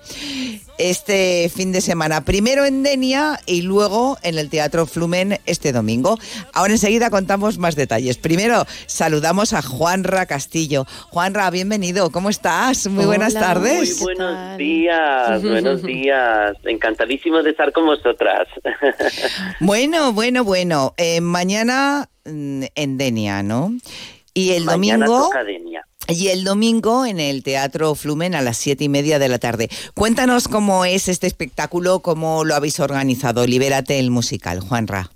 este 0.78 1.50
fin 1.54 1.72
de 1.72 1.80
semana, 1.80 2.20
primero 2.22 2.66
en 2.66 2.82
Denia 2.82 3.40
y 3.46 3.62
luego 3.62 4.18
en 4.22 4.36
el 4.36 4.50
Teatro 4.50 4.84
Flumen 4.86 5.38
este 5.46 5.72
domingo. 5.72 6.18
Ahora 6.52 6.74
enseguida 6.74 7.08
contamos 7.08 7.56
más 7.56 7.76
detalles. 7.76 8.18
Primero 8.18 8.66
saludamos 8.86 9.54
a 9.54 9.62
Juanra 9.62 10.26
Castillo. 10.26 10.84
Juanra, 11.08 11.50
bienvenido, 11.50 12.10
¿cómo 12.10 12.28
estás? 12.28 12.88
Muy 12.88 13.06
buenas 13.06 13.32
Muy 13.32 13.42
tardes. 13.42 14.00
buenos 14.00 14.58
días, 14.58 15.42
buenos 15.42 15.82
días. 15.84 16.56
Encantadísimo 16.64 17.42
de 17.42 17.50
estar 17.50 17.72
con 17.72 17.86
vosotras. 17.86 18.46
Bueno, 19.60 20.12
bueno, 20.12 20.44
bueno. 20.44 20.94
Eh, 20.96 21.20
mañana 21.20 22.08
mm, 22.24 22.64
en 22.74 22.98
Denia, 22.98 23.42
¿no? 23.42 23.72
Y 24.34 24.52
el 24.52 24.64
Mañana 24.64 25.06
domingo. 25.06 25.24
toca 25.28 25.44
Denia. 25.44 25.86
Y 26.08 26.28
el 26.28 26.44
domingo 26.44 27.04
en 27.04 27.18
el 27.18 27.42
Teatro 27.42 27.94
Flumen 27.94 28.34
a 28.34 28.42
las 28.42 28.56
siete 28.56 28.84
y 28.84 28.88
media 28.88 29.18
de 29.18 29.28
la 29.28 29.38
tarde. 29.38 29.68
Cuéntanos 29.94 30.46
cómo 30.46 30.84
es 30.84 31.08
este 31.08 31.26
espectáculo, 31.26 32.00
cómo 32.00 32.44
lo 32.44 32.54
habéis 32.54 32.78
organizado. 32.78 33.46
Libérate 33.46 33.98
el 33.98 34.10
musical, 34.10 34.60
Juanra. 34.60 35.10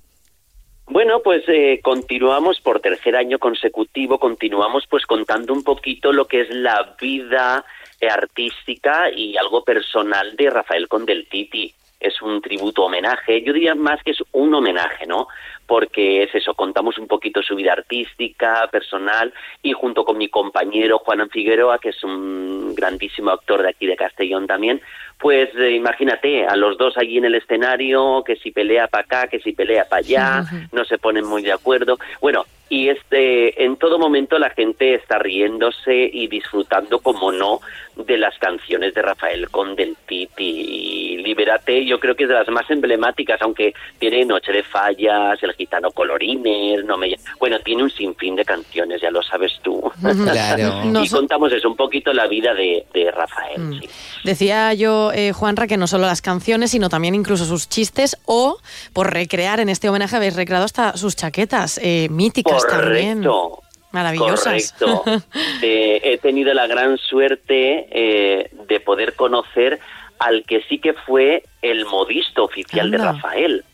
Bueno, 0.90 1.20
pues 1.22 1.44
eh, 1.46 1.78
continuamos 1.84 2.60
por 2.60 2.80
tercer 2.80 3.14
año 3.14 3.38
consecutivo, 3.38 4.18
continuamos 4.18 4.84
pues 4.90 5.06
contando 5.06 5.52
un 5.52 5.62
poquito 5.62 6.12
lo 6.12 6.26
que 6.26 6.40
es 6.40 6.50
la 6.50 6.96
vida 7.00 7.64
eh, 8.00 8.08
artística 8.08 9.08
y 9.14 9.36
algo 9.36 9.62
personal 9.62 10.34
de 10.34 10.50
Rafael 10.50 10.88
Condeltiti. 10.88 11.72
Es 12.00 12.20
un 12.20 12.42
tributo 12.42 12.86
homenaje, 12.86 13.40
yo 13.44 13.52
diría 13.52 13.76
más 13.76 14.02
que 14.02 14.10
es 14.10 14.18
un 14.32 14.52
homenaje, 14.52 15.06
¿no? 15.06 15.28
Porque 15.70 16.24
es 16.24 16.34
eso, 16.34 16.54
contamos 16.54 16.98
un 16.98 17.06
poquito 17.06 17.44
su 17.44 17.54
vida 17.54 17.74
artística, 17.74 18.68
personal, 18.72 19.32
y 19.62 19.72
junto 19.72 20.04
con 20.04 20.18
mi 20.18 20.26
compañero 20.26 20.98
Juan 20.98 21.30
Figueroa, 21.30 21.78
que 21.78 21.90
es 21.90 22.02
un 22.02 22.74
grandísimo 22.74 23.30
actor 23.30 23.62
de 23.62 23.68
aquí 23.68 23.86
de 23.86 23.94
Castellón 23.94 24.48
también, 24.48 24.80
pues 25.20 25.50
eh, 25.54 25.70
imagínate, 25.70 26.44
a 26.44 26.56
los 26.56 26.76
dos 26.76 26.96
allí 26.96 27.18
en 27.18 27.26
el 27.26 27.36
escenario, 27.36 28.24
que 28.26 28.34
si 28.34 28.50
pelea 28.50 28.88
para 28.88 29.04
acá, 29.04 29.28
que 29.28 29.38
si 29.38 29.52
pelea 29.52 29.84
para 29.84 30.00
allá, 30.00 30.44
no 30.72 30.84
se 30.84 30.98
ponen 30.98 31.24
muy 31.24 31.42
de 31.42 31.52
acuerdo. 31.52 31.98
Bueno, 32.20 32.46
y 32.70 32.88
este, 32.88 33.62
en 33.64 33.76
todo 33.76 33.98
momento 33.98 34.38
la 34.38 34.50
gente 34.50 34.94
está 34.94 35.18
riéndose 35.18 36.10
y 36.12 36.26
disfrutando, 36.26 37.00
como 37.00 37.30
no, 37.30 37.60
de 37.96 38.16
las 38.16 38.38
canciones 38.38 38.94
de 38.94 39.02
Rafael 39.02 39.50
Condeltiti 39.50 41.09
y 41.30 41.34
Libérate, 41.34 41.86
yo 41.86 41.98
creo 42.00 42.14
que 42.16 42.24
es 42.24 42.28
de 42.28 42.34
las 42.34 42.48
más 42.48 42.68
emblemáticas, 42.70 43.40
aunque 43.42 43.72
tiene 43.98 44.24
Noche 44.24 44.52
de 44.52 44.62
Fallas, 44.62 45.40
El 45.42 45.52
Gitano 45.52 45.90
Colorines, 45.92 46.84
no 46.84 46.98
me... 46.98 47.16
Bueno, 47.38 47.58
tiene 47.60 47.84
un 47.84 47.90
sinfín 47.90 48.36
de 48.36 48.44
canciones, 48.44 49.00
ya 49.00 49.10
lo 49.10 49.22
sabes 49.22 49.52
tú. 49.62 49.80
Claro. 50.30 50.82
y 51.02 51.08
contamos 51.08 51.52
eso, 51.52 51.68
un 51.68 51.76
poquito 51.76 52.12
la 52.12 52.26
vida 52.26 52.52
de, 52.52 52.84
de 52.92 53.10
Rafael. 53.10 53.60
Mm. 53.60 53.80
Decía 54.24 54.74
yo, 54.74 55.12
eh, 55.12 55.32
Juanra, 55.32 55.66
que 55.66 55.76
no 55.76 55.86
solo 55.86 56.06
las 56.06 56.20
canciones, 56.20 56.72
sino 56.72 56.88
también 56.88 57.14
incluso 57.14 57.44
sus 57.44 57.68
chistes 57.68 58.18
o, 58.26 58.58
por 58.92 59.12
recrear 59.12 59.60
en 59.60 59.68
este 59.68 59.88
homenaje, 59.88 60.16
habéis 60.16 60.36
recreado 60.36 60.64
hasta 60.64 60.96
sus 60.96 61.16
chaquetas 61.16 61.78
eh, 61.82 62.08
míticas 62.10 62.66
también. 62.66 63.22
Correcto. 63.22 63.62
Maravillosas. 63.92 64.72
Correcto. 64.78 65.04
Eh, 65.62 66.00
he 66.02 66.18
tenido 66.18 66.54
la 66.54 66.66
gran 66.66 66.96
suerte 66.96 67.86
eh, 67.90 68.50
de 68.66 68.80
poder 68.80 69.14
conocer 69.14 69.78
al 70.20 70.44
que 70.44 70.62
sí 70.68 70.78
que 70.78 70.92
fue 70.94 71.42
el 71.62 71.84
modisto 71.86 72.44
oficial 72.44 72.90
de. 72.92 72.98
Rafael, 72.98 73.64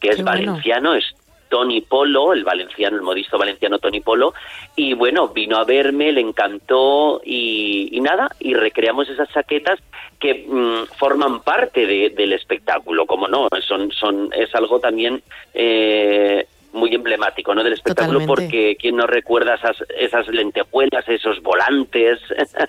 que 0.00 0.08
es 0.10 0.22
bueno. 0.22 0.30
valenciano, 0.52 0.94
es 0.94 1.04
Tony 1.48 1.80
Polo, 1.82 2.32
el 2.32 2.44
valenciano, 2.44 2.96
el 2.96 3.02
modisto 3.02 3.36
valenciano 3.38 3.78
Tony 3.78 4.00
Polo, 4.00 4.32
y 4.74 4.94
bueno, 4.94 5.28
vino 5.28 5.56
a 5.58 5.64
verme, 5.64 6.10
le 6.12 6.20
encantó 6.22 7.20
y, 7.24 7.88
y 7.92 8.00
nada, 8.00 8.28
y 8.40 8.54
recreamos 8.54 9.08
esas 9.10 9.28
chaquetas 9.32 9.78
que 10.18 10.46
mm, 10.48 10.86
forman 10.96 11.42
parte 11.42 11.86
de- 11.86 12.10
del 12.10 12.32
espectáculo, 12.32 13.04
como 13.06 13.28
no, 13.28 13.48
son, 13.68 13.90
son, 13.92 14.30
es 14.32 14.54
algo 14.54 14.80
también 14.80 15.22
eh, 15.52 16.46
muy 16.72 16.94
emblemático 16.94 17.54
¿no? 17.54 17.62
del 17.62 17.74
espectáculo 17.74 18.20
Totalmente. 18.20 18.42
porque 18.50 18.76
quién 18.80 18.96
no 18.96 19.06
recuerda 19.06 19.54
esas, 19.56 19.76
esas 19.98 20.26
lentejuelas, 20.28 21.08
esos 21.08 21.42
volantes 21.42 22.18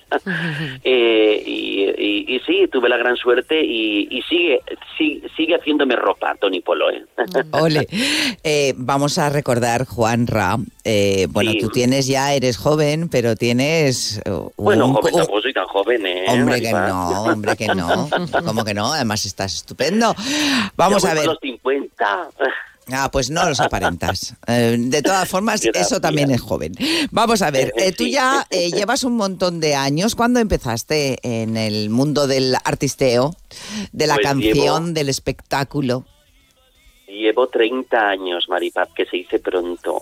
Eh, 0.83 1.43
y, 1.45 1.83
y- 1.97 2.35
y 2.35 2.39
sí, 2.41 2.67
tuve 2.71 2.89
la 2.89 2.97
gran 2.97 3.15
suerte 3.15 3.61
y, 3.63 4.07
y 4.09 4.21
sigue, 4.23 4.61
sigue 4.97 5.29
sigue 5.35 5.55
haciéndome 5.55 5.95
ropa 5.95 6.35
Tony 6.39 6.59
Polo 6.61 6.89
¿eh? 6.91 7.03
Ole. 7.51 7.87
Eh, 8.43 8.73
vamos 8.77 9.17
a 9.17 9.29
recordar, 9.29 9.85
Juanra. 9.85 10.57
eh, 10.83 11.27
bueno, 11.29 11.51
Sí. 11.51 11.59
tú 11.59 11.69
tienes 11.69 12.07
ya, 12.07 12.33
eres 12.33 12.57
joven, 12.57 13.09
pero 13.09 13.35
tienes. 13.35 14.21
bueno 14.57 14.87
un- 14.87 14.93
joven 14.93 15.13
un- 15.13 15.19
tampoco 15.19 15.41
soy 15.41 15.53
tan 15.53 15.65
joven 15.65 16.05
¿eh? 16.05 16.25
Hombre 16.29 16.61
que 16.61 16.71
no, 16.71 17.23
hombre 17.23 17.55
que 17.55 17.67
no. 17.67 18.09
¿Cómo 18.45 18.63
que 18.65 18.73
no? 18.73 18.91
Además 18.93 19.25
estás 19.25 19.53
estupendo. 19.55 20.13
Vamos 20.75 21.03
Ya 21.03 21.11
a 21.11 21.13
ver. 21.13 21.23
por 21.25 21.33
los 21.33 21.39
50 21.41 22.29
Ah, 22.91 23.09
pues 23.11 23.29
no 23.29 23.47
los 23.47 23.59
aparentas. 23.59 24.35
Eh, 24.47 24.75
de 24.77 25.01
todas 25.01 25.27
formas, 25.29 25.61
Gracias. 25.61 25.87
eso 25.87 26.01
también 26.01 26.29
es 26.31 26.41
joven. 26.41 26.73
Vamos 27.11 27.41
a 27.41 27.49
ver, 27.49 27.71
eh, 27.77 27.93
tú 27.93 28.05
ya 28.05 28.45
eh, 28.49 28.71
llevas 28.71 29.03
un 29.05 29.15
montón 29.15 29.59
de 29.61 29.73
años. 29.75 30.15
¿Cuándo 30.15 30.39
empezaste 30.41 31.17
en 31.23 31.55
el 31.55 31.89
mundo 31.89 32.27
del 32.27 32.55
artisteo, 32.65 33.35
de 33.93 34.07
la 34.07 34.15
Pues 34.15 34.27
canción, 34.27 34.55
llevo- 34.87 34.93
del 34.93 35.09
espectáculo? 35.09 36.05
llevo 37.07 37.47
30 37.47 38.09
años 38.09 38.49
Maripaz 38.49 38.89
que 38.95 39.05
se 39.05 39.17
dice 39.17 39.37
pronto 39.39 40.01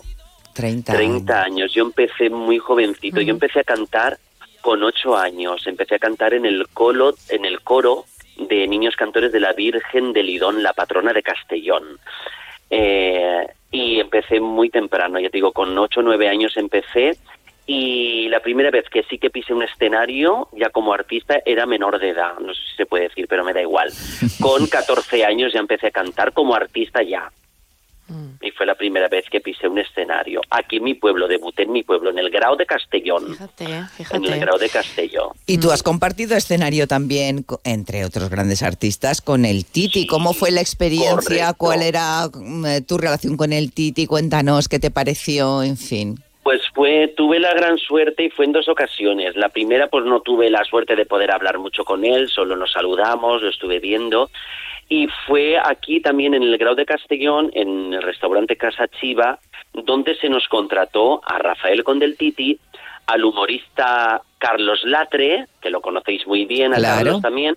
30. 0.53 0.93
30 0.93 1.43
años. 1.43 1.71
Yo 1.73 1.83
empecé 1.83 2.29
muy 2.29 2.57
jovencito. 2.57 3.21
Yo 3.21 3.31
empecé 3.31 3.59
a 3.59 3.63
cantar 3.63 4.17
con 4.61 4.81
ocho 4.83 5.15
años. 5.17 5.67
Empecé 5.67 5.95
a 5.95 5.99
cantar 5.99 6.33
en 6.33 6.45
el 6.45 6.67
colo, 6.69 7.13
en 7.29 7.45
el 7.45 7.61
coro 7.61 8.05
de 8.37 8.67
niños 8.67 8.95
cantores 8.95 9.31
de 9.31 9.39
la 9.39 9.53
Virgen 9.53 10.13
de 10.13 10.23
Lidón, 10.23 10.63
la 10.63 10.73
patrona 10.73 11.13
de 11.13 11.21
Castellón. 11.21 11.83
Eh, 12.71 13.47
y 13.69 13.99
empecé 13.99 14.39
muy 14.39 14.69
temprano, 14.69 15.19
ya 15.19 15.29
te 15.29 15.37
digo, 15.37 15.51
con 15.51 15.77
ocho 15.77 15.99
o 15.99 16.03
nueve 16.03 16.27
años 16.27 16.57
empecé 16.57 17.17
y 17.65 18.27
la 18.29 18.39
primera 18.39 18.71
vez 18.71 18.85
que 18.89 19.03
sí 19.03 19.17
que 19.17 19.29
pise 19.29 19.53
un 19.53 19.63
escenario 19.63 20.47
ya 20.53 20.69
como 20.69 20.93
artista 20.93 21.39
era 21.45 21.65
menor 21.65 21.99
de 21.99 22.09
edad, 22.09 22.37
no 22.39 22.53
sé 22.53 22.61
si 22.69 22.75
se 22.75 22.85
puede 22.85 23.03
decir, 23.09 23.27
pero 23.29 23.43
me 23.43 23.53
da 23.53 23.61
igual. 23.61 23.89
Con 24.41 24.67
14 24.67 25.25
años 25.25 25.53
ya 25.53 25.59
empecé 25.59 25.87
a 25.87 25.91
cantar 25.91 26.33
como 26.33 26.55
artista 26.55 27.03
ya. 27.03 27.31
Mm. 28.11 28.45
Y 28.45 28.51
fue 28.51 28.65
la 28.65 28.75
primera 28.75 29.07
vez 29.07 29.25
que 29.31 29.39
pisé 29.39 29.67
un 29.67 29.79
escenario. 29.79 30.41
Aquí 30.49 30.77
en 30.77 30.83
mi 30.83 30.93
pueblo, 30.95 31.27
debuté 31.27 31.63
en 31.63 31.71
mi 31.71 31.83
pueblo, 31.83 32.09
en 32.09 32.19
el 32.19 32.29
Grau 32.29 32.57
de 32.57 32.65
Castellón. 32.65 33.27
Fíjate, 33.29 33.63
En 33.63 33.73
el 33.73 33.87
fíjate. 33.87 34.39
Grau 34.39 34.57
de 34.57 34.69
Castellón. 34.69 35.29
Y 35.45 35.57
tú 35.57 35.71
has 35.71 35.81
compartido 35.81 36.35
escenario 36.35 36.87
también, 36.87 37.45
entre 37.63 38.03
otros 38.03 38.29
grandes 38.29 38.63
artistas, 38.63 39.21
con 39.21 39.45
el 39.45 39.65
Titi. 39.65 40.07
¿Cómo 40.07 40.33
fue 40.33 40.51
la 40.51 40.61
experiencia? 40.61 41.11
correcto. 41.15 41.55
¿Cuál 41.57 41.81
era 41.83 42.27
mm, 42.33 42.65
eh, 42.65 42.81
tu 42.81 42.97
relación 42.97 43.37
con 43.37 43.53
el 43.53 43.71
Titi? 43.71 44.05
Cuéntanos 44.07 44.67
qué 44.67 44.79
te 44.79 44.91
pareció, 44.91 45.63
en 45.63 45.77
fin. 45.77 46.19
Pues 46.43 46.61
fue, 46.73 47.13
tuve 47.15 47.39
la 47.39 47.53
gran 47.53 47.77
suerte 47.77 48.23
y 48.23 48.29
fue 48.31 48.45
en 48.45 48.51
dos 48.51 48.67
ocasiones. 48.67 49.35
La 49.35 49.49
primera, 49.49 49.87
pues 49.87 50.05
no 50.05 50.21
tuve 50.21 50.49
la 50.49 50.63
suerte 50.63 50.95
de 50.95 51.05
poder 51.05 51.31
hablar 51.31 51.59
mucho 51.59 51.85
con 51.85 52.03
él, 52.03 52.29
solo 52.29 52.55
nos 52.55 52.71
saludamos, 52.71 53.43
lo 53.43 53.49
estuve 53.49 53.79
viendo. 53.79 54.29
Y 54.91 55.07
fue 55.25 55.57
aquí 55.57 56.01
también 56.01 56.33
en 56.33 56.43
el 56.43 56.57
Grau 56.57 56.75
de 56.75 56.85
Castellón, 56.85 57.49
en 57.53 57.93
el 57.93 58.01
restaurante 58.01 58.57
Casa 58.57 58.89
Chiva, 58.89 59.39
donde 59.73 60.15
se 60.17 60.27
nos 60.27 60.45
contrató 60.49 61.21
a 61.23 61.37
Rafael 61.37 61.85
Condeltiti, 61.85 62.59
al 63.07 63.23
humorista 63.23 64.21
Carlos 64.37 64.81
Latre, 64.83 65.45
que 65.61 65.69
lo 65.69 65.79
conocéis 65.79 66.27
muy 66.27 66.43
bien, 66.43 66.73
a 66.73 66.75
Claro. 66.75 66.97
Carlos 66.97 67.21
también, 67.21 67.55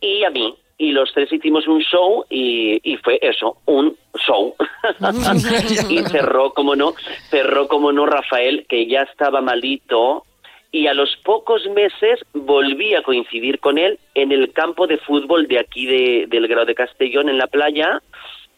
y 0.00 0.24
a 0.24 0.30
mí. 0.30 0.56
Y 0.76 0.90
los 0.90 1.12
tres 1.14 1.32
hicimos 1.32 1.68
un 1.68 1.82
show 1.82 2.24
y, 2.28 2.80
y 2.82 2.96
fue 2.96 3.20
eso, 3.22 3.58
un 3.66 3.96
show. 4.26 4.56
y 5.88 5.98
cerró, 5.98 6.52
como 6.52 6.74
no, 6.74 6.94
cerró, 7.30 7.68
como 7.68 7.92
no, 7.92 8.06
Rafael, 8.06 8.66
que 8.68 8.88
ya 8.88 9.02
estaba 9.02 9.40
malito. 9.40 10.24
Y 10.76 10.88
a 10.88 10.92
los 10.92 11.16
pocos 11.24 11.66
meses 11.70 12.20
volví 12.34 12.94
a 12.94 13.02
coincidir 13.02 13.60
con 13.60 13.78
él 13.78 13.98
en 14.14 14.30
el 14.30 14.52
campo 14.52 14.86
de 14.86 14.98
fútbol 14.98 15.48
de 15.48 15.58
aquí 15.58 15.86
de, 15.86 16.26
del 16.28 16.46
Grado 16.48 16.66
de 16.66 16.74
Castellón, 16.74 17.30
en 17.30 17.38
la 17.38 17.46
playa, 17.46 18.02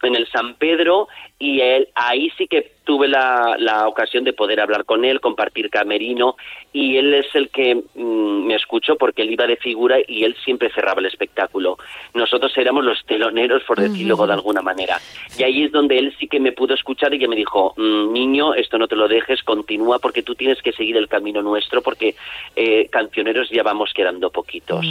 en 0.03 0.17
el 0.17 0.27
San 0.27 0.57
Pedro, 0.57 1.07
y 1.39 1.61
él, 1.61 1.87
ahí 1.95 2.33
sí 2.37 2.49
que 2.49 2.73
tuve 2.89 3.07
la, 3.07 3.55
la 3.59 3.87
ocasión 3.87 4.25
de 4.25 4.33
poder 4.33 4.61
hablar 4.61 4.87
con 4.87 5.05
él, 5.05 5.21
compartir 5.21 5.69
camerino, 5.69 6.37
y 6.73 6.97
él 6.97 7.13
es 7.13 7.27
el 7.35 7.51
que 7.51 7.75
mm, 7.75 8.47
me 8.47 8.55
escuchó 8.55 8.97
porque 8.97 9.21
él 9.21 9.31
iba 9.31 9.47
de 9.47 9.57
figura 9.57 9.99
y 10.09 10.25
él 10.25 10.35
siempre 10.43 10.71
cerraba 10.73 11.01
el 11.01 11.07
espectáculo. 11.07 11.77
Nosotros 12.15 12.51
éramos 12.57 12.87
los 12.87 13.05
teloneros, 13.05 13.63
por 13.65 13.79
decirlo 13.79 14.15
Ujú. 14.15 14.27
de 14.27 14.33
alguna 14.33 14.63
manera. 14.63 14.99
Y 15.39 15.43
ahí 15.43 15.65
es 15.65 15.71
donde 15.73 15.99
él 15.99 16.15
sí 16.19 16.29
que 16.29 16.41
me 16.41 16.53
pudo 16.53 16.73
escuchar 16.73 17.13
y 17.13 17.19
que 17.19 17.29
me 17.29 17.37
dijo, 17.37 17.75
"Mm, 17.77 18.11
niño, 18.15 18.55
esto 18.55 18.79
no 18.79 18.89
te 18.89 18.97
lo 18.97 19.07
dejes, 19.07 19.43
continúa 19.43 19.99
porque 19.99 20.23
tú 20.23 20.35
tienes 20.35 20.63
que 20.63 20.73
seguir 20.73 20.97
el 20.97 21.09
camino 21.09 21.43
nuestro 21.43 21.83
porque 21.83 22.15
eh, 22.57 22.89
cancioneros 22.91 23.51
ya 23.51 23.63
vamos 23.63 23.91
quedando 23.95 24.31
poquitos. 24.31 24.87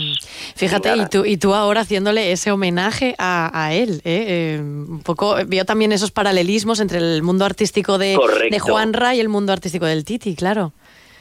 Fíjate, 0.56 0.95
y 0.95 1.10
tú, 1.10 1.26
y 1.26 1.38
tú 1.38 1.56
ahora 1.56 1.82
haciéndole 1.82 2.32
ese 2.32 2.52
homenaje 2.52 3.16
a, 3.18 3.50
a 3.60 3.74
él, 3.74 4.02
¿eh? 4.06 4.26
Eh, 4.28 4.60
un 4.60 5.02
poco, 5.04 5.36
veo 5.48 5.66
también 5.66 5.91
esos 5.91 6.12
paralelismos 6.12 6.80
entre 6.80 7.00
el 7.00 7.24
mundo 7.24 7.43
artístico 7.43 7.86
de, 7.97 8.15
Correcto. 8.15 8.53
de 8.53 8.59
Juan 8.59 8.93
Ra 8.93 9.15
y 9.15 9.19
el 9.19 9.29
mundo 9.29 9.53
artístico 9.53 9.85
del 9.85 10.03
Titi, 10.03 10.35
claro. 10.35 10.73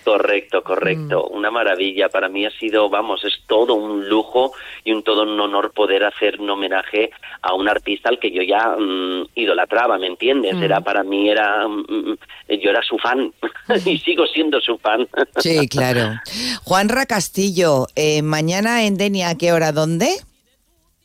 Correcto, 0.07 0.63
correcto. 0.63 1.29
Mm. 1.29 1.37
Una 1.37 1.51
maravilla. 1.51 2.09
Para 2.09 2.29
mí 2.29 2.47
ha 2.47 2.51
sido, 2.53 2.89
vamos, 2.89 3.25
es 3.25 3.41
todo 3.49 3.75
un 3.75 4.09
lujo 4.09 4.53
y 4.85 4.93
un 4.93 5.03
todo 5.03 5.25
un 5.25 5.41
honor 5.41 5.73
poder 5.73 6.05
hacer 6.05 6.41
un 6.41 6.49
homenaje 6.49 7.11
a 7.43 7.55
un 7.55 7.69
artista 7.69 8.09
al 8.09 8.21
que 8.21 8.31
yo 8.31 8.41
ya 8.43 8.77
mm, 8.79 9.31
idolatraba, 9.35 9.99
¿me 9.99 10.07
entiendes? 10.07 10.55
Mm. 10.55 10.63
Era 10.63 10.81
para 10.81 11.03
mí 11.03 11.29
era, 11.29 11.67
mm, 11.67 11.85
mm, 11.89 12.19
yo 12.63 12.71
era 12.71 12.83
su 12.85 12.97
fan 12.99 13.33
y 13.85 13.99
sigo 13.99 14.27
siendo 14.27 14.61
su 14.61 14.79
fan. 14.79 15.09
Sí, 15.39 15.67
claro. 15.67 16.15
Juanra 16.63 17.07
Castillo, 17.07 17.89
eh, 17.97 18.23
mañana 18.23 18.85
en 18.85 18.97
Denia, 18.97 19.31
¿a 19.31 19.35
qué 19.37 19.53
hora? 19.53 19.73
¿Dónde? 19.73 20.07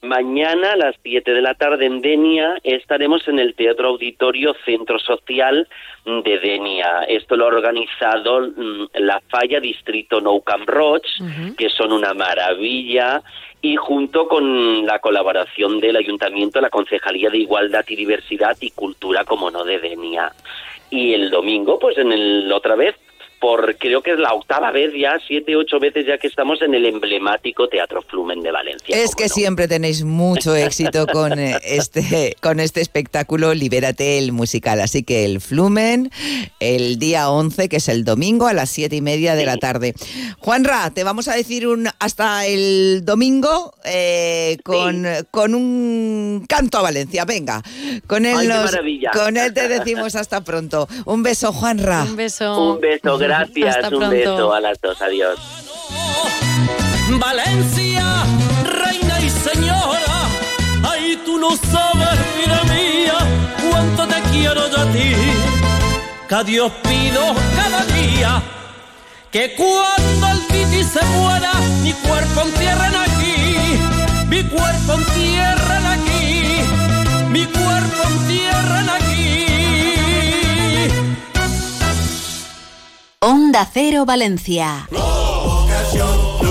Mañana 0.04 0.72
a 0.72 0.78
las 0.78 0.95
7 1.04 1.32
de 1.32 1.41
la 1.43 1.54
tarde 1.54 1.86
en 1.86 2.02
Denia 2.02 2.58
estaremos 2.64 3.28
en 3.28 3.38
el 3.38 3.54
Teatro 3.54 3.89
Auditorio 3.89 4.56
Centro 4.66 4.97
Social 4.97 5.68
de 6.06 6.39
Denia. 6.39 7.04
Esto 7.08 7.36
lo 7.36 7.45
ha 7.45 7.49
organizado 7.49 8.41
mm, 8.41 8.88
la 8.95 9.22
Falla 9.30 9.60
Distrito 9.60 10.20
Nou 10.20 10.41
Camp 10.41 10.68
Roig, 10.68 11.06
que 11.56 11.70
son 11.70 11.91
una 11.93 12.16
maravilla, 12.16 13.22
y 13.62 13.76
junto 13.76 14.28
con 14.28 14.88
la 14.88 14.97
colaboración 14.97 15.80
del 15.80 15.95
Ayuntamiento, 15.95 16.60
la 16.60 16.72
Concejalía 16.72 17.30
de 17.30 17.38
Igualdad 17.38 17.86
y 17.88 17.95
Diversidad 17.95 18.58
y 18.60 18.72
Cultura, 18.72 19.24
como 19.24 19.52
no, 19.52 19.64
de 19.64 19.78
Denia. 19.78 20.34
Y 20.89 21.14
el 21.14 21.30
domingo, 21.30 21.78
pues 21.78 21.99
en 21.99 22.12
el 22.12 22.52
otra 22.52 22.76
vez, 22.76 22.95
por 23.42 23.76
creo 23.78 24.02
que 24.04 24.12
es 24.12 24.20
la 24.20 24.34
octava 24.34 24.72
vez 24.72 24.94
ya, 24.98 25.18
siete, 25.28 25.56
ocho 25.56 25.80
veces 25.80 26.06
ya 26.08 26.18
que 26.20 26.28
estamos 26.28 26.62
en 26.62 26.76
el 26.76 26.86
emblemático 26.86 27.68
Teatro 27.68 28.02
Flumen 28.04 28.42
de 28.42 28.52
Valencia. 28.52 28.96
Es 28.96 29.16
que 29.16 29.28
siempre 29.30 29.68
tenéis 29.68 30.04
mucho 30.04 30.56
éxito 30.56 31.08
con 31.12 31.38
eh, 31.39 31.58
este, 31.64 32.38
con 32.39 32.60
este 32.60 32.82
espectáculo 32.82 33.54
Libérate 33.56 34.20
el 34.20 34.32
musical. 34.32 34.80
Así 34.80 35.02
que 35.04 35.26
el 35.26 35.42
Flumen, 35.42 36.12
el 36.60 37.00
día 37.00 37.30
11, 37.32 37.68
que 37.68 37.78
es 37.78 37.89
el 37.89 38.04
domingo, 38.06 38.46
a 38.46 38.54
las 38.54 38.70
siete 38.70 38.96
y 38.96 39.02
media 39.02 39.34
de 39.36 39.46
la 39.48 39.58
tarde. 39.58 39.96
Juanra, 40.38 40.92
te 40.94 41.04
vamos 41.04 41.28
a 41.28 41.34
decir 41.36 41.68
un 41.68 41.89
hasta 42.00 42.46
el 42.46 43.02
domingo 43.04 43.74
eh, 43.86 44.58
con, 44.64 45.04
con 45.32 45.56
un 45.56 46.46
canto 46.48 46.78
a 46.78 46.82
Valencia. 46.84 47.26
Venga, 47.26 47.64
con 48.06 48.26
él, 48.28 48.36
Ay, 48.38 48.48
nos- 48.48 48.78
con 49.14 49.36
él 49.38 49.52
te 49.54 49.68
decimos 49.68 50.16
hasta 50.16 50.42
pronto. 50.44 50.88
Un 51.06 51.24
beso, 51.24 51.52
Juanra. 51.52 52.04
Un 52.04 52.16
beso. 52.16 52.74
Un 52.76 52.80
beso, 52.80 53.18
gracias, 53.18 53.31
Hasta 53.32 53.88
un 53.88 53.98
pronto. 53.98 54.10
beso 54.10 54.54
a 54.54 54.60
las 54.60 54.80
dos, 54.82 55.02
adiós. 55.02 55.40
Valencia, 57.20 58.04
reina 58.64 59.20
y 59.22 59.30
señora, 59.30 60.16
ay 60.84 61.22
tú 61.26 61.38
no 61.38 61.50
sabes, 61.52 62.20
vida 62.38 62.62
mía, 62.74 63.18
cuánto 63.70 64.08
te 64.08 64.22
quiero 64.32 64.70
yo 64.70 64.78
a 64.78 64.86
ti. 64.86 65.16
Que 66.28 66.36
a 66.36 66.44
Dios 66.44 66.72
pido 66.84 67.22
cada 67.56 67.86
día 67.86 68.42
que 69.32 69.54
cuando 69.56 70.28
el 70.28 70.48
titi 70.48 70.84
se 70.84 71.04
muera, 71.06 71.54
mi 71.84 71.94
cuerpo 71.94 72.42
entierren 72.42 72.96
aquí, 72.96 73.80
mi 74.28 74.44
cuerpo 74.44 74.94
entierren 74.94 75.86
aquí, 75.86 76.64
mi 77.30 77.46
cuerpo 77.46 78.04
entierren 78.10 78.90
aquí. 78.90 79.01
Onda 83.24 83.70
Cero 83.72 84.04
Valencia. 84.04 84.90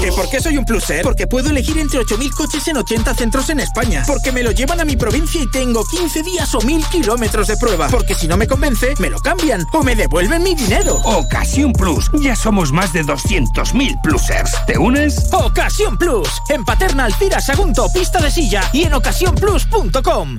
¿Que 0.01 0.13
por 0.13 0.31
qué 0.31 0.41
soy 0.41 0.57
un 0.57 0.65
pluser? 0.65 1.03
Porque 1.03 1.27
puedo 1.27 1.51
elegir 1.51 1.77
entre 1.79 1.99
8.000 1.99 2.31
coches 2.33 2.69
en 2.69 2.77
80 2.77 3.13
centros 3.15 3.51
en 3.51 3.59
España. 3.59 4.05
Porque 4.07 4.31
me 4.31 4.45
lo 4.45 4.53
llevan 4.53 4.79
a 4.81 4.85
mi 4.85 4.97
provincia 4.97 5.43
y 5.43 5.51
tengo 5.51 5.85
15 5.85 6.23
días 6.23 6.55
o 6.55 6.61
1.000 6.61 6.89
kilómetros 6.91 7.49
de 7.49 7.57
prueba. 7.57 7.89
Porque 7.89 8.15
si 8.15 8.29
no 8.29 8.37
me 8.37 8.47
convence, 8.47 8.95
me 9.01 9.11
lo 9.11 9.19
cambian 9.19 9.67
o 9.73 9.83
me 9.83 9.97
devuelven 9.97 10.45
mi 10.45 10.55
dinero. 10.55 10.95
Ocasión 11.05 11.73
Plus. 11.73 12.09
Ya 12.21 12.37
somos 12.37 12.71
más 12.71 12.93
de 12.93 13.05
200.000 13.05 14.01
plusers. 14.03 14.55
¿Te 14.69 14.79
unes? 14.79 15.29
Ocasión 15.33 15.99
Plus. 15.99 16.29
En 16.51 16.65
Paterna, 16.65 17.07
Alcira, 17.07 17.41
Sagunto, 17.41 17.93
Pista 17.93 18.21
de 18.21 18.31
Silla 18.31 18.63
y 18.73 18.85
en 18.85 18.95
ocasiónplus.com. 18.95 20.39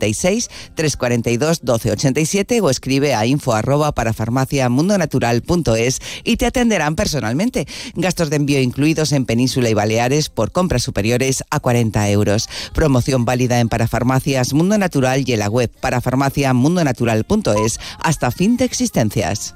96 0.00 0.48
342 0.74 1.62
1287 1.62 2.60
o 2.60 2.70
escribe 2.70 3.14
a 3.14 3.26
info 3.26 3.52
arroba 3.52 3.92
para 3.92 4.12
farmaciamundonatural.es 4.12 6.00
y 6.24 6.36
te 6.36 6.46
atenderán 6.46 6.96
personalmente. 6.96 7.66
Gastos 7.94 8.30
de 8.30 8.36
envío 8.36 8.60
incluidos 8.60 9.12
en 9.12 9.26
Península 9.26 9.68
y 9.68 9.74
Baleares 9.74 10.28
por 10.30 10.52
compras 10.52 10.82
superiores 10.82 11.44
a 11.50 11.60
40 11.60 12.08
euros. 12.10 12.48
Promoción 12.74 13.24
válida 13.24 13.60
en 13.60 13.68
Parafarmacias 13.68 14.52
Mundo 14.52 14.78
Natural 14.78 15.22
y 15.26 15.32
en 15.32 15.38
la 15.38 15.48
web 15.48 15.70
parafarmaciamundonatural.es 15.80 17.78
hasta 18.02 18.30
fin 18.30 18.56
de 18.56 18.64
existencias. 18.64 19.54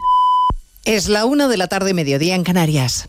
Es 0.85 1.09
la 1.09 1.25
una 1.25 1.49
de 1.49 1.57
la 1.57 1.67
tarde, 1.67 1.95
mediodía 1.95 2.35
en 2.35 2.45
Canarias. 2.45 3.09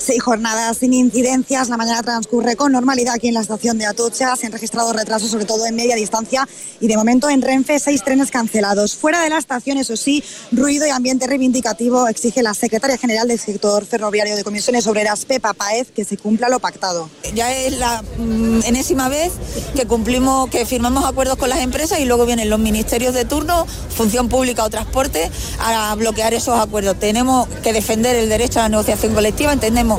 Seis 0.00 0.22
jornadas 0.22 0.78
sin 0.78 0.94
incidencias. 0.94 1.68
La 1.68 1.76
mañana 1.76 2.02
transcurre 2.02 2.56
con 2.56 2.72
normalidad 2.72 3.14
aquí 3.16 3.28
en 3.28 3.34
la 3.34 3.42
estación 3.42 3.76
de 3.76 3.84
Atocha. 3.84 4.34
Se 4.34 4.46
han 4.46 4.52
registrado 4.52 4.94
retrasos, 4.94 5.30
sobre 5.30 5.44
todo 5.44 5.66
en 5.66 5.76
media 5.76 5.94
distancia. 5.94 6.48
Y 6.80 6.88
de 6.88 6.96
momento 6.96 7.28
en 7.28 7.42
Renfe, 7.42 7.78
seis 7.78 8.02
trenes 8.02 8.30
cancelados. 8.30 8.96
Fuera 8.96 9.22
de 9.22 9.28
la 9.28 9.36
estación, 9.36 9.76
eso 9.76 9.98
sí, 9.98 10.24
ruido 10.52 10.86
y 10.86 10.90
ambiente 10.90 11.26
reivindicativo 11.26 12.08
exige 12.08 12.42
la 12.42 12.54
secretaria 12.54 12.96
general 12.96 13.28
del 13.28 13.38
sector 13.38 13.84
ferroviario 13.84 14.36
de 14.36 14.42
Comisiones 14.42 14.86
Obreras, 14.86 15.26
Pepa 15.26 15.52
Paez, 15.52 15.90
que 15.90 16.06
se 16.06 16.16
cumpla 16.16 16.48
lo 16.48 16.60
pactado. 16.60 17.10
Ya 17.34 17.52
es 17.52 17.76
la 17.76 18.02
mm, 18.16 18.60
enésima 18.64 19.10
vez 19.10 19.32
que 19.76 19.86
cumplimos, 19.86 20.48
que 20.48 20.64
firmamos 20.64 21.04
acuerdos 21.04 21.36
con 21.36 21.50
las 21.50 21.58
empresas 21.58 22.00
y 22.00 22.06
luego 22.06 22.24
vienen 22.24 22.48
los 22.48 22.58
ministerios 22.58 23.12
de 23.12 23.26
turno, 23.26 23.66
función 23.94 24.30
pública 24.30 24.64
o 24.64 24.70
transporte, 24.70 25.30
a 25.58 25.94
bloquear 25.94 26.32
esos 26.32 26.58
acuerdos. 26.58 26.98
Tenemos 26.98 27.46
que 27.62 27.74
defender 27.74 28.16
el 28.16 28.30
derecho 28.30 28.60
a 28.60 28.62
la 28.62 28.70
negociación 28.70 29.12
colectiva. 29.12 29.52
Entendemos 29.52 29.89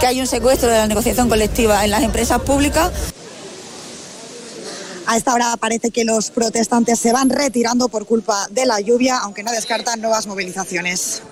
que 0.00 0.06
hay 0.06 0.20
un 0.20 0.26
secuestro 0.26 0.68
de 0.68 0.78
la 0.78 0.86
negociación 0.86 1.28
colectiva 1.28 1.84
en 1.84 1.90
las 1.90 2.02
empresas 2.02 2.40
públicas. 2.40 2.90
A 5.06 5.16
esta 5.16 5.34
hora 5.34 5.56
parece 5.56 5.90
que 5.90 6.04
los 6.04 6.30
protestantes 6.30 6.98
se 6.98 7.12
van 7.12 7.30
retirando 7.30 7.88
por 7.88 8.06
culpa 8.06 8.48
de 8.50 8.66
la 8.66 8.80
lluvia, 8.80 9.18
aunque 9.18 9.44
no 9.44 9.52
descartan 9.52 10.00
nuevas 10.00 10.26
movilizaciones. 10.26 11.22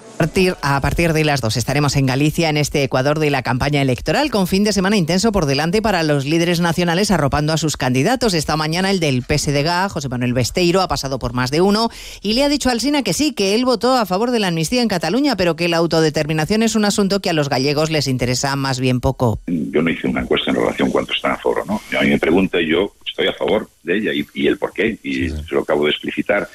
A 0.62 0.80
partir 0.80 1.12
de 1.12 1.24
las 1.24 1.40
dos 1.40 1.56
estaremos 1.56 1.96
en 1.96 2.06
Galicia, 2.06 2.48
en 2.48 2.56
este 2.56 2.82
Ecuador 2.82 3.18
de 3.18 3.30
la 3.30 3.42
campaña 3.42 3.82
electoral, 3.82 4.30
con 4.30 4.46
fin 4.46 4.64
de 4.64 4.72
semana 4.72 4.96
intenso 4.96 5.32
por 5.32 5.46
delante 5.46 5.82
para 5.82 6.02
los 6.02 6.24
líderes 6.24 6.60
nacionales 6.60 7.10
arropando 7.10 7.52
a 7.52 7.56
sus 7.56 7.76
candidatos. 7.76 8.32
Esta 8.34 8.56
mañana 8.56 8.90
el 8.90 9.00
del 9.00 9.22
PSDG, 9.22 9.90
José 9.90 10.08
Manuel 10.08 10.32
Besteiro, 10.32 10.80
ha 10.80 10.88
pasado 10.88 11.18
por 11.18 11.34
más 11.34 11.50
de 11.50 11.60
uno 11.60 11.90
y 12.22 12.32
le 12.32 12.42
ha 12.42 12.48
dicho 12.48 12.70
al 12.70 12.80
Sina 12.80 13.02
que 13.02 13.12
sí, 13.12 13.32
que 13.32 13.54
él 13.54 13.64
votó 13.64 13.96
a 13.96 14.06
favor 14.06 14.30
de 14.30 14.40
la 14.40 14.48
amnistía 14.48 14.82
en 14.82 14.88
Cataluña, 14.88 15.36
pero 15.36 15.56
que 15.56 15.68
la 15.68 15.76
autodeterminación 15.76 16.62
es 16.62 16.74
un 16.74 16.84
asunto 16.84 17.20
que 17.20 17.30
a 17.30 17.34
los 17.34 17.48
gallegos 17.48 17.90
les 17.90 18.08
interesa 18.08 18.56
más 18.56 18.80
bien 18.80 19.00
poco. 19.00 19.38
Yo 19.46 19.82
no 19.82 19.90
hice 19.90 20.08
una 20.08 20.22
encuesta 20.22 20.50
en 20.50 20.56
relación 20.56 20.90
cuánto 20.90 21.12
están 21.12 21.32
a 21.32 21.36
favor 21.36 21.60
o 21.60 21.64
no. 21.66 21.80
A 21.98 22.02
mí 22.02 22.08
me 22.08 22.18
pregunta 22.18 22.60
y 22.60 22.68
yo 22.68 22.94
estoy 23.06 23.26
a 23.26 23.34
favor 23.34 23.68
de 23.82 23.98
ella 23.98 24.12
y, 24.12 24.26
y 24.34 24.46
el 24.46 24.58
por 24.58 24.72
qué, 24.72 24.98
y 25.02 25.28
se 25.28 25.54
lo 25.54 25.60
acabo 25.60 25.84
de 25.84 25.90
explicitar. 25.90 26.48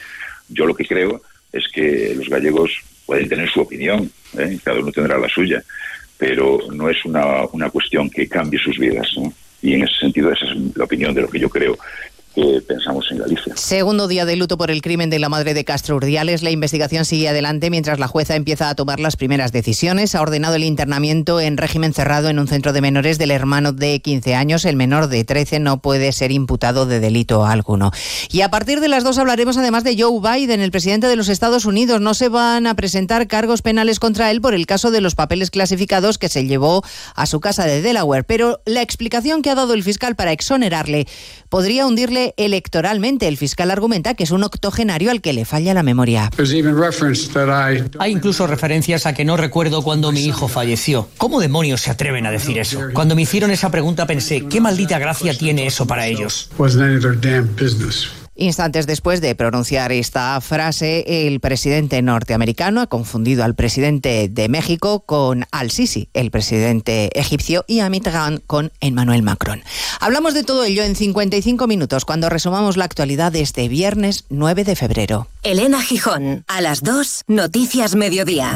Yo 0.50 0.66
lo 0.66 0.76
que 0.76 0.86
creo 0.86 1.22
es 1.54 1.68
que 1.72 2.14
los 2.16 2.28
gallegos 2.30 2.72
pueden 3.10 3.28
tener 3.28 3.50
su 3.50 3.62
opinión, 3.62 4.08
¿eh? 4.38 4.60
cada 4.64 4.80
uno 4.80 4.92
tendrá 4.92 5.18
la 5.18 5.28
suya, 5.28 5.64
pero 6.16 6.60
no 6.72 6.92
es 6.92 7.04
una, 7.06 7.44
una 7.54 7.72
cuestión 7.72 8.08
que 8.08 8.30
cambie 8.30 8.60
sus 8.60 8.78
vidas. 8.78 9.08
¿no? 9.18 9.34
Y 9.64 9.74
en 9.74 9.84
ese 9.84 9.96
sentido, 10.02 10.32
esa 10.32 10.46
es 10.46 10.78
la 10.78 10.84
opinión 10.84 11.12
de 11.16 11.22
lo 11.24 11.28
que 11.28 11.40
yo 11.40 11.50
creo 11.50 11.76
pensamos 12.68 13.08
en 13.12 13.18
Galicia. 13.18 13.56
Segundo 13.56 14.08
día 14.08 14.26
de 14.26 14.36
luto 14.36 14.58
por 14.58 14.72
el 14.72 14.82
crimen 14.82 15.10
de 15.10 15.20
la 15.20 15.30
madre 15.30 15.54
de 15.54 15.66
Castro 15.66 15.96
Urdiales. 15.96 16.44
La 16.44 16.52
investigación 16.52 17.06
sigue 17.06 17.30
adelante 17.30 17.70
mientras 17.70 18.00
la 18.00 18.08
jueza 18.08 18.36
empieza 18.36 18.70
a 18.70 18.76
tomar 18.76 19.00
las 19.00 19.16
primeras 19.16 19.52
decisiones. 19.52 20.16
Ha 20.16 20.22
ordenado 20.22 20.56
el 20.56 20.64
internamiento 20.64 21.40
en 21.40 21.58
régimen 21.58 21.94
cerrado 21.94 22.30
en 22.30 22.40
un 22.40 22.48
centro 22.48 22.74
de 22.74 22.82
menores 22.82 23.18
del 23.18 23.32
hermano 23.32 23.74
de 23.74 24.00
15 24.00 24.36
años. 24.36 24.66
El 24.66 24.76
menor 24.76 25.08
de 25.08 25.24
13 25.24 25.60
no 25.60 25.82
puede 25.82 26.12
ser 26.12 26.32
imputado 26.32 26.86
de 26.86 27.00
delito 27.00 27.46
alguno. 27.46 27.92
Y 28.32 28.42
a 28.42 28.50
partir 28.50 28.80
de 28.80 28.88
las 28.88 29.04
dos 29.04 29.18
hablaremos 29.18 29.58
además 29.58 29.84
de 29.84 30.02
Joe 30.02 30.20
Biden, 30.20 30.62
el 30.62 30.72
presidente 30.72 31.08
de 31.08 31.16
los 31.16 31.30
Estados 31.30 31.66
Unidos. 31.66 32.02
No 32.02 32.14
se 32.14 32.30
van 32.30 32.68
a 32.68 32.76
presentar 32.76 33.28
cargos 33.28 33.62
penales 33.62 34.00
contra 34.00 34.32
él 34.32 34.42
por 34.42 34.54
el 34.54 34.66
caso 34.66 34.92
de 34.92 35.02
los 35.02 35.16
papeles 35.16 35.52
clasificados 35.52 36.18
que 36.18 36.30
se 36.30 36.46
llevó 36.46 36.84
a 37.16 37.26
su 37.26 37.40
casa 37.40 37.66
de 37.66 37.82
Delaware. 37.82 38.24
Pero 38.24 38.62
la 38.66 38.82
explicación 38.82 39.42
que 39.42 39.50
ha 39.50 39.56
dado 39.56 39.74
el 39.74 39.84
fiscal 39.84 40.16
para 40.16 40.32
exonerarle 40.32 41.08
podría 41.50 41.86
hundirle 41.86 42.29
electoralmente. 42.38 43.28
El 43.28 43.38
fiscal 43.38 43.72
argumenta 43.72 44.14
que 44.14 44.24
es 44.24 44.32
un 44.32 44.44
octogenario 44.44 45.12
al 45.12 45.22
que 45.22 45.34
le 45.34 45.46
falla 45.46 45.74
la 45.74 45.84
memoria. 45.84 46.30
Hay 48.00 48.12
incluso 48.12 48.48
referencias 48.48 49.06
a 49.06 49.14
que 49.14 49.26
no 49.26 49.38
recuerdo 49.38 49.82
cuando 49.82 50.12
mi 50.12 50.26
hijo 50.26 50.48
falleció. 50.48 51.08
¿Cómo 51.18 51.40
demonios 51.40 51.82
se 51.82 51.92
atreven 51.92 52.26
a 52.26 52.32
decir 52.32 52.58
eso? 52.58 52.80
Cuando 52.94 53.16
me 53.16 53.24
hicieron 53.24 53.52
esa 53.52 53.72
pregunta 53.72 54.06
pensé, 54.06 54.46
¿qué 54.48 54.62
maldita 54.62 55.00
gracia 55.00 55.34
tiene 55.38 55.68
eso 55.68 55.86
para 55.88 56.08
ellos? 56.08 56.50
Instantes 58.40 58.88
después 58.88 59.20
de 59.20 59.36
pronunciar 59.36 59.92
esta 59.92 60.40
frase, 60.40 61.28
el 61.28 61.42
presidente 61.42 62.02
norteamericano 62.02 62.80
ha 62.80 62.88
confundido 62.88 63.44
al 63.44 63.54
presidente 63.54 64.30
de 64.30 64.48
México 64.48 65.02
con 65.02 65.46
al-Sisi, 65.52 66.08
el 66.14 66.32
presidente 66.32 67.10
egipcio, 67.20 67.66
y 67.68 67.82
a 67.82 67.90
Mitterrand 67.90 68.42
con 68.48 68.72
Emmanuel 68.80 69.24
Macron. 69.24 69.62
Hablamos 70.00 70.34
de 70.34 70.46
todo 70.46 70.64
ello 70.64 70.84
en 70.84 70.96
55 70.96 71.68
minutos 71.68 72.06
cuando 72.06 72.30
resumamos 72.30 72.78
la 72.78 72.86
actualidad 72.86 73.34
de 73.34 73.42
este 73.42 73.68
viernes 73.68 74.24
9 74.30 74.64
de 74.64 74.76
febrero. 74.78 75.28
Elena 75.44 75.82
Gijón, 75.82 76.46
a 76.48 76.62
las 76.62 76.82
2, 76.82 77.26
Noticias 77.28 77.96
Mediodía. 77.96 78.56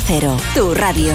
Cero, 0.00 0.36
tu 0.54 0.74
radio. 0.74 1.12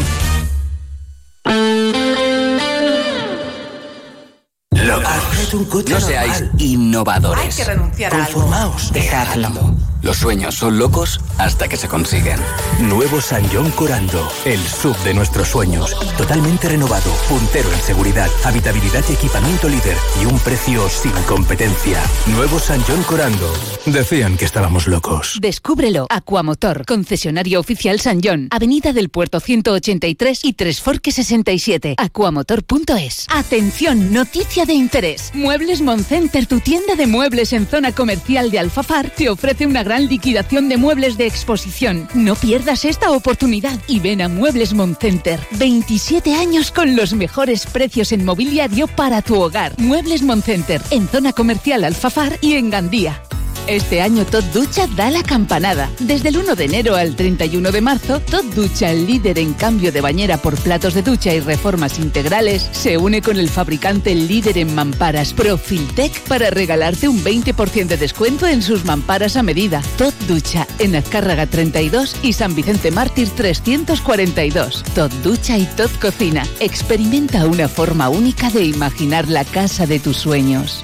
No 5.90 6.00
seáis 6.00 6.44
innovadores. 6.58 7.44
Hay 7.44 7.66
que 7.66 7.72
renunciar 7.72 8.14
a 8.14 8.26
algo. 8.26 8.34
Conformaos. 8.34 8.92
Dejadlo. 8.92 9.91
Los 10.02 10.18
sueños 10.18 10.56
son 10.56 10.80
locos 10.80 11.20
hasta 11.38 11.68
que 11.68 11.78
se 11.78 11.88
consiguen. 11.88 12.40
Nuevo 12.80 13.22
San 13.22 13.48
John 13.54 13.70
Corando, 13.72 14.28
el 14.46 14.60
sub 14.60 14.98
de 15.04 15.14
nuestros 15.14 15.50
sueños. 15.50 15.96
Totalmente 16.18 16.70
renovado, 16.70 17.12
puntero 17.30 17.72
en 17.72 17.80
seguridad, 17.80 18.28
habitabilidad 18.44 19.04
y 19.10 19.14
equipamiento 19.14 19.70
líder 19.70 19.96
y 20.20 20.26
un 20.26 20.40
precio 20.40 20.90
sin 20.90 21.12
competencia. 21.28 22.02
Nuevo 22.28 22.58
San 22.58 22.82
John 22.88 23.04
Corando. 23.04 23.54
Decían 23.86 24.38
que 24.38 24.46
estábamos 24.46 24.88
locos. 24.88 25.38
Descúbrelo. 25.40 26.08
Aquamotor, 26.10 26.84
concesionario 26.86 27.60
oficial 27.60 28.00
San 28.00 28.22
John, 28.24 28.48
Avenida 28.50 28.94
del 28.94 29.10
Puerto 29.10 29.40
183 29.40 30.46
y 30.46 30.54
Tres 30.54 30.82
Forques 30.82 31.14
67. 31.16 31.96
Aquamotor.es. 31.98 33.28
Atención, 33.30 34.12
noticia 34.12 34.66
de 34.66 34.74
interés. 34.74 35.32
Muebles 35.36 35.82
Moncenter, 35.82 36.48
tu 36.48 36.60
tienda 36.60 36.96
de 36.96 37.06
muebles 37.06 37.54
en 37.54 37.68
zona 37.68 37.92
comercial 37.92 38.50
de 38.50 38.58
Alfafar, 38.58 39.12
te 39.12 39.30
ofrece 39.30 39.68
una 39.68 39.84
gran 39.84 39.91
liquidación 40.00 40.70
de 40.70 40.78
muebles 40.78 41.18
de 41.18 41.28
exposición. 41.28 42.08
No 42.14 42.36
pierdas 42.36 42.86
esta 42.86 43.12
oportunidad 43.12 43.80
y 43.88 44.00
ven 44.00 44.22
a 44.22 44.28
Muebles 44.28 44.74
Moncenter. 44.74 45.40
27 45.52 46.36
años 46.36 46.72
con 46.72 46.96
los 46.96 47.14
mejores 47.14 47.66
precios 47.66 48.12
en 48.12 48.26
mobiliario 48.26 48.88
para 48.88 49.22
tu 49.22 49.40
hogar. 49.42 49.74
Muebles 49.78 50.22
Moncenter, 50.22 50.82
en 50.92 51.08
zona 51.08 51.34
comercial 51.34 51.84
Alfafar 51.84 52.38
y 52.42 52.54
en 52.54 52.70
Gandía. 52.70 53.22
Este 53.68 54.02
año 54.02 54.26
Tot 54.26 54.44
Ducha 54.46 54.88
da 54.88 55.12
la 55.12 55.24
campanada. 55.24 55.90
Desde 56.00 56.30
el 56.30 56.38
1 56.38 56.56
de 56.56 56.66
enero 56.66 56.96
al 56.96 57.16
31 57.16 57.72
de 57.72 57.82
marzo, 57.82 58.20
Tot 58.20 58.44
Ducha, 58.54 58.92
el 58.92 59.06
líder 59.06 59.40
en 59.40 59.54
cambio 59.54 59.92
de 59.92 60.02
bañera 60.02 60.38
por 60.38 60.56
platos 60.56 60.94
de 60.94 61.04
ducha 61.04 61.34
y 61.34 61.40
reformas 61.40 62.00
integrales, 62.00 62.68
se 62.72 62.98
une 62.98 63.22
con 63.22 63.38
el 63.38 63.50
fabricante 63.50 64.14
líder 64.16 64.58
en 64.58 64.74
mamparas 64.74 65.34
Profiltec 65.34 66.22
para 66.24 66.50
regalarte 66.50 67.08
un 67.08 67.24
20% 67.24 67.88
de 67.88 67.98
descuento 67.98 68.48
en 68.48 68.62
sus 68.62 68.84
mamparas 68.84 69.38
a 69.38 69.44
medida. 69.44 69.82
Tot 69.98 70.16
Ducha, 70.28 70.68
en 70.80 70.96
Azcárraga 70.96 71.46
32 71.46 72.16
y 72.24 72.34
San 72.34 72.56
Vicente 72.56 72.92
Mártir 72.92 73.30
342. 73.30 74.84
Tot 74.96 75.12
Ducha 75.24 75.58
y 75.58 75.66
Tot 75.78 75.92
Cocina. 76.00 76.44
Experimenta 76.60 77.46
una 77.46 77.70
forma 77.70 78.10
única 78.10 78.50
de 78.50 78.64
imaginar 78.66 79.30
la 79.30 79.46
casa 79.46 79.86
de 79.86 80.00
tus 80.00 80.18
sueños. 80.18 80.84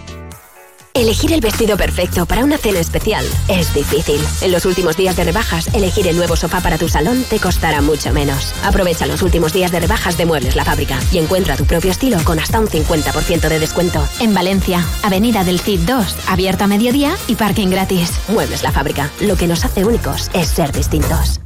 Elegir 0.98 1.32
el 1.32 1.42
vestido 1.42 1.78
perfecto 1.78 2.26
para 2.26 2.44
una 2.44 2.58
cena 2.58 2.80
especial 2.80 3.24
es 3.48 3.72
difícil. 3.72 4.20
En 4.42 4.52
los 4.52 4.66
últimos 4.66 4.98
días 4.98 5.16
de 5.16 5.26
rebajas, 5.26 5.72
elegir 5.76 6.08
el 6.08 6.18
nuevo 6.18 6.36
sofá 6.36 6.60
para 6.60 6.80
tu 6.80 6.90
salón 6.90 7.24
te 7.30 7.40
costará 7.40 7.84
mucho 7.84 8.12
menos. 8.14 8.52
Aprovecha 8.64 9.06
los 9.06 9.22
últimos 9.22 9.54
días 9.54 9.72
de 9.72 9.80
rebajas 9.80 10.18
de 10.18 10.26
Muebles 10.26 10.56
La 10.56 10.66
Fábrica 10.66 11.00
y 11.12 11.20
encuentra 11.20 11.56
tu 11.56 11.66
propio 11.66 11.92
estilo 11.92 12.18
con 12.24 12.40
hasta 12.40 12.60
un 12.60 12.68
50% 12.68 13.48
de 13.48 13.60
descuento. 13.60 14.04
En 14.20 14.34
Valencia, 14.34 14.84
Avenida 15.04 15.44
del 15.44 15.60
Cid 15.60 15.82
2, 15.82 16.16
abierta 16.30 16.64
a 16.64 16.68
mediodía 16.68 17.16
y 17.28 17.36
parking 17.36 17.68
gratis. 17.68 18.14
Muebles 18.30 18.64
La 18.64 18.72
Fábrica. 18.72 19.12
Lo 19.20 19.36
que 19.36 19.46
nos 19.46 19.66
hace 19.66 19.86
únicos 19.86 20.32
es 20.34 20.48
ser 20.48 20.72
distintos. 20.72 21.42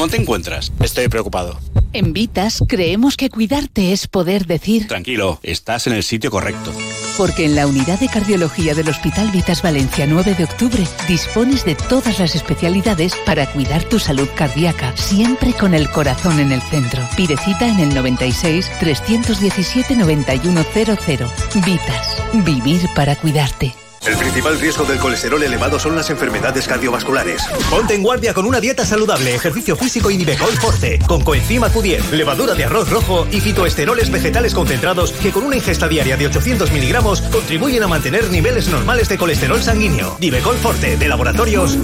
¿Cómo 0.00 0.10
te 0.10 0.16
encuentras? 0.16 0.72
Estoy 0.82 1.08
preocupado. 1.08 1.60
En 1.92 2.14
Vitas 2.14 2.64
creemos 2.66 3.18
que 3.18 3.28
cuidarte 3.28 3.92
es 3.92 4.06
poder 4.06 4.46
decir 4.46 4.88
Tranquilo, 4.88 5.38
estás 5.42 5.86
en 5.88 5.92
el 5.92 6.02
sitio 6.02 6.30
correcto. 6.30 6.72
Porque 7.18 7.44
en 7.44 7.54
la 7.54 7.66
unidad 7.66 8.00
de 8.00 8.08
cardiología 8.08 8.74
del 8.74 8.88
Hospital 8.88 9.30
Vitas 9.30 9.60
Valencia 9.60 10.06
9 10.06 10.36
de 10.36 10.44
octubre 10.44 10.86
dispones 11.06 11.66
de 11.66 11.74
todas 11.74 12.18
las 12.18 12.34
especialidades 12.34 13.14
para 13.26 13.44
cuidar 13.52 13.84
tu 13.84 13.98
salud 13.98 14.28
cardíaca, 14.34 14.96
siempre 14.96 15.52
con 15.52 15.74
el 15.74 15.90
corazón 15.90 16.40
en 16.40 16.52
el 16.52 16.62
centro. 16.62 17.02
Pide 17.14 17.36
cita 17.36 17.68
en 17.68 17.80
el 17.80 17.94
96 17.94 18.70
317 18.80 19.96
9100. 19.96 21.28
Vitas, 21.62 22.16
vivir 22.42 22.88
para 22.94 23.16
cuidarte. 23.16 23.74
El 24.06 24.16
principal 24.16 24.58
riesgo 24.58 24.86
del 24.86 24.98
colesterol 24.98 25.42
elevado 25.42 25.78
son 25.78 25.94
las 25.94 26.08
enfermedades 26.08 26.66
cardiovasculares. 26.66 27.42
Ponte 27.68 27.94
en 27.94 28.02
guardia 28.02 28.32
con 28.32 28.46
una 28.46 28.58
dieta 28.58 28.86
saludable, 28.86 29.34
ejercicio 29.34 29.76
físico 29.76 30.10
y 30.10 30.16
Nivecol 30.16 30.52
Forte, 30.52 30.98
con 31.06 31.22
coenzima 31.22 31.68
Q10, 31.70 32.10
levadura 32.12 32.54
de 32.54 32.64
arroz 32.64 32.88
rojo 32.88 33.26
y 33.30 33.42
fitoesteroles 33.42 34.10
vegetales 34.10 34.54
concentrados 34.54 35.12
que 35.12 35.30
con 35.30 35.44
una 35.44 35.56
ingesta 35.56 35.86
diaria 35.86 36.16
de 36.16 36.28
800 36.28 36.72
miligramos 36.72 37.20
contribuyen 37.20 37.82
a 37.82 37.88
mantener 37.88 38.30
niveles 38.30 38.68
normales 38.68 39.10
de 39.10 39.18
colesterol 39.18 39.62
sanguíneo. 39.62 40.16
Nivecol 40.18 40.56
Forte, 40.56 40.96
de 40.96 41.08
laboratorios. 41.08 41.76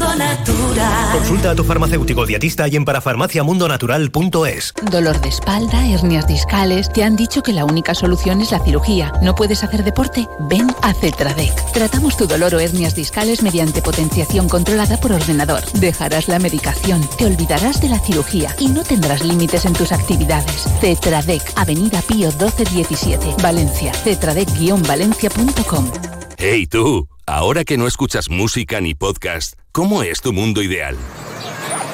Consulta 1.13 1.51
a 1.51 1.55
tu 1.55 1.65
farmacéutico 1.65 2.25
dietista 2.25 2.67
y 2.67 2.77
en 2.77 2.87
parafarmaciamundonatural.es. 2.87 4.73
Dolor 4.91 5.21
de 5.21 5.29
espalda, 5.29 5.87
hernias 5.87 6.27
discales. 6.27 6.91
Te 6.91 7.05
han 7.05 7.15
dicho 7.15 7.43
que 7.43 7.53
la 7.53 7.67
única 7.67 7.95
solución 7.95 8.41
es 8.41 8.53
la 8.53 8.65
cirugía. 8.65 9.13
¿No 9.21 9.35
puedes 9.35 9.63
hacer 9.63 9.85
deporte? 9.85 10.27
Ven 10.49 10.75
a 10.81 10.95
Cetradec. 10.95 11.53
Tratamos 11.73 12.06
tu 12.15 12.27
dolor 12.27 12.55
o 12.55 12.61
hernias 12.61 12.95
discales 12.95 13.43
mediante 13.43 13.81
potenciación 13.81 14.49
controlada 14.49 15.01
por 15.01 15.13
ordenador. 15.13 15.65
Dejarás 15.73 16.29
la 16.29 16.39
medicación, 16.39 17.09
te 17.17 17.25
olvidarás 17.25 17.81
de 17.81 17.89
la 17.89 17.99
cirugía 17.99 18.55
y 18.59 18.69
no 18.69 18.85
tendrás 18.85 19.25
límites 19.25 19.65
en 19.65 19.73
tus 19.73 19.93
actividades. 19.93 20.67
Cetradec, 20.81 21.43
Avenida 21.57 22.03
Pío 22.03 22.29
1217, 22.29 23.43
Valencia. 23.43 23.93
Cetradec-valencia.com. 23.93 25.91
Hey 26.37 26.67
tú, 26.67 27.09
ahora 27.25 27.65
que 27.65 27.79
no 27.79 27.87
escuchas 27.87 28.29
música 28.29 28.81
ni 28.83 28.95
podcast, 28.95 29.55
¿cómo 29.73 30.03
es 30.03 30.21
tu 30.21 30.35
mundo 30.35 30.61
ideal? 30.63 30.97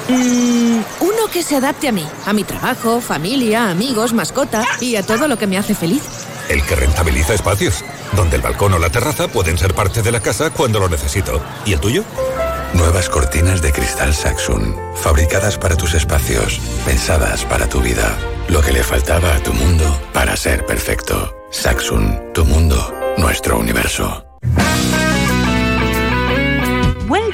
Mm, 0.09 0.79
uno 0.99 1.27
que 1.31 1.43
se 1.43 1.55
adapte 1.55 1.87
a 1.87 1.93
mí, 1.93 2.05
a 2.25 2.33
mi 2.33 2.43
trabajo, 2.43 2.99
familia, 2.99 3.69
amigos, 3.69 4.11
mascota 4.11 4.65
y 4.81 4.97
a 4.97 5.03
todo 5.03 5.29
lo 5.29 5.37
que 5.37 5.47
me 5.47 5.57
hace 5.57 5.75
feliz. 5.75 6.03
El 6.49 6.61
que 6.63 6.75
rentabiliza 6.75 7.33
espacios, 7.33 7.85
donde 8.15 8.37
el 8.37 8.41
balcón 8.41 8.73
o 8.73 8.79
la 8.79 8.89
terraza 8.89 9.27
pueden 9.27 9.57
ser 9.57 9.73
parte 9.73 10.01
de 10.01 10.11
la 10.11 10.21
casa 10.21 10.49
cuando 10.49 10.79
lo 10.79 10.89
necesito. 10.89 11.41
¿Y 11.65 11.73
el 11.73 11.79
tuyo? 11.79 12.03
Nuevas 12.73 13.09
cortinas 13.09 13.61
de 13.61 13.71
cristal 13.71 14.13
Saxon, 14.13 14.75
fabricadas 14.95 15.57
para 15.57 15.75
tus 15.75 15.93
espacios, 15.93 16.59
pensadas 16.85 17.45
para 17.45 17.67
tu 17.67 17.81
vida. 17.81 18.17
Lo 18.47 18.61
que 18.61 18.71
le 18.71 18.83
faltaba 18.83 19.35
a 19.35 19.39
tu 19.43 19.53
mundo 19.53 19.85
para 20.11 20.35
ser 20.35 20.65
perfecto. 20.65 21.35
Saxon, 21.51 22.33
tu 22.33 22.45
mundo, 22.45 22.93
nuestro 23.17 23.59
universo. 23.59 24.25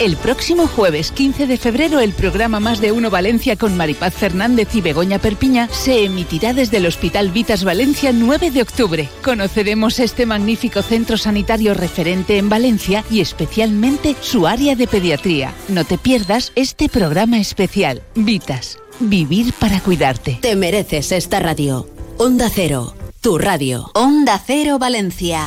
El 0.00 0.16
próximo 0.16 0.66
jueves 0.66 1.12
15 1.12 1.46
de 1.46 1.56
febrero 1.56 2.00
el 2.00 2.12
programa 2.12 2.58
Más 2.58 2.80
de 2.80 2.90
Uno 2.92 3.10
Valencia 3.10 3.56
con 3.56 3.76
Maripaz 3.76 4.14
Fernández 4.14 4.74
y 4.74 4.80
Begoña 4.80 5.18
Perpiña 5.18 5.68
se 5.70 6.04
emitirá 6.04 6.52
desde 6.52 6.78
el 6.78 6.86
Hospital 6.86 7.30
Vitas 7.30 7.62
Valencia 7.62 8.12
9 8.12 8.50
de 8.50 8.62
octubre. 8.62 9.08
Conoceremos 9.22 10.00
este 10.00 10.26
magnífico 10.26 10.82
centro 10.82 11.16
sanitario 11.16 11.74
referente 11.74 12.38
en 12.38 12.48
Valencia 12.48 13.04
y 13.10 13.20
especialmente 13.20 14.16
su 14.20 14.46
área 14.46 14.74
de 14.74 14.88
pediatría. 14.88 15.54
No 15.68 15.84
te 15.84 15.98
pierdas 15.98 16.52
este 16.56 16.88
programa 16.88 17.38
especial. 17.38 18.02
Vitas. 18.14 18.78
Vivir 18.98 19.52
para 19.54 19.80
cuidarte. 19.80 20.38
Te 20.40 20.56
mereces 20.56 21.12
esta 21.12 21.40
radio. 21.40 21.88
Onda 22.18 22.50
Cero. 22.52 22.94
Tu 23.20 23.38
radio. 23.38 23.90
Onda 23.94 24.42
Cero 24.44 24.78
Valencia. 24.78 25.46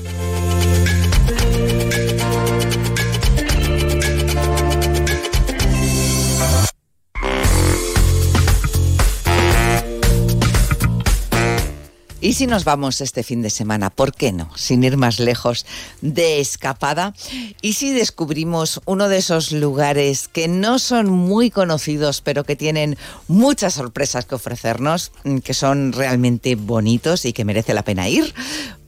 ¿Y 12.23 12.33
si 12.33 12.45
nos 12.45 12.65
vamos 12.65 13.01
este 13.01 13.23
fin 13.23 13.41
de 13.41 13.49
semana? 13.49 13.89
¿Por 13.89 14.13
qué 14.13 14.31
no? 14.31 14.55
Sin 14.55 14.83
ir 14.83 14.95
más 14.95 15.19
lejos 15.19 15.65
de 16.01 16.39
escapada. 16.39 17.15
¿Y 17.63 17.73
si 17.73 17.91
descubrimos 17.93 18.79
uno 18.85 19.09
de 19.09 19.17
esos 19.17 19.51
lugares 19.51 20.27
que 20.27 20.47
no 20.47 20.77
son 20.77 21.09
muy 21.09 21.49
conocidos, 21.49 22.21
pero 22.21 22.43
que 22.43 22.55
tienen 22.55 22.95
muchas 23.27 23.73
sorpresas 23.73 24.25
que 24.25 24.35
ofrecernos, 24.35 25.11
mm, 25.23 25.39
que 25.39 25.55
son 25.55 25.93
realmente 25.93 26.53
bonitos 26.53 27.25
y 27.25 27.33
que 27.33 27.43
merece 27.43 27.73
la 27.73 27.83
pena 27.83 28.07
ir? 28.07 28.35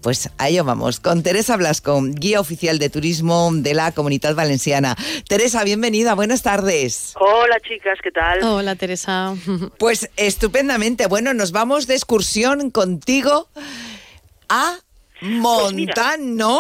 Pues 0.03 0.29
a 0.37 0.49
ello 0.49 0.65
vamos, 0.65 0.99
con 0.99 1.23
Teresa 1.23 1.55
Blasco, 1.55 1.97
guía 2.03 2.41
oficial 2.41 2.77
de 2.77 2.89
turismo 2.89 3.49
de 3.53 3.73
la 3.73 3.93
Comunidad 3.93 4.35
Valenciana. 4.35 4.97
Teresa, 5.29 5.63
bienvenida, 5.63 6.13
buenas 6.13 6.43
tardes. 6.43 7.13
Hola 7.17 7.57
chicas, 7.61 7.99
¿qué 8.03 8.11
tal? 8.11 8.43
Hola 8.43 8.75
Teresa. 8.75 9.33
Pues 9.79 10.11
estupendamente, 10.17 11.07
bueno, 11.07 11.33
nos 11.33 11.53
vamos 11.53 11.87
de 11.87 11.93
excursión 11.93 12.69
contigo 12.69 13.47
a 14.49 14.77
Montán, 15.21 16.35
¿no? 16.35 16.59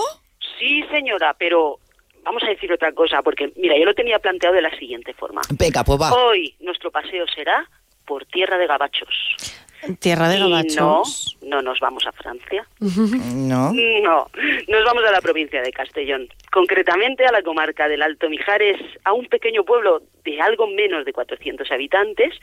Sí, 0.57 0.81
señora, 0.89 1.35
pero 1.37 1.79
vamos 2.23 2.43
a 2.43 2.47
decir 2.47 2.71
otra 2.71 2.93
cosa, 2.93 3.21
porque 3.23 3.51
mira, 3.57 3.77
yo 3.77 3.83
lo 3.83 3.93
tenía 3.93 4.19
planteado 4.19 4.55
de 4.55 4.61
la 4.61 4.73
siguiente 4.77 5.13
forma. 5.13 5.41
Venga, 5.49 5.83
pues 5.83 5.99
va. 5.99 6.13
Hoy 6.13 6.55
nuestro 6.61 6.91
paseo 6.91 7.25
será 7.35 7.69
por 8.05 8.25
tierra 8.25 8.57
de 8.57 8.67
gabachos. 8.67 9.09
Tierra 9.99 10.29
de 10.29 10.39
gabachos. 10.39 11.37
No, 11.41 11.57
no 11.57 11.61
nos 11.61 11.79
vamos 11.79 12.05
a 12.07 12.11
Francia. 12.11 12.67
No. 13.33 13.73
No, 13.73 14.27
nos 14.67 14.85
vamos 14.85 15.03
a 15.07 15.11
la 15.11 15.21
provincia 15.21 15.61
de 15.61 15.71
Castellón, 15.71 16.27
concretamente 16.51 17.25
a 17.25 17.31
la 17.31 17.41
comarca 17.41 17.87
del 17.87 18.01
Alto 18.01 18.29
Mijares, 18.29 18.79
a 19.03 19.13
un 19.13 19.27
pequeño 19.27 19.63
pueblo 19.63 20.01
de 20.23 20.41
algo 20.41 20.67
menos 20.67 21.05
de 21.05 21.13
400 21.13 21.69
habitantes, 21.71 22.33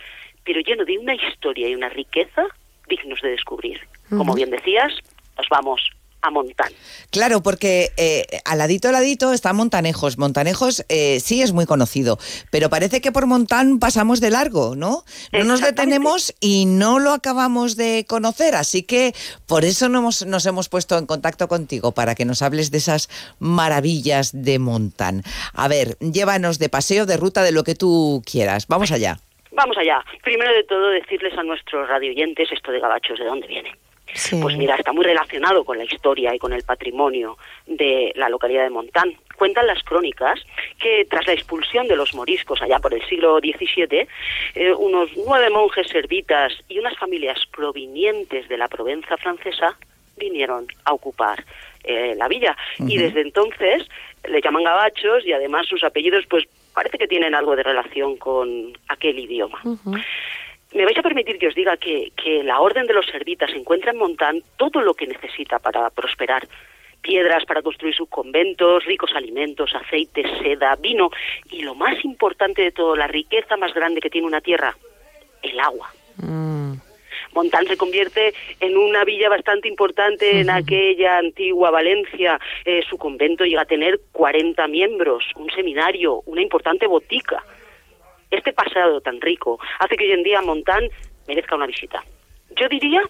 pero 0.44 0.60
lleno 0.60 0.84
de 0.84 0.98
una 0.98 1.14
historia 1.14 1.68
y 1.68 1.74
una 1.74 1.88
riqueza 1.88 2.46
dignos 2.88 3.20
de 3.22 3.30
descubrir. 3.30 3.80
Como 4.10 4.34
bien 4.34 4.50
decías, 4.50 4.92
nos 5.38 5.48
vamos 5.48 5.90
a 6.22 6.30
Montán. 6.30 6.72
Claro, 7.10 7.42
porque 7.42 7.90
eh, 7.96 8.26
al 8.44 8.58
ladito, 8.58 8.88
al 8.88 8.94
ladito 8.94 9.32
está 9.32 9.52
Montanejos. 9.52 10.18
Montanejos 10.18 10.84
eh, 10.88 11.20
sí 11.20 11.42
es 11.42 11.52
muy 11.52 11.66
conocido, 11.66 12.18
pero 12.50 12.70
parece 12.70 13.00
que 13.00 13.12
por 13.12 13.26
Montán 13.26 13.78
pasamos 13.78 14.20
de 14.20 14.30
largo, 14.30 14.76
¿no? 14.76 15.04
No 15.32 15.44
nos 15.44 15.60
detenemos 15.60 16.34
y 16.40 16.66
no 16.66 16.98
lo 16.98 17.12
acabamos 17.12 17.76
de 17.76 18.04
conocer, 18.08 18.54
así 18.54 18.82
que 18.82 19.12
por 19.46 19.64
eso 19.64 19.88
nos 19.88 20.00
hemos, 20.00 20.26
nos 20.26 20.46
hemos 20.46 20.68
puesto 20.68 20.98
en 20.98 21.06
contacto 21.06 21.48
contigo, 21.48 21.92
para 21.92 22.14
que 22.14 22.24
nos 22.24 22.42
hables 22.42 22.70
de 22.70 22.78
esas 22.78 23.08
maravillas 23.38 24.30
de 24.32 24.58
Montán. 24.58 25.22
A 25.54 25.68
ver, 25.68 25.96
llévanos 25.98 26.58
de 26.58 26.68
paseo, 26.68 27.06
de 27.06 27.16
ruta, 27.16 27.42
de 27.42 27.52
lo 27.52 27.64
que 27.64 27.74
tú 27.74 28.22
quieras. 28.24 28.66
Vamos 28.68 28.92
allá. 28.92 29.18
Vamos 29.52 29.76
allá. 29.76 30.04
Primero 30.22 30.52
de 30.54 30.64
todo, 30.64 30.88
decirles 30.88 31.36
a 31.36 31.42
nuestros 31.42 31.88
radioyentes 31.88 32.50
esto 32.52 32.70
de 32.70 32.80
gabachos, 32.80 33.18
¿de 33.18 33.24
dónde 33.24 33.46
viene? 33.46 33.72
Pues 34.40 34.56
mira, 34.56 34.74
está 34.76 34.92
muy 34.92 35.04
relacionado 35.04 35.64
con 35.64 35.78
la 35.78 35.84
historia 35.84 36.34
y 36.34 36.38
con 36.38 36.52
el 36.52 36.62
patrimonio 36.62 37.36
de 37.66 38.12
la 38.16 38.28
localidad 38.28 38.64
de 38.64 38.70
Montán. 38.70 39.14
Cuentan 39.36 39.66
las 39.66 39.82
crónicas 39.82 40.40
que 40.78 41.06
tras 41.08 41.26
la 41.26 41.32
expulsión 41.32 41.88
de 41.88 41.96
los 41.96 42.14
moriscos 42.14 42.60
allá 42.62 42.78
por 42.78 42.92
el 42.92 43.06
siglo 43.08 43.38
XVII, 43.38 44.06
eh, 44.54 44.72
unos 44.72 45.10
nueve 45.26 45.50
monjes 45.50 45.88
servitas 45.88 46.52
y 46.68 46.78
unas 46.78 46.96
familias 46.98 47.38
provenientes 47.50 48.48
de 48.48 48.58
la 48.58 48.68
Provenza 48.68 49.16
francesa 49.16 49.76
vinieron 50.16 50.66
a 50.84 50.92
ocupar 50.92 51.44
eh, 51.84 52.14
la 52.16 52.28
villa. 52.28 52.56
Y 52.78 52.98
desde 52.98 53.22
entonces 53.22 53.88
le 54.28 54.40
llaman 54.42 54.64
gabachos 54.64 55.24
y 55.24 55.32
además 55.32 55.66
sus 55.66 55.82
apellidos 55.82 56.26
pues 56.28 56.44
parece 56.74 56.98
que 56.98 57.08
tienen 57.08 57.34
algo 57.34 57.56
de 57.56 57.62
relación 57.62 58.16
con 58.16 58.72
aquel 58.88 59.18
idioma. 59.18 59.60
Me 60.72 60.84
vais 60.84 60.96
a 60.98 61.02
permitir 61.02 61.38
que 61.38 61.48
os 61.48 61.54
diga 61.54 61.76
que, 61.76 62.12
que 62.14 62.44
la 62.44 62.60
Orden 62.60 62.86
de 62.86 62.94
los 62.94 63.06
Servitas 63.06 63.50
encuentra 63.50 63.90
en 63.90 63.98
Montán 63.98 64.42
todo 64.56 64.80
lo 64.80 64.94
que 64.94 65.06
necesita 65.06 65.58
para 65.58 65.90
prosperar. 65.90 66.46
Piedras 67.02 67.44
para 67.44 67.62
construir 67.62 67.94
sus 67.94 68.08
conventos, 68.08 68.84
ricos 68.84 69.10
alimentos, 69.14 69.74
aceite, 69.74 70.22
seda, 70.42 70.76
vino 70.76 71.10
y 71.50 71.62
lo 71.62 71.74
más 71.74 72.04
importante 72.04 72.62
de 72.62 72.72
todo, 72.72 72.94
la 72.94 73.08
riqueza 73.08 73.56
más 73.56 73.74
grande 73.74 74.00
que 74.00 74.10
tiene 74.10 74.26
una 74.26 74.40
tierra, 74.40 74.76
el 75.42 75.58
agua. 75.58 75.90
Montán 77.32 77.66
se 77.66 77.76
convierte 77.76 78.34
en 78.60 78.76
una 78.76 79.04
villa 79.04 79.28
bastante 79.28 79.68
importante 79.68 80.40
en 80.40 80.50
aquella 80.50 81.18
antigua 81.18 81.70
Valencia. 81.70 82.38
Eh, 82.64 82.82
su 82.88 82.98
convento 82.98 83.44
llega 83.44 83.62
a 83.62 83.66
tener 83.66 84.00
40 84.12 84.66
miembros, 84.68 85.24
un 85.36 85.50
seminario, 85.50 86.22
una 86.26 86.42
importante 86.42 86.86
botica. 86.86 87.42
Este 88.30 88.52
pasado 88.52 89.00
tan 89.00 89.20
rico 89.20 89.58
hace 89.78 89.96
que 89.96 90.04
hoy 90.04 90.12
en 90.12 90.22
día 90.22 90.40
Montán 90.42 90.84
merezca 91.26 91.56
una 91.56 91.66
visita. 91.66 92.02
Yo 92.56 92.68
diría 92.68 93.02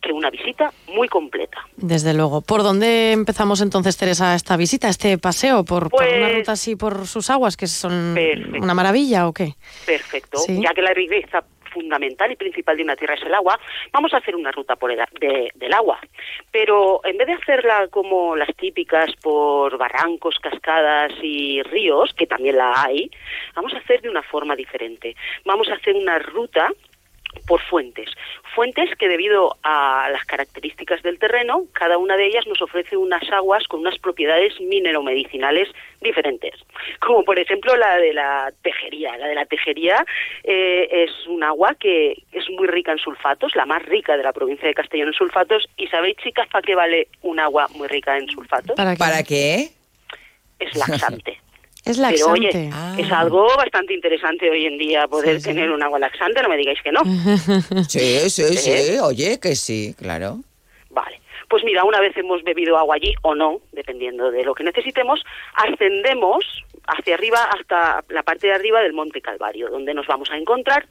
que 0.00 0.12
una 0.12 0.30
visita 0.30 0.72
muy 0.94 1.08
completa. 1.08 1.58
Desde 1.76 2.14
luego. 2.14 2.40
¿Por 2.40 2.62
dónde 2.62 3.10
empezamos 3.12 3.60
entonces, 3.60 3.96
Teresa, 3.96 4.34
esta 4.34 4.56
visita, 4.56 4.88
este 4.88 5.18
paseo? 5.18 5.64
¿Por, 5.64 5.90
por 5.90 6.02
una 6.04 6.08
Pues- 6.28 6.34
ruta 6.36 6.52
así 6.52 6.76
por 6.76 7.06
sus 7.06 7.30
aguas, 7.30 7.56
que 7.56 7.66
son 7.66 8.12
Perfecto. 8.14 8.62
una 8.62 8.74
maravilla 8.74 9.26
o 9.26 9.32
qué? 9.32 9.54
Perfecto. 9.86 10.38
Sí. 10.38 10.60
Ya 10.62 10.72
que 10.72 10.82
la 10.82 10.94
riqueza 10.94 11.42
fundamental 11.68 12.30
y 12.32 12.36
principal 12.36 12.76
de 12.76 12.82
una 12.82 12.96
tierra 12.96 13.14
es 13.14 13.22
el 13.22 13.34
agua, 13.34 13.58
vamos 13.92 14.12
a 14.14 14.18
hacer 14.18 14.34
una 14.36 14.50
ruta 14.52 14.76
por 14.76 14.90
el, 14.90 15.00
de- 15.20 15.50
del 15.54 15.72
agua. 15.72 15.98
Pero 16.50 17.00
en 17.04 17.16
vez 17.16 17.26
de 17.26 17.34
hacerla 17.34 17.88
como 17.88 18.36
las 18.36 18.54
típicas 18.56 19.14
por 19.22 19.76
barrancos, 19.78 20.38
cascadas 20.38 21.12
y 21.22 21.62
ríos, 21.62 22.14
que 22.14 22.26
también 22.26 22.56
la 22.56 22.82
hay, 22.82 23.10
vamos 23.54 23.72
a 23.74 23.78
hacer 23.78 24.00
de 24.02 24.08
una 24.10 24.22
forma 24.22 24.56
diferente. 24.56 25.14
Vamos 25.44 25.68
a 25.68 25.74
hacer 25.74 25.94
una 25.94 26.18
ruta 26.18 26.70
por 27.46 27.60
fuentes. 27.62 28.10
Fuentes 28.54 28.90
que 28.96 29.08
debido 29.08 29.56
a 29.62 30.08
las 30.10 30.24
características 30.24 31.02
del 31.02 31.18
terreno, 31.18 31.64
cada 31.72 31.98
una 31.98 32.16
de 32.16 32.26
ellas 32.26 32.46
nos 32.46 32.60
ofrece 32.62 32.96
unas 32.96 33.22
aguas 33.30 33.66
con 33.68 33.80
unas 33.80 33.98
propiedades 33.98 34.60
mineromedicinales 34.60 35.68
diferentes. 36.00 36.54
Como 37.00 37.24
por 37.24 37.38
ejemplo 37.38 37.76
la 37.76 37.96
de 37.98 38.12
la 38.12 38.52
tejería. 38.62 39.16
La 39.16 39.28
de 39.28 39.34
la 39.34 39.46
tejería 39.46 40.04
eh, 40.44 40.88
es 40.90 41.26
un 41.26 41.42
agua 41.42 41.74
que 41.78 42.22
es 42.32 42.48
muy 42.50 42.66
rica 42.66 42.92
en 42.92 42.98
sulfatos, 42.98 43.54
la 43.54 43.66
más 43.66 43.82
rica 43.84 44.16
de 44.16 44.22
la 44.22 44.32
provincia 44.32 44.68
de 44.68 44.74
Castellón 44.74 45.08
en 45.08 45.14
sulfatos. 45.14 45.68
¿Y 45.76 45.86
sabéis, 45.88 46.16
chicas, 46.16 46.48
para 46.48 46.62
qué 46.62 46.74
vale 46.74 47.08
un 47.22 47.38
agua 47.40 47.68
muy 47.74 47.88
rica 47.88 48.16
en 48.16 48.28
sulfatos? 48.28 48.76
¿Para 48.76 49.22
qué? 49.22 49.68
Es 50.58 50.74
laxante. 50.76 51.38
Es 51.88 51.96
Pero 51.96 52.10
laxante. 52.10 52.30
oye, 52.32 53.02
es 53.02 53.12
algo 53.12 53.46
bastante 53.56 53.94
interesante 53.94 54.50
hoy 54.50 54.66
en 54.66 54.76
día 54.76 55.08
poder 55.08 55.42
tener 55.42 55.70
un 55.70 55.82
agua 55.82 55.98
laxante, 55.98 56.42
no 56.42 56.48
me 56.48 56.56
digáis 56.56 56.80
que 56.82 56.92
no. 56.92 57.00
Sí, 57.88 58.20
sí, 58.30 58.56
sí, 58.56 58.70
¿Eh? 58.70 59.00
oye, 59.00 59.38
que 59.40 59.56
sí, 59.56 59.94
claro. 59.98 60.40
Vale. 60.90 61.20
Pues 61.48 61.64
mira, 61.64 61.84
una 61.84 62.00
vez 62.00 62.14
hemos 62.18 62.42
bebido 62.42 62.76
agua 62.76 62.96
allí 62.96 63.14
o 63.22 63.34
no, 63.34 63.60
dependiendo 63.72 64.30
de 64.30 64.44
lo 64.44 64.54
que 64.54 64.64
necesitemos, 64.64 65.24
ascendemos 65.54 66.44
hacia 66.86 67.14
arriba 67.14 67.38
hasta 67.44 68.04
la 68.10 68.22
parte 68.22 68.48
de 68.48 68.52
arriba 68.52 68.82
del 68.82 68.92
Monte 68.92 69.22
Calvario, 69.22 69.70
donde 69.70 69.94
nos 69.94 70.06
vamos 70.06 70.30
a 70.30 70.36
encontrar 70.36 70.86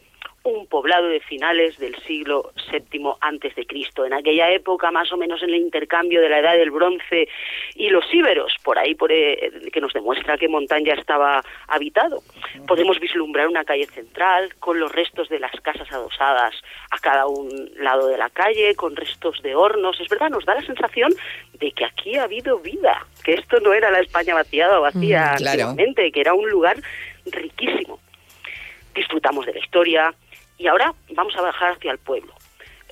un 0.47 0.67
poblado 0.67 1.07
de 1.07 1.19
finales 1.19 1.77
del 1.77 1.95
siglo 2.03 2.51
VII 2.71 3.13
antes 3.21 3.55
de 3.55 3.65
Cristo. 3.65 4.05
En 4.05 4.13
aquella 4.13 4.49
época, 4.51 4.91
más 4.91 5.11
o 5.11 5.17
menos 5.17 5.41
en 5.43 5.49
el 5.49 5.55
intercambio 5.55 6.21
de 6.21 6.29
la 6.29 6.39
Edad 6.39 6.57
del 6.57 6.71
Bronce 6.71 7.27
y 7.75 7.89
los 7.89 8.05
íberos, 8.13 8.53
por 8.63 8.79
ahí 8.79 8.95
por, 8.95 9.11
eh, 9.11 9.51
que 9.71 9.81
nos 9.81 9.93
demuestra 9.93 10.37
que 10.37 10.47
Montán 10.47 10.83
ya 10.85 10.93
estaba 10.93 11.43
habitado. 11.67 12.21
Podemos 12.67 12.99
vislumbrar 12.99 13.47
una 13.47 13.65
calle 13.65 13.85
central 13.87 14.55
con 14.59 14.79
los 14.79 14.91
restos 14.91 15.29
de 15.29 15.39
las 15.39 15.51
casas 15.61 15.91
adosadas 15.91 16.55
a 16.91 16.99
cada 16.99 17.27
un 17.27 17.49
lado 17.77 18.07
de 18.07 18.17
la 18.17 18.29
calle, 18.29 18.75
con 18.75 18.95
restos 18.95 19.41
de 19.41 19.55
hornos. 19.55 19.99
Es 19.99 20.09
verdad, 20.09 20.29
nos 20.29 20.45
da 20.45 20.55
la 20.55 20.65
sensación 20.65 21.13
de 21.53 21.71
que 21.71 21.85
aquí 21.85 22.15
ha 22.15 22.23
habido 22.23 22.59
vida, 22.59 23.05
que 23.23 23.33
esto 23.33 23.59
no 23.59 23.73
era 23.73 23.91
la 23.91 23.99
España 23.99 24.33
vaciada 24.33 24.79
o 24.79 24.83
vacía 24.83 24.97
Mm, 25.33 25.37
claro. 25.37 25.75
que 26.13 26.21
era 26.21 26.33
un 26.33 26.49
lugar 26.49 26.77
riquísimo. 27.25 27.99
Disfrutamos 28.93 29.45
de 29.45 29.53
la 29.53 29.59
historia 29.59 30.13
y 30.57 30.67
ahora 30.67 30.93
vamos 31.11 31.35
a 31.35 31.41
bajar 31.41 31.73
hacia 31.73 31.91
el 31.91 31.99
pueblo. 31.99 32.33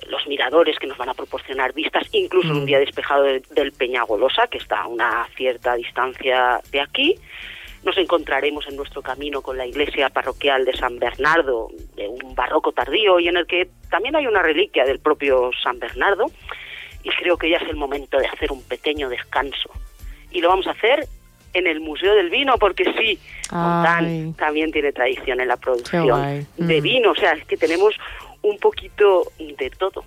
los 0.08 0.26
miradores 0.26 0.78
que 0.78 0.86
nos 0.86 0.98
van 0.98 1.08
a 1.08 1.14
proporcionar 1.14 1.72
vistas, 1.72 2.06
incluso 2.12 2.48
en 2.48 2.58
un 2.58 2.66
día 2.66 2.78
despejado 2.78 3.22
del 3.22 3.72
Peñagolosa, 3.72 4.46
que 4.46 4.58
está 4.58 4.82
a 4.82 4.86
una 4.86 5.26
cierta 5.36 5.74
distancia 5.74 6.60
de 6.70 6.80
aquí. 6.80 7.16
Nos 7.82 7.96
encontraremos 7.96 8.66
en 8.68 8.76
nuestro 8.76 9.00
camino 9.00 9.40
con 9.40 9.56
la 9.56 9.66
iglesia 9.66 10.10
parroquial 10.10 10.64
de 10.66 10.76
San 10.76 10.98
Bernardo, 10.98 11.68
de 11.94 12.08
un 12.08 12.34
barroco 12.34 12.72
tardío, 12.72 13.18
y 13.18 13.28
en 13.28 13.38
el 13.38 13.46
que 13.46 13.70
también 13.90 14.14
hay 14.16 14.26
una 14.26 14.42
reliquia 14.42 14.84
del 14.84 14.98
propio 14.98 15.50
San 15.62 15.78
Bernardo. 15.78 16.26
Y 17.02 17.10
creo 17.10 17.38
que 17.38 17.48
ya 17.48 17.56
es 17.56 17.68
el 17.68 17.76
momento 17.76 18.18
de 18.18 18.26
hacer 18.26 18.52
un 18.52 18.62
pequeño 18.64 19.08
descanso. 19.08 19.70
Y 20.30 20.40
lo 20.40 20.48
vamos 20.50 20.66
a 20.66 20.72
hacer 20.72 21.06
en 21.56 21.66
el 21.66 21.80
Museo 21.80 22.14
del 22.14 22.28
Vino, 22.28 22.58
porque 22.58 22.84
sí, 22.98 23.18
Montán 23.50 24.34
también 24.34 24.70
tiene 24.70 24.92
tradición 24.92 25.40
en 25.40 25.48
la 25.48 25.56
producción 25.56 26.46
de 26.56 26.80
mm. 26.80 26.82
vino, 26.82 27.12
o 27.12 27.14
sea, 27.14 27.32
es 27.32 27.44
que 27.46 27.56
tenemos 27.56 27.94
un 28.42 28.58
poquito 28.58 29.32
de 29.38 29.70
todo. 29.70 30.04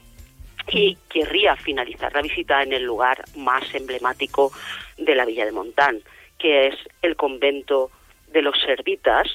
Y 0.71 0.97
querría 1.09 1.55
finalizar 1.55 2.13
la 2.13 2.21
visita 2.21 2.61
en 2.61 2.73
el 2.73 2.83
lugar 2.83 3.23
más 3.35 3.63
emblemático 3.73 4.51
de 4.97 5.15
la 5.15 5.25
Villa 5.25 5.45
de 5.45 5.51
Montán, 5.51 5.99
que 6.37 6.67
es 6.67 6.75
el 7.01 7.15
convento 7.15 7.89
de 8.31 8.43
los 8.43 8.55
Servitas, 8.61 9.27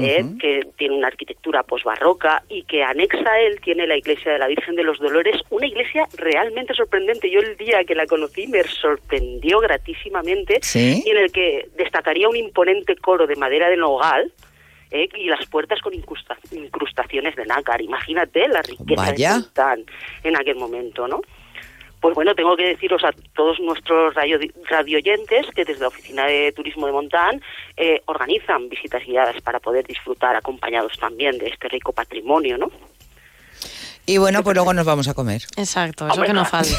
¿eh? 0.00 0.24
que 0.40 0.66
tiene 0.76 0.96
una 0.96 1.08
arquitectura 1.08 1.62
posbarroca 1.62 2.42
y 2.48 2.62
que 2.64 2.82
anexa 2.82 3.30
a 3.30 3.40
él 3.40 3.60
tiene 3.60 3.86
la 3.86 3.96
iglesia 3.96 4.32
de 4.32 4.38
la 4.38 4.46
Virgen 4.46 4.76
de 4.76 4.84
los 4.84 4.98
Dolores, 4.98 5.40
una 5.50 5.66
iglesia 5.66 6.06
realmente 6.16 6.74
sorprendente. 6.74 7.30
Yo 7.30 7.40
el 7.40 7.56
día 7.56 7.84
que 7.84 7.94
la 7.94 8.06
conocí 8.06 8.46
me 8.46 8.62
sorprendió 8.64 9.60
gratísimamente 9.60 10.60
y 10.74 11.10
en 11.10 11.16
el 11.16 11.32
que 11.32 11.68
destacaría 11.76 12.28
un 12.28 12.36
imponente 12.36 12.96
coro 12.96 13.26
de 13.26 13.36
madera 13.36 13.68
de 13.68 13.76
nogal, 13.76 14.32
¿eh? 14.90 15.08
y 15.16 15.26
las 15.26 15.44
puertas 15.46 15.80
con 15.80 15.92
incrustaciones 15.94 17.36
de 17.36 17.46
nácar. 17.46 17.80
Imagínate 17.82 18.46
la 18.48 18.62
riqueza 18.62 19.12
de 19.12 19.28
Montán 19.28 19.84
en 20.22 20.36
aquel 20.36 20.56
momento, 20.56 21.08
¿no? 21.08 21.20
Pues 22.02 22.16
bueno, 22.16 22.34
tengo 22.34 22.56
que 22.56 22.66
deciros 22.66 23.04
a 23.04 23.12
todos 23.32 23.60
nuestros 23.60 24.12
radio, 24.14 24.36
radioyentes 24.68 25.46
que 25.54 25.64
desde 25.64 25.82
la 25.82 25.86
Oficina 25.86 26.26
de 26.26 26.50
Turismo 26.50 26.86
de 26.86 26.92
Montán 26.92 27.40
eh, 27.76 28.02
organizan 28.06 28.68
visitas 28.68 29.04
guiadas 29.06 29.40
para 29.40 29.60
poder 29.60 29.86
disfrutar 29.86 30.34
acompañados 30.34 30.98
también 30.98 31.38
de 31.38 31.46
este 31.46 31.68
rico 31.68 31.92
patrimonio, 31.92 32.58
¿no? 32.58 32.72
Y 34.04 34.18
bueno, 34.18 34.42
pues 34.42 34.56
luego 34.56 34.74
nos 34.74 34.84
vamos 34.84 35.06
a 35.06 35.14
comer. 35.14 35.42
Exacto, 35.56 36.08
eso 36.08 36.22
que 36.22 36.32
no 36.32 36.44
falte. 36.44 36.74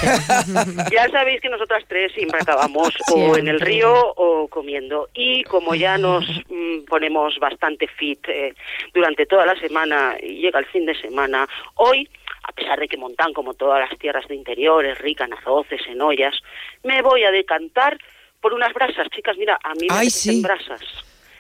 ya 0.92 1.10
sabéis 1.10 1.40
que 1.40 1.48
nosotras 1.48 1.86
tres 1.88 2.12
siempre 2.12 2.40
acabamos 2.42 2.90
o 3.14 3.38
en 3.38 3.48
el 3.48 3.62
río 3.62 3.94
o 4.18 4.50
comiendo. 4.50 5.08
Y 5.14 5.44
como 5.46 5.74
ya 5.74 5.98
nos 5.98 6.26
mm, 6.50 6.84
ponemos 6.86 7.40
bastante 7.40 7.88
fit 7.88 8.20
eh, 8.28 8.54
durante 8.94 9.26
toda 9.26 9.46
la 9.46 9.58
semana 9.58 10.18
y 10.22 10.42
llega 10.42 10.60
el 10.60 10.66
fin 10.66 10.86
de 10.86 11.00
semana, 11.00 11.48
hoy 11.76 12.10
a 12.44 12.52
pesar 12.52 12.80
de 12.80 12.88
que 12.88 12.98
Montán, 12.98 13.34
como 13.34 13.54
todas 13.54 13.80
las 13.80 13.98
tierras 13.98 14.28
de 14.28 14.36
interior, 14.36 14.86
es 14.86 14.98
rica 14.98 15.26
en 15.26 15.34
azoces, 15.34 15.82
en 15.88 16.02
ollas, 16.02 16.36
me 16.84 17.02
voy 17.02 17.24
a 17.24 17.32
decantar 17.32 17.98
por 18.42 18.54
unas 18.54 18.74
brasas, 18.74 19.08
chicas, 19.10 19.38
mira, 19.38 19.58
a 19.64 19.74
mí 19.76 19.88
me 19.90 19.96
Ay, 19.96 20.42
brasas. 20.42 20.82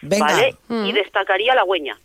¿Vale? 0.01 0.55
Y 0.69 0.73
mm. 0.73 0.93
destacaría 0.93 1.53
la 1.55 1.63
hueña. 1.63 1.97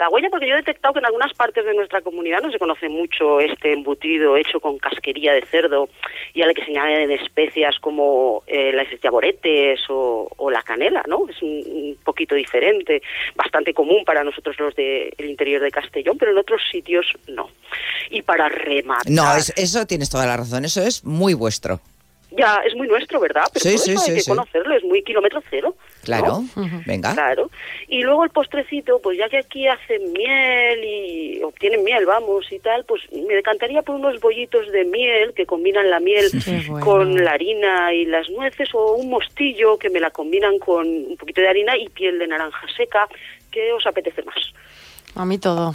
La 0.00 0.08
huella, 0.08 0.30
porque 0.30 0.48
yo 0.48 0.54
he 0.54 0.56
detectado 0.56 0.94
que 0.94 1.00
en 1.00 1.04
algunas 1.04 1.34
partes 1.34 1.62
de 1.62 1.74
nuestra 1.74 2.00
comunidad 2.00 2.40
no 2.40 2.50
se 2.50 2.58
conoce 2.58 2.88
mucho 2.88 3.38
este 3.38 3.74
embutido 3.74 4.34
hecho 4.34 4.58
con 4.58 4.78
casquería 4.78 5.34
de 5.34 5.42
cerdo 5.42 5.90
y 6.32 6.40
al 6.40 6.54
que 6.54 6.64
se 6.64 6.70
añaden 6.70 7.10
especias 7.10 7.78
como 7.80 8.42
eh, 8.46 8.72
las 8.72 8.90
estiaboretes 8.90 9.78
o, 9.90 10.50
la 10.50 10.62
canela, 10.62 11.04
¿no? 11.06 11.28
Es 11.28 11.42
un, 11.42 11.98
poquito 12.02 12.34
diferente, 12.34 13.02
bastante 13.36 13.74
común 13.74 14.02
para 14.06 14.24
nosotros 14.24 14.58
los 14.58 14.74
del 14.74 15.12
interior 15.18 15.60
de 15.60 15.70
Castellón, 15.70 16.16
pero 16.16 16.32
en 16.32 16.38
otros 16.38 16.62
sitios 16.72 17.04
no. 17.28 17.50
Y 18.08 18.22
para 18.22 18.48
rematar... 18.48 19.12
No, 19.12 19.24
eso 19.36 19.86
tienes 19.86 20.08
toda 20.08 20.24
la 20.24 20.38
razón, 20.38 20.64
eso 20.64 20.80
es 20.82 21.04
muy 21.04 21.34
vuestro. 21.34 21.78
Ya, 22.32 22.60
es 22.64 22.74
muy 22.76 22.86
nuestro, 22.86 23.18
¿verdad? 23.18 23.44
Pero 23.52 23.62
sí, 23.62 23.78
sí, 23.78 23.90
hay 23.90 24.18
que 24.18 24.24
conocerlo, 24.24 24.76
es 24.76 24.84
muy 24.84 25.02
kilómetro 25.02 25.42
cero. 25.50 25.74
Claro, 26.04 26.42
venga. 26.86 27.12
Claro. 27.12 27.50
Y 27.88 28.02
luego 28.02 28.24
el 28.24 28.30
postrecito, 28.30 29.00
pues 29.00 29.18
ya 29.18 29.28
que 29.28 29.38
aquí 29.38 29.66
hacen 29.66 30.12
miel 30.12 30.84
y 30.84 31.42
obtienen 31.42 31.82
miel, 31.82 32.06
vamos, 32.06 32.50
y 32.52 32.58
tal, 32.60 32.84
pues 32.84 33.02
me 33.12 33.34
decantaría 33.34 33.82
por 33.82 33.96
unos 33.96 34.20
bollitos 34.20 34.70
de 34.70 34.84
miel 34.84 35.34
que 35.34 35.46
combinan 35.46 35.90
la 35.90 36.00
miel 36.00 36.30
con 36.80 37.24
la 37.24 37.32
harina 37.32 37.92
y 37.92 38.04
las 38.04 38.30
nueces 38.30 38.68
o 38.74 38.94
un 38.94 39.10
mostillo 39.10 39.78
que 39.78 39.90
me 39.90 40.00
la 40.00 40.10
combinan 40.10 40.58
con 40.58 40.86
un 40.86 41.16
poquito 41.16 41.40
de 41.40 41.48
harina 41.48 41.76
y 41.76 41.88
piel 41.88 42.18
de 42.18 42.28
naranja 42.28 42.66
seca. 42.76 43.08
¿Qué 43.50 43.72
os 43.72 43.84
apetece 43.86 44.22
más? 44.22 44.52
A 45.14 45.24
mí 45.24 45.38
todo. 45.38 45.74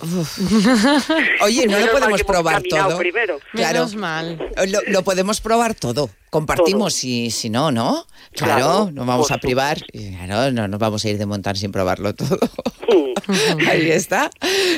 Oye, 1.41 1.67
no 1.67 1.79
lo 1.79 1.91
podemos 1.91 2.23
probar 2.23 2.63
todo. 2.63 2.97
Primero. 2.97 3.39
Claro. 3.51 3.87
mal. 3.95 4.39
Lo, 4.87 5.03
podemos 5.03 5.41
probar 5.41 5.75
todo. 5.75 6.09
Compartimos 6.29 7.03
y 7.03 7.31
si 7.31 7.49
no, 7.49 7.71
¿no? 7.71 8.05
Claro, 8.31 8.89
nos 8.91 9.05
vamos 9.05 9.31
a 9.31 9.37
privar. 9.37 9.81
Claro, 9.91 10.51
no 10.51 10.67
nos 10.67 10.79
vamos 10.79 11.05
a 11.05 11.09
ir 11.09 11.17
de 11.17 11.25
montar 11.25 11.57
sin 11.57 11.71
probarlo 11.71 12.13
todo. 12.13 12.39
Ahí 13.69 13.91
está. 13.91 14.29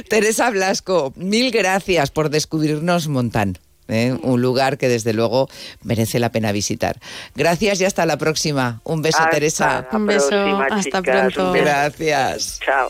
Teresa 0.10 0.50
Blasco, 0.50 1.14
mil 1.16 1.52
gracias 1.52 2.12
por 2.12 2.30
descubrirnos 2.30 3.08
Montán. 3.08 3.58
¿eh? 3.88 4.18
Un 4.22 4.42
lugar 4.42 4.78
que 4.78 4.88
desde 4.90 5.14
luego 5.14 5.50
merece 5.84 6.20
la 6.20 6.32
pena 6.32 6.52
visitar. 6.52 7.00
Gracias 7.36 7.82
y 7.82 7.86
hasta 7.86 8.06
la 8.06 8.18
próxima. 8.18 8.82
Un 8.84 9.02
beso, 9.02 9.24
Teresa. 9.32 9.88
Un 9.92 10.06
beso. 10.06 10.36
hasta 10.70 11.02
pronto. 11.02 11.54
Gracias. 11.54 12.60
Chao. 12.64 12.90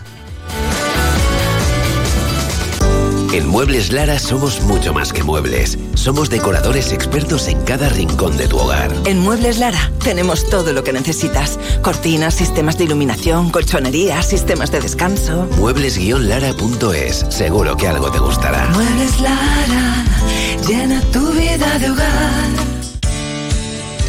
En 3.33 3.47
Muebles 3.47 3.93
Lara 3.93 4.19
somos 4.19 4.61
mucho 4.61 4.93
más 4.93 5.13
que 5.13 5.23
muebles. 5.23 5.77
Somos 5.93 6.29
decoradores 6.29 6.91
expertos 6.91 7.47
en 7.47 7.61
cada 7.61 7.87
rincón 7.87 8.35
de 8.35 8.49
tu 8.49 8.57
hogar. 8.57 8.91
En 9.05 9.19
Muebles 9.19 9.57
Lara 9.57 9.89
tenemos 10.03 10.49
todo 10.49 10.73
lo 10.73 10.83
que 10.83 10.91
necesitas. 10.91 11.57
Cortinas, 11.81 12.33
sistemas 12.33 12.77
de 12.77 12.83
iluminación, 12.83 13.49
colchonería, 13.49 14.21
sistemas 14.21 14.69
de 14.71 14.81
descanso. 14.81 15.47
Muebles-lara.es. 15.57 17.25
Seguro 17.29 17.77
que 17.77 17.87
algo 17.87 18.11
te 18.11 18.19
gustará. 18.19 18.67
Muebles 18.73 19.21
Lara, 19.21 20.05
llena 20.67 21.01
tu 21.13 21.31
vida 21.31 21.79
de 21.79 21.89
hogar. 21.89 22.70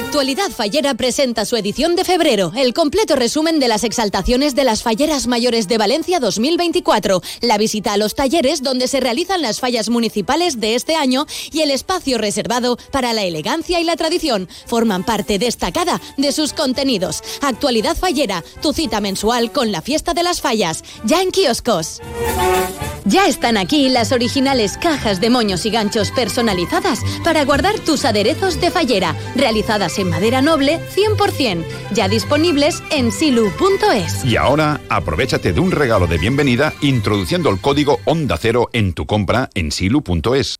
Actualidad 0.00 0.50
Fallera 0.50 0.94
presenta 0.94 1.44
su 1.44 1.56
edición 1.56 1.94
de 1.94 2.06
febrero, 2.06 2.52
el 2.56 2.72
completo 2.72 3.16
resumen 3.16 3.60
de 3.60 3.68
las 3.68 3.84
exaltaciones 3.84 4.54
de 4.54 4.64
las 4.64 4.82
Falleras 4.82 5.26
Mayores 5.26 5.68
de 5.68 5.76
Valencia 5.76 6.20
2024, 6.20 7.20
la 7.42 7.58
visita 7.58 7.92
a 7.92 7.96
los 7.98 8.14
talleres 8.14 8.62
donde 8.62 8.88
se 8.88 8.98
realizan 8.98 9.42
las 9.42 9.60
fallas 9.60 9.90
municipales 9.90 10.58
de 10.58 10.74
este 10.74 10.96
año 10.96 11.26
y 11.52 11.60
el 11.60 11.70
espacio 11.70 12.16
reservado 12.16 12.78
para 12.90 13.12
la 13.12 13.24
elegancia 13.24 13.78
y 13.78 13.84
la 13.84 13.94
tradición 13.94 14.48
forman 14.66 15.04
parte 15.04 15.38
destacada 15.38 16.00
de 16.16 16.32
sus 16.32 16.54
contenidos. 16.54 17.22
Actualidad 17.42 17.94
Fallera, 17.94 18.42
tu 18.62 18.72
cita 18.72 19.02
mensual 19.02 19.52
con 19.52 19.70
la 19.70 19.82
fiesta 19.82 20.14
de 20.14 20.22
las 20.22 20.40
fallas, 20.40 20.82
ya 21.04 21.20
en 21.20 21.30
kioscos. 21.30 22.00
Ya 23.04 23.26
están 23.26 23.56
aquí 23.56 23.88
las 23.88 24.12
originales 24.12 24.76
cajas 24.76 25.20
de 25.20 25.30
moños 25.30 25.66
y 25.66 25.70
ganchos 25.70 26.10
personalizadas 26.10 27.00
para 27.24 27.44
guardar 27.44 27.78
tus 27.80 28.04
aderezos 28.04 28.60
de 28.60 28.70
fallera, 28.70 29.16
realizadas 29.34 29.89
en 29.98 30.10
madera 30.10 30.42
noble 30.42 30.80
100%, 30.94 31.64
ya 31.92 32.08
disponibles 32.08 32.82
en 32.90 33.12
silu.es. 33.12 34.24
Y 34.24 34.36
ahora, 34.36 34.80
aprovechate 34.88 35.52
de 35.52 35.60
un 35.60 35.70
regalo 35.70 36.06
de 36.06 36.18
bienvenida 36.18 36.72
introduciendo 36.80 37.50
el 37.50 37.60
código 37.60 38.00
Onda 38.04 38.36
Cero 38.36 38.68
en 38.72 38.92
tu 38.92 39.06
compra 39.06 39.50
en 39.54 39.72
silu.es. 39.72 40.56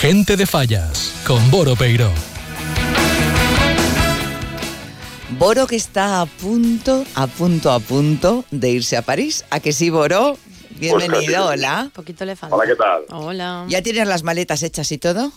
Gente 0.00 0.36
de 0.36 0.46
Fallas, 0.46 1.20
con 1.26 1.50
Boro 1.50 1.74
Peiro. 1.74 2.12
Boro 5.30 5.66
que 5.66 5.76
está 5.76 6.20
a 6.20 6.26
punto, 6.26 7.04
a 7.16 7.26
punto, 7.26 7.70
a 7.72 7.80
punto 7.80 8.44
de 8.50 8.70
irse 8.70 8.96
a 8.96 9.02
París. 9.02 9.44
¿A 9.50 9.58
que 9.60 9.72
sí, 9.72 9.90
Boro? 9.90 10.38
Bienvenido, 10.78 11.46
Pues 11.46 11.58
hola. 11.58 11.82
Un 11.84 11.90
poquito 11.90 12.24
le 12.24 12.36
falta. 12.36 12.54
Hola, 12.54 12.66
¿qué 12.66 12.76
tal? 12.76 13.04
Hola. 13.10 13.64
¿Ya 13.68 13.82
tienes 13.82 14.06
las 14.06 14.22
maletas 14.22 14.62
hechas 14.62 14.90
y 14.92 14.98
todo? 14.98 15.32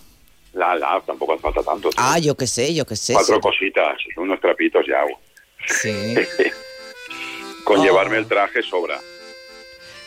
La, 0.53 0.75
la, 0.75 1.01
tampoco 1.05 1.33
hace 1.33 1.41
falta 1.41 1.63
tanto. 1.63 1.89
Ah, 1.97 2.19
yo 2.19 2.35
qué 2.35 2.45
sé, 2.45 2.73
yo 2.73 2.85
qué 2.85 2.95
sé. 2.95 3.13
Cuatro 3.13 3.35
sí. 3.35 3.41
cositas, 3.41 3.97
unos 4.17 4.39
trapitos 4.39 4.85
y 4.87 4.91
agua. 4.93 5.17
Sí. 5.65 6.15
Con 7.63 7.79
Oh. 7.79 7.83
llevarme 7.83 8.17
el 8.17 8.27
traje 8.27 8.61
sobra. 8.63 8.99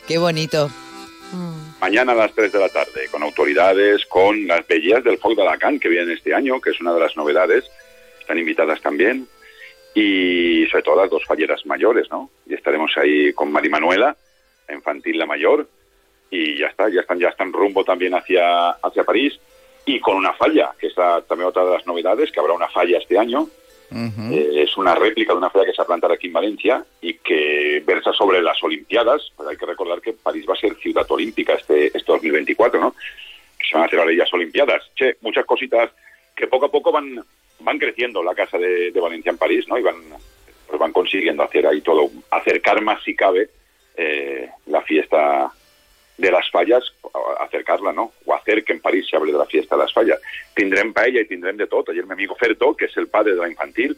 Qué 0.07 0.19
bonito. 0.19 0.71
Mañana 1.81 2.13
a 2.13 2.15
las 2.15 2.33
3 2.35 2.53
de 2.53 2.59
la 2.61 2.69
tarde, 2.69 3.09
con 3.11 3.23
autoridades, 3.23 4.05
con 4.07 4.47
las 4.47 4.67
bellas 4.69 5.03
del 5.03 5.17
Foc 5.19 5.35
de 5.35 5.43
Alacant, 5.43 5.81
que 5.81 5.89
vienen 5.89 6.11
este 6.17 6.35
año, 6.35 6.61
que 6.61 6.71
es 6.71 6.81
una 6.81 6.93
de 6.93 7.01
las 7.01 7.17
novedades. 7.17 7.65
Están 8.21 8.39
invitadas 8.39 8.81
también. 8.83 9.27
Y 9.95 10.67
sobre 10.71 10.83
todo 10.83 10.97
las 10.97 11.11
dos 11.11 11.25
falleras 11.25 11.65
mayores, 11.67 12.11
¿no? 12.11 12.31
Y 12.47 12.55
estaremos 12.55 12.91
ahí 12.97 13.33
con 13.35 13.53
Mari 13.53 13.69
Manuela, 13.69 14.17
la 14.69 14.75
infantil 14.75 15.19
la 15.19 15.27
mayor, 15.27 15.69
y 16.31 16.59
ya 16.59 16.69
está, 16.69 16.89
ya 16.89 17.01
están, 17.03 17.19
ya 17.19 17.29
están 17.29 17.53
rumbo 17.53 17.85
también 17.85 18.15
hacia, 18.15 18.71
hacia 18.71 19.05
París. 19.05 19.39
Y 19.85 20.01
con 20.01 20.17
una 20.17 20.33
falla, 20.33 20.73
que 20.79 20.87
es 20.87 20.97
la- 20.97 21.21
también 21.23 21.49
otra 21.49 21.65
de 21.65 21.73
las 21.73 21.87
novedades, 21.87 22.31
que 22.33 22.41
habrá 22.41 22.53
una 22.55 22.69
falla 22.69 22.99
este 22.99 23.19
año, 23.19 23.49
Eh, 24.33 24.63
es 24.63 24.75
una 24.79 24.95
réplica 24.95 25.35
de 25.35 25.39
una 25.39 25.51
falla 25.51 25.67
que 25.67 25.73
se 25.73 25.77
va 25.77 25.85
a 25.85 25.87
plantar 25.89 26.13
aquí 26.13 26.29
en 26.29 26.33
Valencia 26.33 26.83
y 27.03 27.13
que 27.19 27.83
versa 27.85 28.11
sobre 28.15 28.41
las 28.41 28.57
Olimpiadas. 28.63 29.31
Pues 29.37 29.47
hay 29.51 29.57
que 29.59 29.67
recordar 29.67 30.01
que 30.01 30.15
París 30.15 30.47
va 30.49 30.55
a 30.55 30.57
ser 30.57 30.75
ciudad 30.77 31.05
olímpica 31.11 31.53
este, 31.53 31.89
este 31.89 32.05
2024, 32.07 32.81
¿no? 32.81 32.93
Que 33.59 33.67
se 33.69 33.75
van 33.75 33.83
a 33.83 33.87
hacer 33.89 34.01
ellas 34.09 34.33
Olimpiadas. 34.33 34.83
Che, 34.97 35.17
muchas 35.21 35.45
cositas 35.45 35.91
que 36.35 36.47
poco 36.47 36.65
a 36.67 36.71
poco 36.71 36.91
van 36.91 37.23
van 37.63 37.79
creciendo 37.79 38.23
la 38.23 38.35
casa 38.35 38.59
de, 38.59 38.91
Valencia 38.93 39.31
en 39.31 39.39
París, 39.39 39.67
¿no? 39.69 39.79
Y 39.79 39.83
van, 39.83 39.97
pues 40.67 40.79
van 40.79 40.93
consiguiendo 40.93 41.43
hacer 41.43 41.67
ahí 41.67 41.81
todo, 41.81 42.11
acercar 42.31 42.81
más 42.81 43.03
si 43.03 43.15
cabe 43.15 43.49
eh, 43.97 44.49
la 44.67 44.83
fiesta 44.83 45.53
de 46.19 46.31
las 46.31 46.51
fallas, 46.51 46.85
acercarla, 47.41 47.93
¿no? 47.93 48.13
O 48.25 48.35
hacer 48.35 48.65
que 48.65 48.73
en 48.73 48.81
París 48.81 49.07
se 49.09 49.17
hable 49.17 49.33
de 49.33 49.39
la 49.39 49.47
fiesta 49.47 49.77
de 49.77 49.83
las 49.83 49.93
fallas. 49.93 50.21
Tindrem 50.55 50.93
paella 50.93 51.21
y 51.21 51.27
tindrem 51.27 51.57
de 51.57 51.67
todo. 51.67 51.85
Ayer 51.91 52.07
mi 52.07 52.13
amigo 52.13 52.35
Ferto, 52.37 52.77
que 52.77 52.85
es 52.87 52.97
el 52.97 53.09
padre 53.09 53.35
de 53.35 53.41
la 53.41 53.49
infantil, 53.49 53.97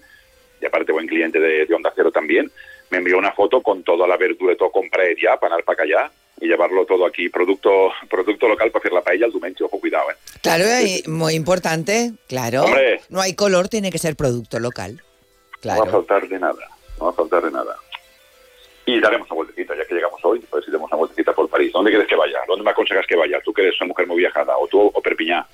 y 0.61 0.67
aparte 0.67 0.93
buen 0.93 1.07
cliente 1.07 1.39
de, 1.39 1.67
de 1.67 1.75
Onda 1.75 1.93
Cero 1.95 2.11
también, 2.11 2.51
me 2.91 2.99
envió 2.99 3.19
una 3.19 3.33
foto 3.33 3.61
con 3.61 3.83
toda 3.83 4.07
la 4.07 4.17
verdura 4.17 4.55
todo 4.57 4.71
compré 4.71 5.17
ya 5.21 5.37
para 5.37 5.55
anar 5.55 5.65
para 5.65 5.83
allá 5.83 6.11
y 6.41 6.47
llevarlo 6.49 6.85
todo 6.85 7.07
aquí, 7.07 7.29
producto 7.29 7.91
producto 8.11 8.49
local 8.49 8.71
para 8.71 8.81
hacer 8.83 8.93
la 8.93 9.03
paella 9.03 9.27
el 9.27 9.33
diumenge, 9.33 9.65
ojo, 9.65 9.79
cuidado, 9.81 10.11
¿eh? 10.11 10.15
Claro, 10.43 10.65
muy 11.07 11.35
importante, 11.35 12.13
claro. 12.29 12.65
Hombre. 12.65 13.01
No 13.09 13.21
hay 13.21 13.35
color, 13.35 13.69
tiene 13.69 13.91
que 13.91 13.99
ser 13.99 14.17
producto 14.17 14.59
local. 14.59 15.03
No 15.63 15.69
va 15.71 15.75
a 15.75 15.77
Claro. 15.79 15.91
faltar 15.91 16.29
de 16.29 16.39
nada, 16.39 16.69
no 16.99 17.05
va 17.07 17.11
a 17.11 17.15
faltar 17.15 17.43
de 17.43 17.51
nada. 17.51 17.77
Y 18.87 19.01
daremos 19.01 19.27
una 19.31 19.37
vueltecita, 19.37 19.75
ya 19.75 19.87
que 19.87 19.95
llegamos 19.95 20.21
hoy, 20.25 20.41
pues 20.51 20.65
demos 20.71 20.91
una 20.91 20.99
vueltecita 20.99 21.33
por 21.33 21.49
París. 21.49 21.73
¿Dónde 21.73 21.91
quieres 21.91 22.07
que 22.07 22.17
vaya? 22.17 22.39
¿Dónde 22.47 22.65
me 22.65 22.71
aconsejas 22.71 23.07
que 23.07 23.17
vaya? 23.17 23.41
Tú 23.43 23.53
que 23.55 23.63
eres 23.63 23.81
una 23.81 23.89
mujer 23.89 24.07
muy 24.07 24.19
viajada, 24.19 24.59
o 24.59 24.67
tú 24.67 24.91
o 24.93 25.01
Perpiñá. 25.01 25.47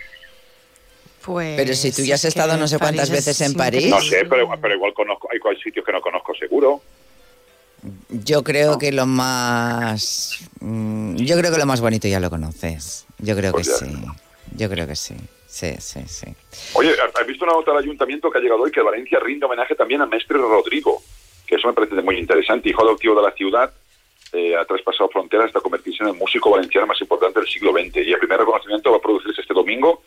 Pues 1.25 1.55
Pero 1.57 1.75
si 1.75 1.93
tú 1.93 2.03
ya 2.03 2.15
has 2.15 2.25
es 2.25 2.35
estado 2.35 2.57
no 2.57 2.67
sé 2.67 2.79
cuántas 2.79 3.09
París 3.11 3.25
veces 3.27 3.41
es 3.41 3.47
en 3.49 3.55
París. 3.55 3.87
No 3.89 4.01
sé, 4.01 4.25
pero, 4.29 4.49
pero 4.61 4.75
igual 4.75 4.93
conozco, 4.95 5.29
hay 5.31 5.39
hay 5.49 5.61
sitios 5.63 5.85
que 5.85 5.93
no 5.93 6.01
conozco 6.01 6.35
seguro. 6.35 6.81
Yo 8.11 8.43
creo 8.45 8.79
que 8.79 8.93
lo 8.93 9.07
más. 9.07 10.39
mm, 10.61 11.17
Yo 11.17 11.37
creo 11.39 11.51
que 11.53 11.59
lo 11.59 11.67
más 11.67 11.81
bonito 11.81 12.09
ya 12.09 12.21
lo 12.21 12.31
conoces. 12.31 13.07
Yo 13.19 13.37
creo 13.37 13.53
Pues 13.53 13.69
que 13.69 13.87
ya. 13.87 13.91
sí. 13.93 14.05
Yo 14.57 14.69
creo 14.69 14.87
que 14.87 14.97
sí. 14.97 15.15
Sí, 15.47 15.75
sí, 15.81 16.01
sí. 16.07 16.27
Oye, 16.75 16.93
¿has 17.19 17.27
visto 17.27 17.45
una 17.45 17.55
nota 17.55 17.73
del 17.73 17.81
ayuntamiento 17.83 18.31
que 18.31 18.39
ha 18.39 18.41
llegado 18.41 18.63
hoy 18.63 18.71
que 18.71 18.81
Valencia 18.83 19.19
rinde 19.21 19.47
homenaje 19.47 19.75
también 19.75 20.01
a 20.01 20.07
Mestre 20.07 20.39
Rodrigo? 20.39 21.03
Que 21.47 21.57
eso 21.57 21.67
me 21.69 21.75
parece 21.75 21.95
muy 22.03 22.19
interesante. 22.19 22.69
Hijo 22.69 22.83
adoptivo 22.83 23.15
de 23.17 23.23
la 23.23 23.33
ciudad, 23.35 23.73
eh, 24.33 24.55
ha 24.57 24.65
traspasado 24.65 25.09
fronteras 25.09 25.47
hasta 25.47 25.61
convertirse 25.61 26.03
en 26.05 26.11
el 26.11 26.15
músico 26.17 26.51
valenciano 26.51 26.87
más 26.87 27.01
importante 27.01 27.41
del 27.41 27.49
siglo 27.49 27.73
XX. 27.73 27.97
Y 28.07 28.13
el 28.13 28.19
primer 28.19 28.39
reconocimiento 28.39 28.91
va 28.93 28.99
a 28.99 29.01
producirse 29.01 29.41
este 29.41 29.55
domingo. 29.55 30.03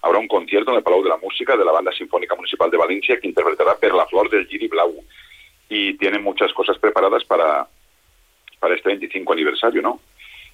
Habrá 0.00 0.18
un 0.18 0.28
concierto 0.28 0.70
en 0.70 0.78
el 0.78 0.82
Palau 0.82 1.02
de 1.02 1.08
la 1.10 1.16
Música 1.18 1.56
de 1.56 1.64
la 1.64 1.72
Banda 1.72 1.92
Sinfónica 1.92 2.34
Municipal 2.34 2.70
de 2.70 2.76
Valencia 2.78 3.18
que 3.20 3.28
interpretará 3.28 3.76
Per 3.76 3.92
la 3.92 4.06
Flor 4.06 4.30
del 4.30 4.46
Giri 4.46 4.68
Blau. 4.68 4.94
Y 5.68 5.94
tiene 5.94 6.18
muchas 6.18 6.52
cosas 6.52 6.78
preparadas 6.78 7.24
para, 7.24 7.66
para 8.60 8.74
este 8.74 8.88
25 8.90 9.32
aniversario, 9.32 9.82
¿no? 9.82 10.00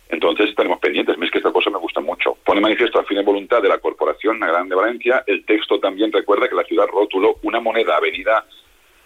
Entonces 0.08 0.50
estaremos 0.50 0.78
pendientes. 0.78 1.16
Es 1.20 1.30
que 1.30 1.38
esta 1.38 1.52
cosa 1.52 1.70
me 1.70 1.78
gusta 1.78 2.00
mucho. 2.00 2.36
Pone 2.44 2.60
manifiesto 2.60 2.98
a 2.98 3.04
fin 3.04 3.16
de 3.16 3.24
voluntad 3.24 3.62
de 3.62 3.68
la 3.68 3.78
Corporación 3.78 4.40
La 4.40 4.48
Grande 4.48 4.74
Valencia. 4.74 5.24
El 5.26 5.44
texto 5.44 5.80
también 5.80 6.12
recuerda 6.12 6.48
que 6.48 6.54
la 6.54 6.64
ciudad 6.64 6.86
rotuló 6.86 7.38
una 7.42 7.60
moneda 7.60 7.96
avenida 7.96 8.44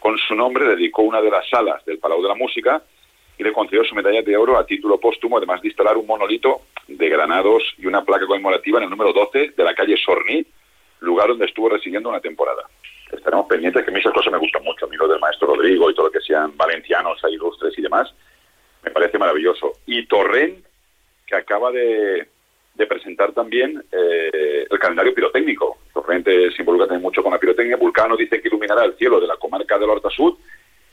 con 0.00 0.18
su 0.18 0.34
nombre, 0.34 0.66
dedicó 0.66 1.02
una 1.02 1.20
de 1.20 1.30
las 1.30 1.48
salas 1.48 1.84
del 1.84 1.98
Palau 1.98 2.22
de 2.22 2.28
la 2.28 2.34
Música 2.34 2.82
y 3.38 3.42
le 3.42 3.52
concedió 3.52 3.84
su 3.84 3.94
medalla 3.94 4.22
de 4.22 4.36
oro 4.36 4.58
a 4.58 4.66
título 4.66 4.98
póstumo, 4.98 5.36
además 5.36 5.60
de 5.62 5.68
instalar 5.68 5.96
un 5.96 6.06
monolito 6.06 6.62
de 6.88 7.08
granados 7.08 7.62
y 7.78 7.86
una 7.86 8.04
placa 8.04 8.26
conmemorativa 8.26 8.78
en 8.78 8.84
el 8.84 8.90
número 8.90 9.12
12 9.12 9.54
de 9.56 9.64
la 9.64 9.74
calle 9.74 9.96
Sorní, 9.96 10.44
lugar 11.00 11.28
donde 11.28 11.46
estuvo 11.46 11.68
residiendo 11.68 12.08
una 12.08 12.20
temporada. 12.20 12.62
Estaremos 13.12 13.46
pendientes, 13.46 13.84
que 13.84 13.90
a 13.90 13.92
mí 13.92 14.00
esas 14.00 14.12
cosas 14.12 14.32
me 14.32 14.38
gustan 14.38 14.64
mucho, 14.64 14.86
a 14.86 14.88
mí 14.88 14.96
lo 14.96 15.08
del 15.08 15.20
maestro 15.20 15.48
Rodrigo 15.48 15.90
y 15.90 15.94
todo 15.94 16.06
lo 16.06 16.12
que 16.12 16.20
sean 16.20 16.56
valencianos, 16.56 17.20
ilustres 17.30 17.78
y 17.78 17.82
demás, 17.82 18.12
me 18.82 18.90
parece 18.90 19.18
maravilloso. 19.18 19.72
Y 19.86 20.06
Torrent, 20.06 20.64
que 21.26 21.36
acaba 21.36 21.70
de, 21.70 22.28
presentar 22.88 23.32
también 23.32 23.82
eh, 23.90 24.66
el 24.70 24.78
calendario 24.78 25.14
pirotécnico. 25.14 25.78
Torrent 25.92 26.26
eh, 26.28 26.50
se 26.54 26.62
involucra 26.62 26.86
también 26.86 27.02
mucho 27.02 27.22
con 27.22 27.32
la 27.32 27.38
pirotecnia. 27.38 27.76
Vulcano 27.76 28.16
dice 28.16 28.40
que 28.40 28.48
iluminará 28.48 28.84
el 28.84 28.96
cielo 28.96 29.20
de 29.20 29.26
la 29.26 29.36
comarca 29.36 29.78
del 29.78 29.90
Horta 29.90 30.10
Sud 30.10 30.36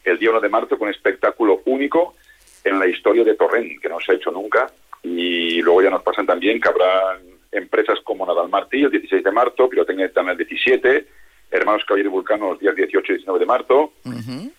el 0.03 0.19
día 0.19 0.31
1 0.31 0.41
de 0.41 0.49
marzo 0.49 0.77
con 0.77 0.87
un 0.87 0.93
espectáculo 0.93 1.61
único 1.65 2.15
en 2.63 2.79
la 2.79 2.87
historia 2.87 3.23
de 3.23 3.35
Torrent, 3.35 3.81
que 3.81 3.89
no 3.89 3.99
se 3.99 4.11
ha 4.11 4.15
hecho 4.15 4.31
nunca. 4.31 4.67
Y 5.01 5.61
luego 5.61 5.81
ya 5.81 5.89
nos 5.89 6.03
pasan 6.03 6.25
también 6.25 6.59
que 6.59 6.69
habrá 6.69 7.19
empresas 7.51 7.99
como 8.03 8.25
Nadal 8.25 8.49
Martí 8.49 8.83
el 8.83 8.91
16 8.91 9.23
de 9.23 9.31
marzo, 9.31 9.69
Pirotecnia 9.69 10.07
Etana 10.07 10.31
el 10.31 10.37
17, 10.37 11.05
Hermanos 11.53 11.85
Caballero 11.85 12.09
y 12.09 12.11
Vulcano 12.11 12.49
los 12.49 12.59
días 12.59 12.75
18 12.75 13.11
y 13.11 13.15
19 13.15 13.39
de 13.39 13.45
marzo, 13.45 13.93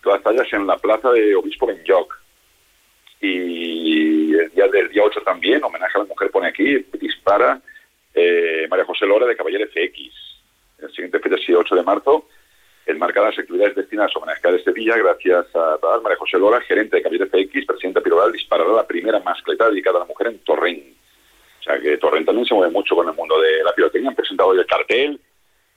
todas 0.01 0.22
ellas 0.26 0.47
en 0.53 0.66
la 0.66 0.76
plaza 0.76 1.11
de 1.11 1.34
Obispo 1.34 1.66
Benyoc. 1.66 2.20
Y 3.20 4.34
el 4.34 4.51
día 4.51 4.68
del 4.68 4.90
día 4.90 5.03
8 5.03 5.22
también, 5.24 5.64
homenaje 5.64 5.99
a 5.99 6.03
la 6.03 6.05
mujer 6.05 6.30
pone 6.30 6.49
aquí, 6.49 6.86
dispara 7.01 7.61
eh, 8.14 8.66
María 8.70 8.84
José 8.84 9.07
Lora 9.07 9.26
de 9.26 9.34
Caballero 9.34 9.66
FX. 9.66 9.99
El 10.78 10.90
siguiente 10.90 11.18
fecha 11.18 11.34
es 11.34 11.49
el 11.49 11.57
8 11.57 11.74
de 11.74 11.82
marzo, 11.82 12.28
enmarcadas 12.86 13.30
las 13.30 13.38
actividades 13.40 13.74
destinadas 13.74 14.12
a 14.14 14.18
homenajear 14.20 14.55
este 14.55 14.72
día, 14.72 14.97
gracias 14.97 15.47
a 15.57 15.74
a 15.74 16.01
María 16.01 16.18
José 16.18 16.38
Lora, 16.38 16.61
gerente 16.61 16.97
de 16.97 17.03
Caballero 17.03 17.26
FX, 17.26 17.66
presidenta 17.66 18.03
Piroral, 18.03 18.30
disparará 18.30 18.70
la 18.70 18.86
primera 18.86 19.18
mascleta 19.18 19.68
dedicada 19.68 19.97
a 19.97 20.01
la 20.01 20.07
mujer 20.07 20.28
en 20.28 20.38
Torrent. 20.40 20.95
O 21.59 21.62
sea 21.64 21.80
que 21.80 21.97
Torrent 21.97 22.26
también 22.26 22.47
se 22.47 22.55
mueve 22.55 22.72
mucho 22.72 22.95
con 22.95 23.09
el 23.09 23.14
mundo 23.14 23.40
de 23.40 23.64
la 23.64 23.72
pirotecnia. 23.72 24.11
Han 24.11 24.16
presentado 24.16 24.51
hoy 24.51 24.59
el 24.59 24.66
cartel, 24.66 25.18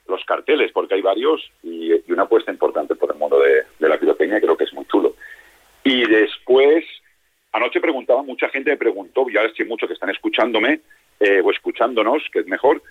los 0.08 0.24
carteles, 0.24 0.72
porque 0.72 0.94
hay 0.94 1.02
varios, 1.02 1.50
y, 1.62 1.92
y 1.92 2.12
una 2.12 2.22
apuesta 2.22 2.50
importante 2.50 2.94
por 2.94 3.12
el 3.12 3.18
mundo 3.18 3.38
de, 3.38 3.64
de 3.78 3.88
la 3.88 3.98
pirotecnia, 3.98 4.40
creo 4.40 4.56
que 4.56 4.64
es 4.64 4.72
muy 4.72 4.86
chulo. 4.86 5.14
Y 5.84 6.06
después, 6.06 6.84
anoche 7.52 7.80
preguntaba, 7.80 8.22
mucha 8.22 8.48
gente 8.48 8.70
me 8.70 8.76
preguntó, 8.76 9.28
y 9.28 9.36
ahora 9.36 9.52
sí 9.56 9.64
mucho 9.64 9.86
que 9.86 9.94
están 9.94 10.10
escuchándome, 10.10 10.80
eh, 11.20 11.40
o 11.44 11.50
escuchándonos, 11.50 12.22
que 12.32 12.40
es 12.40 12.46
mejor, 12.46 12.82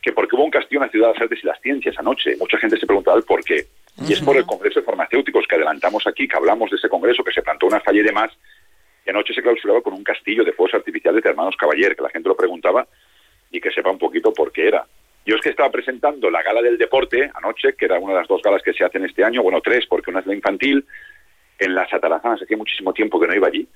que 0.00 0.12
por 0.12 0.26
qué 0.26 0.36
hubo 0.36 0.44
un 0.44 0.50
castillo 0.50 0.80
en 0.80 0.86
la 0.86 0.90
Ciudad 0.90 1.08
de 1.08 1.12
las 1.14 1.22
Artes 1.22 1.40
y 1.42 1.46
las 1.46 1.60
Ciencias 1.60 1.98
anoche. 1.98 2.36
Mucha 2.36 2.58
gente 2.58 2.76
se 2.76 2.86
preguntaba 2.86 3.16
el 3.16 3.22
por 3.22 3.44
qué. 3.44 3.66
Y 4.08 4.12
es 4.12 4.20
por 4.20 4.36
el 4.36 4.46
Congreso 4.46 4.80
de 4.80 4.86
Farmacéuticos 4.86 5.46
que 5.46 5.54
adelantamos 5.54 6.06
aquí, 6.06 6.26
que 6.26 6.36
hablamos 6.36 6.70
de 6.70 6.76
ese 6.76 6.88
congreso, 6.88 7.22
que 7.22 7.32
se 7.32 7.42
plantó 7.42 7.66
una 7.66 7.80
falla 7.80 8.00
y 8.00 8.04
demás, 8.04 8.32
y 9.06 9.10
anoche 9.10 9.34
se 9.34 9.42
clausuraba 9.42 9.82
con 9.82 9.92
un 9.92 10.02
castillo 10.02 10.44
de 10.44 10.52
fuegos 10.52 10.74
artificiales 10.74 11.22
de 11.22 11.30
hermanos 11.30 11.56
Caballer, 11.56 11.94
que 11.94 12.02
la 12.02 12.08
gente 12.08 12.28
lo 12.28 12.36
preguntaba 12.36 12.86
y 13.50 13.60
que 13.60 13.70
sepa 13.70 13.90
un 13.90 13.98
poquito 13.98 14.32
por 14.32 14.50
qué 14.50 14.68
era. 14.68 14.86
Yo 15.24 15.36
es 15.36 15.40
que 15.40 15.50
estaba 15.50 15.70
presentando 15.70 16.30
la 16.30 16.42
gala 16.42 16.62
del 16.62 16.78
deporte 16.78 17.30
anoche, 17.34 17.74
que 17.74 17.84
era 17.84 17.98
una 17.98 18.14
de 18.14 18.20
las 18.20 18.28
dos 18.28 18.42
galas 18.42 18.62
que 18.62 18.72
se 18.72 18.84
hacen 18.84 19.04
este 19.04 19.24
año, 19.24 19.42
bueno, 19.42 19.60
tres, 19.60 19.86
porque 19.86 20.10
una 20.10 20.20
es 20.20 20.26
la 20.26 20.34
infantil, 20.34 20.84
en 21.58 21.74
las 21.74 21.92
Atarazanas, 21.92 22.42
hacía 22.42 22.56
muchísimo 22.56 22.92
tiempo 22.92 23.20
que 23.20 23.28
no 23.28 23.34
iba 23.34 23.46
allí. 23.46 23.66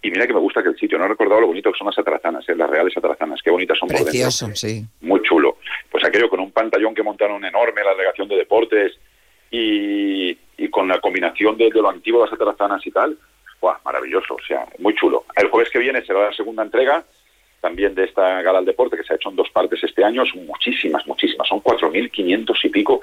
Y 0.00 0.10
mira 0.10 0.26
que 0.26 0.34
me 0.34 0.40
gusta 0.40 0.62
que 0.62 0.68
el 0.68 0.76
sitio, 0.76 0.98
no 0.98 1.04
he 1.04 1.08
recordado 1.08 1.42
lo 1.42 1.46
bonito 1.48 1.72
que 1.72 1.78
son 1.78 1.86
las 1.86 1.98
Atarazanas, 1.98 2.48
¿eh? 2.48 2.54
las 2.54 2.70
reales 2.70 2.96
Atarazanas, 2.96 3.40
qué 3.42 3.50
bonitas 3.50 3.78
son 3.78 3.88
por 3.88 3.98
dentro. 3.98 4.54
Sí. 4.54 4.84
Muy 5.00 5.20
chulo. 5.22 5.58
Pues 5.90 6.04
aquello 6.04 6.28
con 6.28 6.40
un 6.40 6.52
pantallón 6.52 6.94
que 6.94 7.02
montaron 7.02 7.44
enorme, 7.44 7.84
la 7.84 7.92
delegación 7.92 8.28
de 8.28 8.36
deportes, 8.36 8.92
y, 9.50 10.36
y 10.56 10.68
con 10.68 10.88
la 10.88 11.00
combinación 11.00 11.56
de, 11.56 11.70
de 11.70 11.80
lo 11.80 11.88
antiguo 11.88 12.20
de 12.20 12.26
las 12.26 12.34
Atarazanas 12.34 12.86
y 12.86 12.90
tal, 12.90 13.16
¡buah! 13.60 13.78
maravilloso, 13.84 14.34
o 14.34 14.46
sea, 14.46 14.66
muy 14.78 14.94
chulo. 14.94 15.24
El 15.36 15.48
jueves 15.48 15.70
que 15.70 15.78
viene 15.78 16.04
será 16.04 16.24
la 16.24 16.32
segunda 16.32 16.62
entrega 16.62 17.04
también 17.64 17.94
de 17.94 18.04
esta 18.04 18.42
gala 18.42 18.58
al 18.58 18.66
deporte 18.66 18.96
que 18.96 19.04
se 19.04 19.12
ha 19.14 19.16
hecho 19.16 19.30
en 19.30 19.36
dos 19.36 19.48
partes 19.50 19.82
este 19.82 20.04
año, 20.04 20.24
son 20.26 20.44
muchísimas, 20.46 21.06
muchísimas, 21.06 21.48
son 21.48 21.60
4.500 21.62 22.54
y 22.62 22.68
pico 22.68 23.00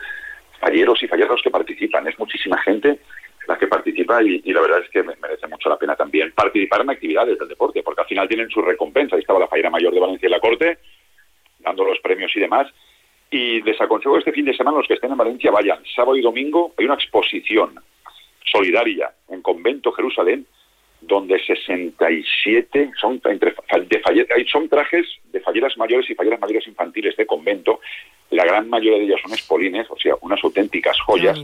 falleros 0.60 1.02
y 1.02 1.08
falleros 1.08 1.42
que 1.42 1.50
participan, 1.50 2.08
es 2.08 2.18
muchísima 2.20 2.58
gente 2.62 3.00
la 3.48 3.58
que 3.58 3.66
participa 3.66 4.22
y, 4.22 4.40
y 4.46 4.54
la 4.54 4.62
verdad 4.62 4.82
es 4.86 4.90
que 4.92 5.02
me- 5.02 5.16
merece 5.16 5.48
mucho 5.48 5.68
la 5.68 5.78
pena 5.80 5.96
también 5.96 6.32
participar 6.32 6.82
en 6.82 6.92
actividades 6.92 7.40
del 7.40 7.48
deporte, 7.48 7.82
porque 7.82 8.02
al 8.02 8.08
final 8.08 8.28
tienen 8.28 8.50
su 8.52 8.62
recompensa. 8.62 9.16
Ahí 9.16 9.22
estaba 9.22 9.40
la 9.40 9.48
Fallera 9.48 9.72
Mayor 9.72 9.94
de 9.96 10.00
Valencia 10.00 10.28
y 10.28 10.32
la 10.32 10.40
Corte, 10.40 10.78
dando 11.60 11.84
los 11.84 12.00
premios 12.02 12.32
y 12.36 12.40
demás. 12.40 12.68
Y 13.32 13.62
les 13.64 13.82
aconsejo 13.82 14.16
este 14.20 14.32
fin 14.32 14.46
de 14.46 14.54
semana 14.56 14.78
los 14.78 14.88
que 14.88 14.94
estén 14.94 15.12
en 15.12 15.18
Valencia 15.18 15.50
vayan. 15.50 15.80
Sábado 15.96 16.16
y 16.18 16.22
domingo 16.22 16.74
hay 16.78 16.86
una 16.86 16.94
exposición 17.02 17.74
solidaria 18.46 19.12
en 19.30 19.42
Convento 19.42 19.92
Jerusalén 19.92 20.46
donde 21.02 21.40
67 21.44 22.92
son 23.00 23.20
entre 23.26 23.52
de 23.52 24.02
falle- 24.02 24.28
hay- 24.36 24.46
son 24.48 24.70
trajes 24.70 25.06
de 25.32 25.40
falleras 25.40 25.76
mayores 25.78 26.10
y 26.10 26.16
falleras 26.16 26.40
mayores 26.40 26.68
infantiles 26.68 27.16
de 27.18 27.26
convento. 27.26 27.80
La 28.30 28.46
gran 28.46 28.70
mayoría 28.70 29.00
de 29.00 29.06
ellas 29.06 29.20
son 29.22 29.34
espolines, 29.34 29.88
o 29.90 29.98
sea, 29.98 30.16
unas 30.22 30.42
auténticas 30.44 30.98
joyas 31.02 31.38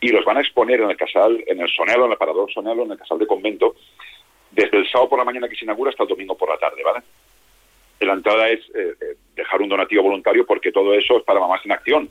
y 0.00 0.08
los 0.08 0.24
van 0.24 0.36
a 0.36 0.40
exponer 0.40 0.80
en 0.80 0.90
el 0.90 0.96
casal, 0.96 1.42
en 1.46 1.60
el 1.60 1.68
Sonelo, 1.68 2.06
en 2.06 2.12
el 2.12 2.18
Parador 2.18 2.52
Sonelo, 2.52 2.84
en 2.84 2.92
el 2.92 2.98
casal 2.98 3.18
de 3.18 3.26
convento, 3.26 3.74
desde 4.52 4.76
el 4.78 4.88
sábado 4.88 5.08
por 5.08 5.18
la 5.18 5.24
mañana 5.24 5.48
que 5.48 5.56
se 5.56 5.64
inaugura 5.64 5.90
hasta 5.90 6.04
el 6.04 6.08
domingo 6.08 6.36
por 6.36 6.48
la 6.48 6.58
tarde, 6.58 6.82
¿vale? 6.84 7.02
La 8.00 8.12
entrada 8.12 8.48
es 8.50 8.60
eh, 8.74 8.94
eh, 9.00 9.16
dejar 9.34 9.62
un 9.62 9.68
donativo 9.70 10.02
voluntario 10.02 10.44
porque 10.46 10.70
todo 10.70 10.92
eso 10.94 11.16
es 11.18 11.24
para 11.24 11.40
Mamás 11.40 11.64
en 11.64 11.72
Acción. 11.72 12.08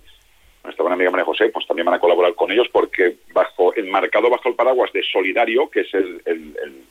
Nuestra 0.63 0.83
buena 0.83 0.95
amiga 0.95 1.11
María 1.11 1.25
José, 1.25 1.49
pues 1.49 1.67
también 1.67 1.85
van 1.85 1.95
a 1.95 1.99
colaborar 1.99 2.33
con 2.35 2.51
ellos 2.51 2.67
porque 2.71 3.17
bajo 3.33 3.75
enmarcado 3.75 4.29
bajo 4.29 4.47
el 4.49 4.55
paraguas 4.55 4.91
de 4.93 5.03
Solidario, 5.03 5.69
que 5.69 5.81
es 5.81 5.93
el, 5.93 6.21
el- 6.25 6.57
el- 6.63 6.83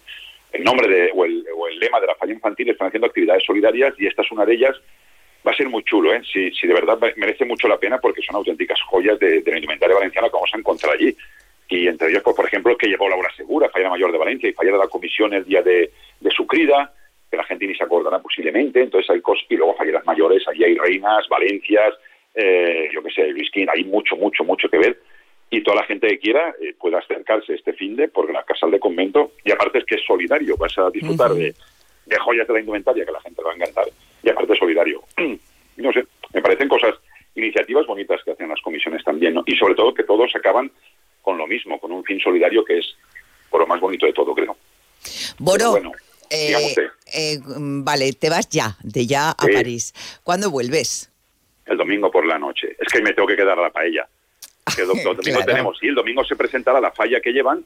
el 0.53 0.64
nombre 0.64 0.87
de, 0.87 1.11
o, 1.14 1.25
el, 1.25 1.47
o 1.57 1.66
el 1.66 1.79
lema 1.79 1.99
de 1.99 2.07
la 2.09 2.14
falla 2.14 2.35
infantil, 2.35 2.68
están 2.68 2.89
haciendo 2.89 3.07
actividades 3.07 3.43
solidarias 3.45 3.95
y 3.99 4.07
esta 4.07 4.20
es 4.20 4.31
una 4.31 4.45
de 4.45 4.53
ellas. 4.53 4.77
Va 5.47 5.51
a 5.53 5.57
ser 5.57 5.66
muy 5.70 5.83
chulo, 5.85 6.12
¿eh? 6.12 6.20
Si, 6.31 6.51
si 6.53 6.66
de 6.66 6.75
verdad 6.75 6.99
merece 7.16 7.47
mucho 7.47 7.66
la 7.66 7.79
pena 7.79 7.99
porque 7.99 8.20
son 8.20 8.37
auténticas 8.37 8.79
joyas 8.83 9.18
de, 9.18 9.41
de 9.41 9.51
la 9.51 9.57
indumentaria 9.57 9.97
valenciana 9.97 10.29
que 10.29 10.35
vamos 10.35 10.51
a 10.55 10.59
encontrar 10.59 10.93
allí. 10.95 11.16
Y 11.70 11.89
entre 11.89 12.11
ellos, 12.11 12.23
pues, 12.23 12.37
por 12.37 12.45
ejemplo, 12.45 12.77
que 12.77 12.87
llevó 12.87 13.09
Laura 13.09 13.31
Segura, 13.35 13.70
Fallera 13.70 13.89
Mayor 13.89 14.12
de 14.12 14.18
Valencia 14.18 14.49
y 14.51 14.53
Fallera 14.53 14.77
de 14.77 14.85
la 14.85 14.91
Comisión 14.91 15.33
el 15.33 15.47
día 15.47 15.62
de, 15.62 15.91
de 16.20 16.31
su 16.31 16.47
crida, 16.47 16.93
que 17.31 17.39
la 17.39 17.45
gente 17.45 17.66
ni 17.66 17.75
se 17.75 17.85
acordará 17.85 18.18
posiblemente. 18.20 18.83
Entonces 18.83 19.09
hay 19.09 19.23
cosas, 19.23 19.47
y 19.49 19.57
luego 19.57 19.75
Falleras 19.75 20.05
Mayores, 20.05 20.47
allí 20.47 20.64
hay 20.64 20.77
reinas, 20.77 21.27
Valencias, 21.31 21.95
eh, 22.35 22.89
yo 22.93 23.03
qué 23.03 23.11
sé, 23.11 23.26
Luis 23.28 23.51
Quín, 23.51 23.68
hay 23.72 23.85
mucho, 23.85 24.16
mucho, 24.16 24.45
mucho 24.45 24.68
que 24.68 24.78
ver. 24.78 25.01
Y 25.51 25.62
toda 25.62 25.76
la 25.83 25.85
gente 25.87 26.09
que 26.09 26.18
quiera 26.18 26.55
eh, 26.61 26.74
pueda 26.78 26.99
acercarse 26.99 27.55
este 27.55 27.74
fin 27.74 27.95
de 27.97 28.09
por 28.09 28.33
la 28.33 28.43
Casal 28.45 28.70
de 28.70 28.80
Convento. 28.80 29.33
Y 29.45 29.53
aparte 29.53 29.78
es 29.78 29.85
que 29.85 29.97
es 29.97 30.03
solidario, 30.07 30.57
vas 30.57 30.76
a 30.78 30.89
disfrutar 30.91 31.33
de, 31.35 31.55
de 32.07 32.18
joyas 32.18 32.47
de 32.49 32.55
la 32.55 32.61
indumentaria 32.61 33.05
que 33.05 33.12
la 33.12 33.20
gente 33.20 33.43
va 33.43 33.53
a 33.53 33.55
encantar. 33.55 33.85
Y 34.22 34.30
aparte 34.30 34.55
es 34.55 34.59
solidario. 34.59 35.03
no 35.76 35.93
sé, 35.93 36.05
me 36.33 36.41
parecen 36.41 36.68
cosas, 36.68 36.95
iniciativas 37.35 37.87
bonitas 37.87 38.20
que 38.24 38.30
hacen 38.33 38.49
las 38.49 38.61
comisiones 38.62 39.05
también, 39.05 39.35
¿no? 39.35 39.43
Y 39.47 39.55
sobre 39.57 39.74
todo 39.74 39.93
que 39.93 40.05
todos 40.05 40.35
acaban 40.35 40.70
con 41.20 41.37
lo 41.39 41.47
mismo, 41.47 41.78
con 41.78 41.93
un 41.93 42.03
fin 42.05 42.18
solidario 42.18 42.64
que 42.64 42.78
es 42.78 42.97
por 43.51 43.61
lo 43.61 43.66
más 43.66 43.80
bonito 43.80 44.07
de 44.07 44.12
todo, 44.14 44.35
creo. 44.35 44.57
Boro, 45.39 45.72
Bueno, 45.72 45.93
eh, 46.30 46.74
eh, 47.14 47.39
vale, 47.45 48.12
te 48.14 48.30
vas 48.30 48.49
ya, 48.49 48.76
de 48.83 49.07
ya 49.07 49.30
a 49.30 49.45
Sí. 49.47 49.53
París. 49.53 49.93
¿Cuándo 50.24 50.51
vuelves? 50.51 51.12
El 51.67 51.77
domingo 51.77 52.11
por 52.11 52.27
la 52.27 52.39
noche. 52.39 52.77
Es 52.79 52.93
que 52.93 53.03
me 53.03 53.13
tengo 53.13 53.29
que 53.29 53.37
quedar 53.37 53.59
a 53.59 53.63
la 53.63 53.71
paella. 53.71 54.07
Que 54.75 54.83
el 54.83 54.89
do- 54.89 54.95
domingo 54.95 55.21
Claro. 55.23 55.45
tenemos, 55.45 55.79
y 55.83 55.89
el 55.89 55.95
domingo 55.95 56.25
se 56.25 56.37
presentará 56.37 56.81
la 56.81 56.93
falla 56.93 57.21
que 57.21 57.33
llevan 57.33 57.65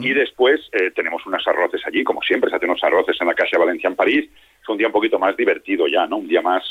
y 0.00 0.12
después 0.12 0.60
eh, 0.72 0.92
tenemos 0.94 1.26
unos 1.26 1.44
arroces 1.48 1.80
allí, 1.84 2.04
como 2.04 2.22
siempre, 2.22 2.48
se 2.48 2.54
hacen 2.56 2.70
unos 2.70 2.84
arroces 2.84 3.16
en 3.20 3.26
la 3.26 3.34
Casa 3.34 3.58
Valencia 3.58 3.88
en 3.88 3.96
París. 3.96 4.30
Es 4.62 4.68
un 4.68 4.78
día 4.78 4.86
un 4.86 4.92
poquito 4.92 5.18
más 5.18 5.36
divertido 5.36 5.88
ya, 5.88 6.06
¿no? 6.06 6.18
Un 6.18 6.28
día 6.28 6.42
más 6.42 6.62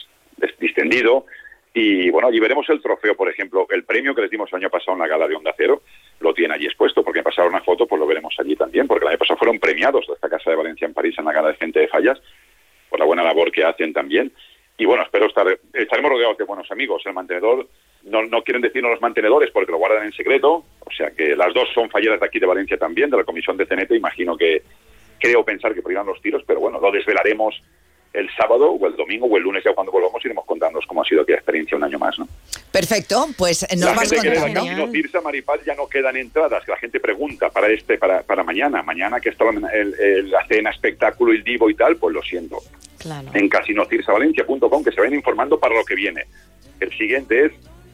distendido. 0.59 1.25
Y 1.73 2.09
bueno, 2.11 2.27
allí 2.27 2.39
veremos 2.39 2.69
el 2.69 2.81
trofeo, 2.81 3.15
por 3.15 3.29
ejemplo, 3.29 3.65
el 3.71 3.83
premio 3.83 4.13
que 4.13 4.21
les 4.21 4.29
dimos 4.31 4.49
el 4.53 4.57
año 4.59 4.69
pasado 4.69 4.93
en 4.93 4.99
la 4.99 5.07
gala 5.07 5.27
de 5.27 5.35
Onda 5.35 5.53
Cero, 5.57 5.81
lo 6.19 6.33
tiene 6.33 6.53
allí 6.53 6.65
expuesto, 6.65 7.03
porque 7.03 7.19
me 7.19 7.23
pasaron 7.23 7.49
una 7.53 7.63
foto, 7.63 7.87
pues 7.87 7.99
lo 7.99 8.05
veremos 8.05 8.33
allí 8.39 8.55
también, 8.55 8.87
porque 8.87 9.03
el 9.05 9.09
año 9.09 9.17
pasado 9.17 9.37
fueron 9.39 9.59
premiados 9.59 10.05
de 10.07 10.13
esta 10.13 10.29
Casa 10.29 10.51
de 10.51 10.55
Valencia 10.55 10.85
en 10.85 10.93
París 10.93 11.15
en 11.17 11.25
la 11.25 11.33
gala 11.33 11.49
de 11.49 11.55
gente 11.55 11.79
de 11.79 11.87
fallas, 11.87 12.21
por 12.89 12.99
la 12.99 13.05
buena 13.05 13.23
labor 13.23 13.51
que 13.51 13.63
hacen 13.65 13.91
también. 13.91 14.31
Y 14.77 14.85
bueno, 14.85 15.03
espero 15.03 15.25
estar, 15.25 15.47
estaremos 15.73 16.11
rodeados 16.11 16.37
de 16.37 16.43
buenos 16.45 16.62
amigos. 16.73 17.01
El 17.05 17.13
mantenedor, 17.13 17.67
no, 18.03 18.23
no 18.25 18.43
quieren 18.43 18.61
decirnos 18.61 18.91
los 18.91 19.01
mantenedores 19.01 19.49
porque 19.51 19.71
lo 19.71 19.77
guardan 19.77 20.03
en 20.05 20.11
secreto, 20.11 20.65
o 20.81 20.91
sea 20.95 21.11
que 21.11 21.35
las 21.35 21.53
dos 21.53 21.69
son 21.73 21.89
falleras 21.89 22.19
de 22.19 22.25
aquí 22.25 22.39
de 22.39 22.45
Valencia 22.45 22.77
también, 22.77 23.09
de 23.09 23.17
la 23.17 23.23
comisión 23.23 23.55
de 23.55 23.65
CNT, 23.65 23.91
imagino 23.93 24.35
que 24.35 24.61
creo 25.19 25.43
pensar 25.45 25.73
que 25.73 25.81
por 25.81 25.91
irán 25.93 26.05
los 26.05 26.21
tiros, 26.21 26.43
pero 26.45 26.59
bueno, 26.59 26.79
lo 26.81 26.91
desvelaremos 26.91 27.55
el 28.11 28.29
sábado 28.35 28.69
o 28.73 28.85
el 28.87 28.95
domingo 28.95 29.25
o 29.25 29.37
el 29.37 29.43
lunes 29.43 29.63
ya 29.63 29.73
cuando 29.73 29.91
volvamos 29.91 30.23
iremos 30.23 30.45
contándonos 30.45 30.85
cómo 30.85 31.01
ha 31.01 31.05
sido 31.05 31.21
aquella 31.23 31.37
experiencia 31.39 31.75
un 31.75 31.83
año 31.83 31.97
más, 31.97 32.19
¿no? 32.19 32.27
Perfecto, 32.71 33.25
pues 33.35 33.65
nos 33.71 33.79
la 33.85 33.93
vas 33.93 34.09
gente 34.11 34.21
que 34.21 34.29
de 34.29 34.35
la 34.35 34.41
contando. 34.43 34.69
Camino 34.69 34.91
Cirsa, 34.91 35.21
Maripaz, 35.21 35.65
ya 35.65 35.73
no 35.73 35.87
quedan 35.87 36.17
entradas, 36.17 36.63
que 36.63 36.71
la 36.71 36.77
gente 36.77 36.99
pregunta 36.99 37.49
para 37.49 37.69
este, 37.71 37.97
para, 37.97 38.21
para 38.21 38.43
mañana, 38.43 38.83
mañana 38.83 39.19
que 39.19 39.29
está 39.29 39.45
la, 39.45 39.67
el- 39.71 39.95
el- 39.99 40.29
la 40.29 40.45
cena, 40.45 40.69
espectáculo, 40.69 41.31
el 41.31 41.43
divo 41.43 41.69
y 41.71 41.73
tal, 41.75 41.95
pues 41.95 42.13
lo 42.13 42.21
siento. 42.21 42.59
Claro. 42.99 43.29
En 43.33 43.49
casinocirsavalencia.com 43.49 44.83
que 44.83 44.91
se 44.91 44.99
vayan 45.01 45.15
informando 45.15 45.59
para 45.59 45.73
lo 45.75 45.83
que 45.83 45.95
viene. 45.95 46.25
El 46.83 46.97
siguiente 46.97 47.45
es 47.45 47.51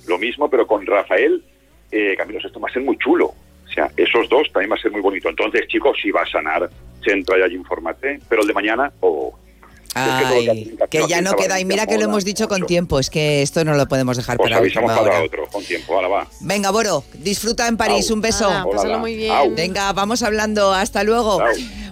lo 0.07 0.18
mismo, 0.18 0.49
pero 0.49 0.66
con 0.68 0.86
Rafael 0.86 1.44
eh, 1.91 2.16
Caminos. 2.18 2.44
Esto 2.45 2.60
va 2.60 2.70
a 2.70 2.74
ser 2.74 2.84
muy 2.84 2.98
chulo. 2.98 3.28
O 3.28 3.72
sea, 3.72 3.91
esos 3.98 4.28
dos 4.30 4.52
también 4.52 4.72
va 4.72 4.76
a 4.76 4.80
ser 4.80 4.91
muy 4.91 5.02
bonito. 5.02 5.30
Entonces, 5.30 5.68
chicos, 5.68 5.98
si 6.02 6.10
va 6.11 6.22
a 6.22 6.26
sanar, 6.28 6.70
se 7.03 7.11
entra 7.11 7.38
y 7.38 7.41
allí 7.44 7.56
infórmate. 7.56 8.20
Pero 8.28 8.41
el 8.41 8.48
de 8.48 8.53
mañana, 8.53 8.91
o 8.99 9.38
Ay, 9.95 10.78
que 10.90 11.07
ya 11.07 11.22
no 11.22 11.34
queda. 11.34 11.60
Y 11.60 11.66
mira 11.66 11.86
que 11.88 11.98
lo 11.98 12.06
hemos 12.06 12.24
dicho 12.26 12.48
con 12.48 12.66
tiempo, 12.66 12.99
es 12.99 13.10
que 13.10 13.41
esto 13.41 13.64
no 13.66 13.74
lo 13.74 13.88
podemos 13.88 14.18
dejar 14.18 14.38
Os 14.40 14.44
para 14.44 14.57
avisamos 14.57 14.91
para 14.91 15.02
hora. 15.02 15.24
otro, 15.24 15.48
con 15.48 15.64
tiempo. 15.64 15.95
Ahora 15.95 16.07
va. 16.07 16.28
Venga, 16.41 16.72
Boro, 16.72 17.03
disfruta 17.14 17.68
en 17.68 17.78
París, 17.78 18.10
Au. 18.10 18.16
un 18.16 18.22
beso. 18.22 18.49
Pásalo 18.72 18.99
muy 18.99 19.16
bien. 19.16 19.32
Au. 19.32 19.53
Venga, 19.53 19.91
vamos 19.94 20.24
hablando, 20.24 20.74
hasta 20.74 21.03
luego. 21.03 21.41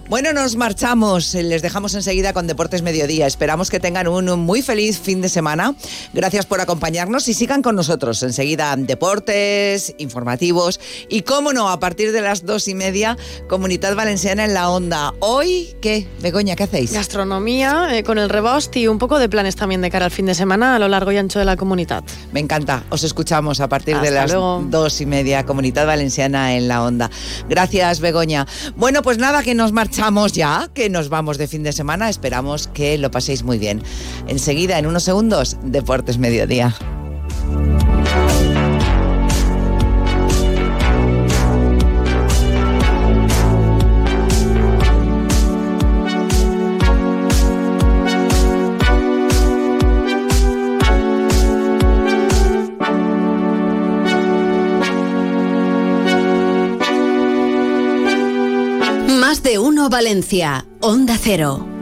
Bueno, 0.08 0.32
nos 0.32 0.56
marchamos. 0.56 1.34
Les 1.34 1.60
dejamos 1.60 1.92
enseguida 1.94 2.32
con 2.32 2.46
Deportes 2.46 2.80
Mediodía. 2.80 3.26
Esperamos 3.26 3.68
que 3.68 3.78
tengan 3.78 4.08
un 4.08 4.40
muy 4.40 4.62
feliz 4.62 4.98
fin 4.98 5.20
de 5.20 5.28
semana. 5.28 5.74
Gracias 6.14 6.46
por 6.46 6.62
acompañarnos 6.62 7.28
y 7.28 7.34
sigan 7.34 7.60
con 7.60 7.76
nosotros. 7.76 8.22
Enseguida 8.22 8.74
deportes, 8.74 9.94
informativos 9.98 10.80
y, 11.10 11.22
cómo 11.22 11.52
no, 11.52 11.68
a 11.68 11.78
partir 11.78 12.12
de 12.12 12.22
las 12.22 12.46
dos 12.46 12.68
y 12.68 12.74
media, 12.74 13.18
Comunidad 13.50 13.94
Valenciana 13.94 14.46
en 14.46 14.54
la 14.54 14.70
Onda. 14.70 15.12
Hoy, 15.20 15.76
¿qué? 15.82 16.08
Begoña, 16.22 16.56
¿qué 16.56 16.62
hacéis? 16.62 16.94
Gastronomía 16.94 17.98
eh, 17.98 18.02
con 18.02 18.16
el 18.16 18.30
rebost 18.30 18.74
y 18.76 18.88
un 18.88 18.96
poco 18.96 19.18
de 19.18 19.28
planes 19.28 19.56
también 19.56 19.82
de 19.82 19.90
cara 19.90 20.06
al 20.06 20.10
fin 20.10 20.24
de 20.24 20.34
semana 20.34 20.76
a 20.76 20.78
lo 20.78 20.88
largo 20.88 21.12
y 21.12 21.18
ancho 21.18 21.38
de 21.38 21.44
la 21.44 21.58
comunidad. 21.58 22.02
Me 22.32 22.40
encanta. 22.40 22.82
Os 22.88 23.04
escuchamos 23.04 23.60
a 23.60 23.68
partir 23.68 24.00
de 24.00 24.10
las 24.10 24.30
luego. 24.30 24.64
dos 24.70 25.02
y 25.02 25.06
media, 25.06 25.44
Comunidad 25.44 25.86
Valenciana 25.86 26.54
en 26.54 26.66
la 26.66 26.82
Onda. 26.82 27.10
Gracias, 27.46 28.00
Begoña. 28.00 28.46
Bueno, 28.74 29.02
pues 29.02 29.18
nada, 29.18 29.42
que 29.42 29.54
nos 29.54 29.72
marchamos 29.72 29.97
ya, 30.32 30.70
que 30.72 30.88
nos 30.88 31.08
vamos 31.08 31.38
de 31.38 31.48
fin 31.48 31.62
de 31.64 31.72
semana. 31.72 32.08
Esperamos 32.08 32.68
que 32.68 32.96
lo 32.98 33.10
paséis 33.10 33.42
muy 33.42 33.58
bien. 33.58 33.82
Enseguida, 34.28 34.78
en 34.78 34.86
unos 34.86 35.02
segundos, 35.02 35.56
Deportes 35.62 36.18
Mediodía. 36.18 36.74
Valencia, 59.88 60.64
Onda 60.80 61.16
Cero. 61.16 61.77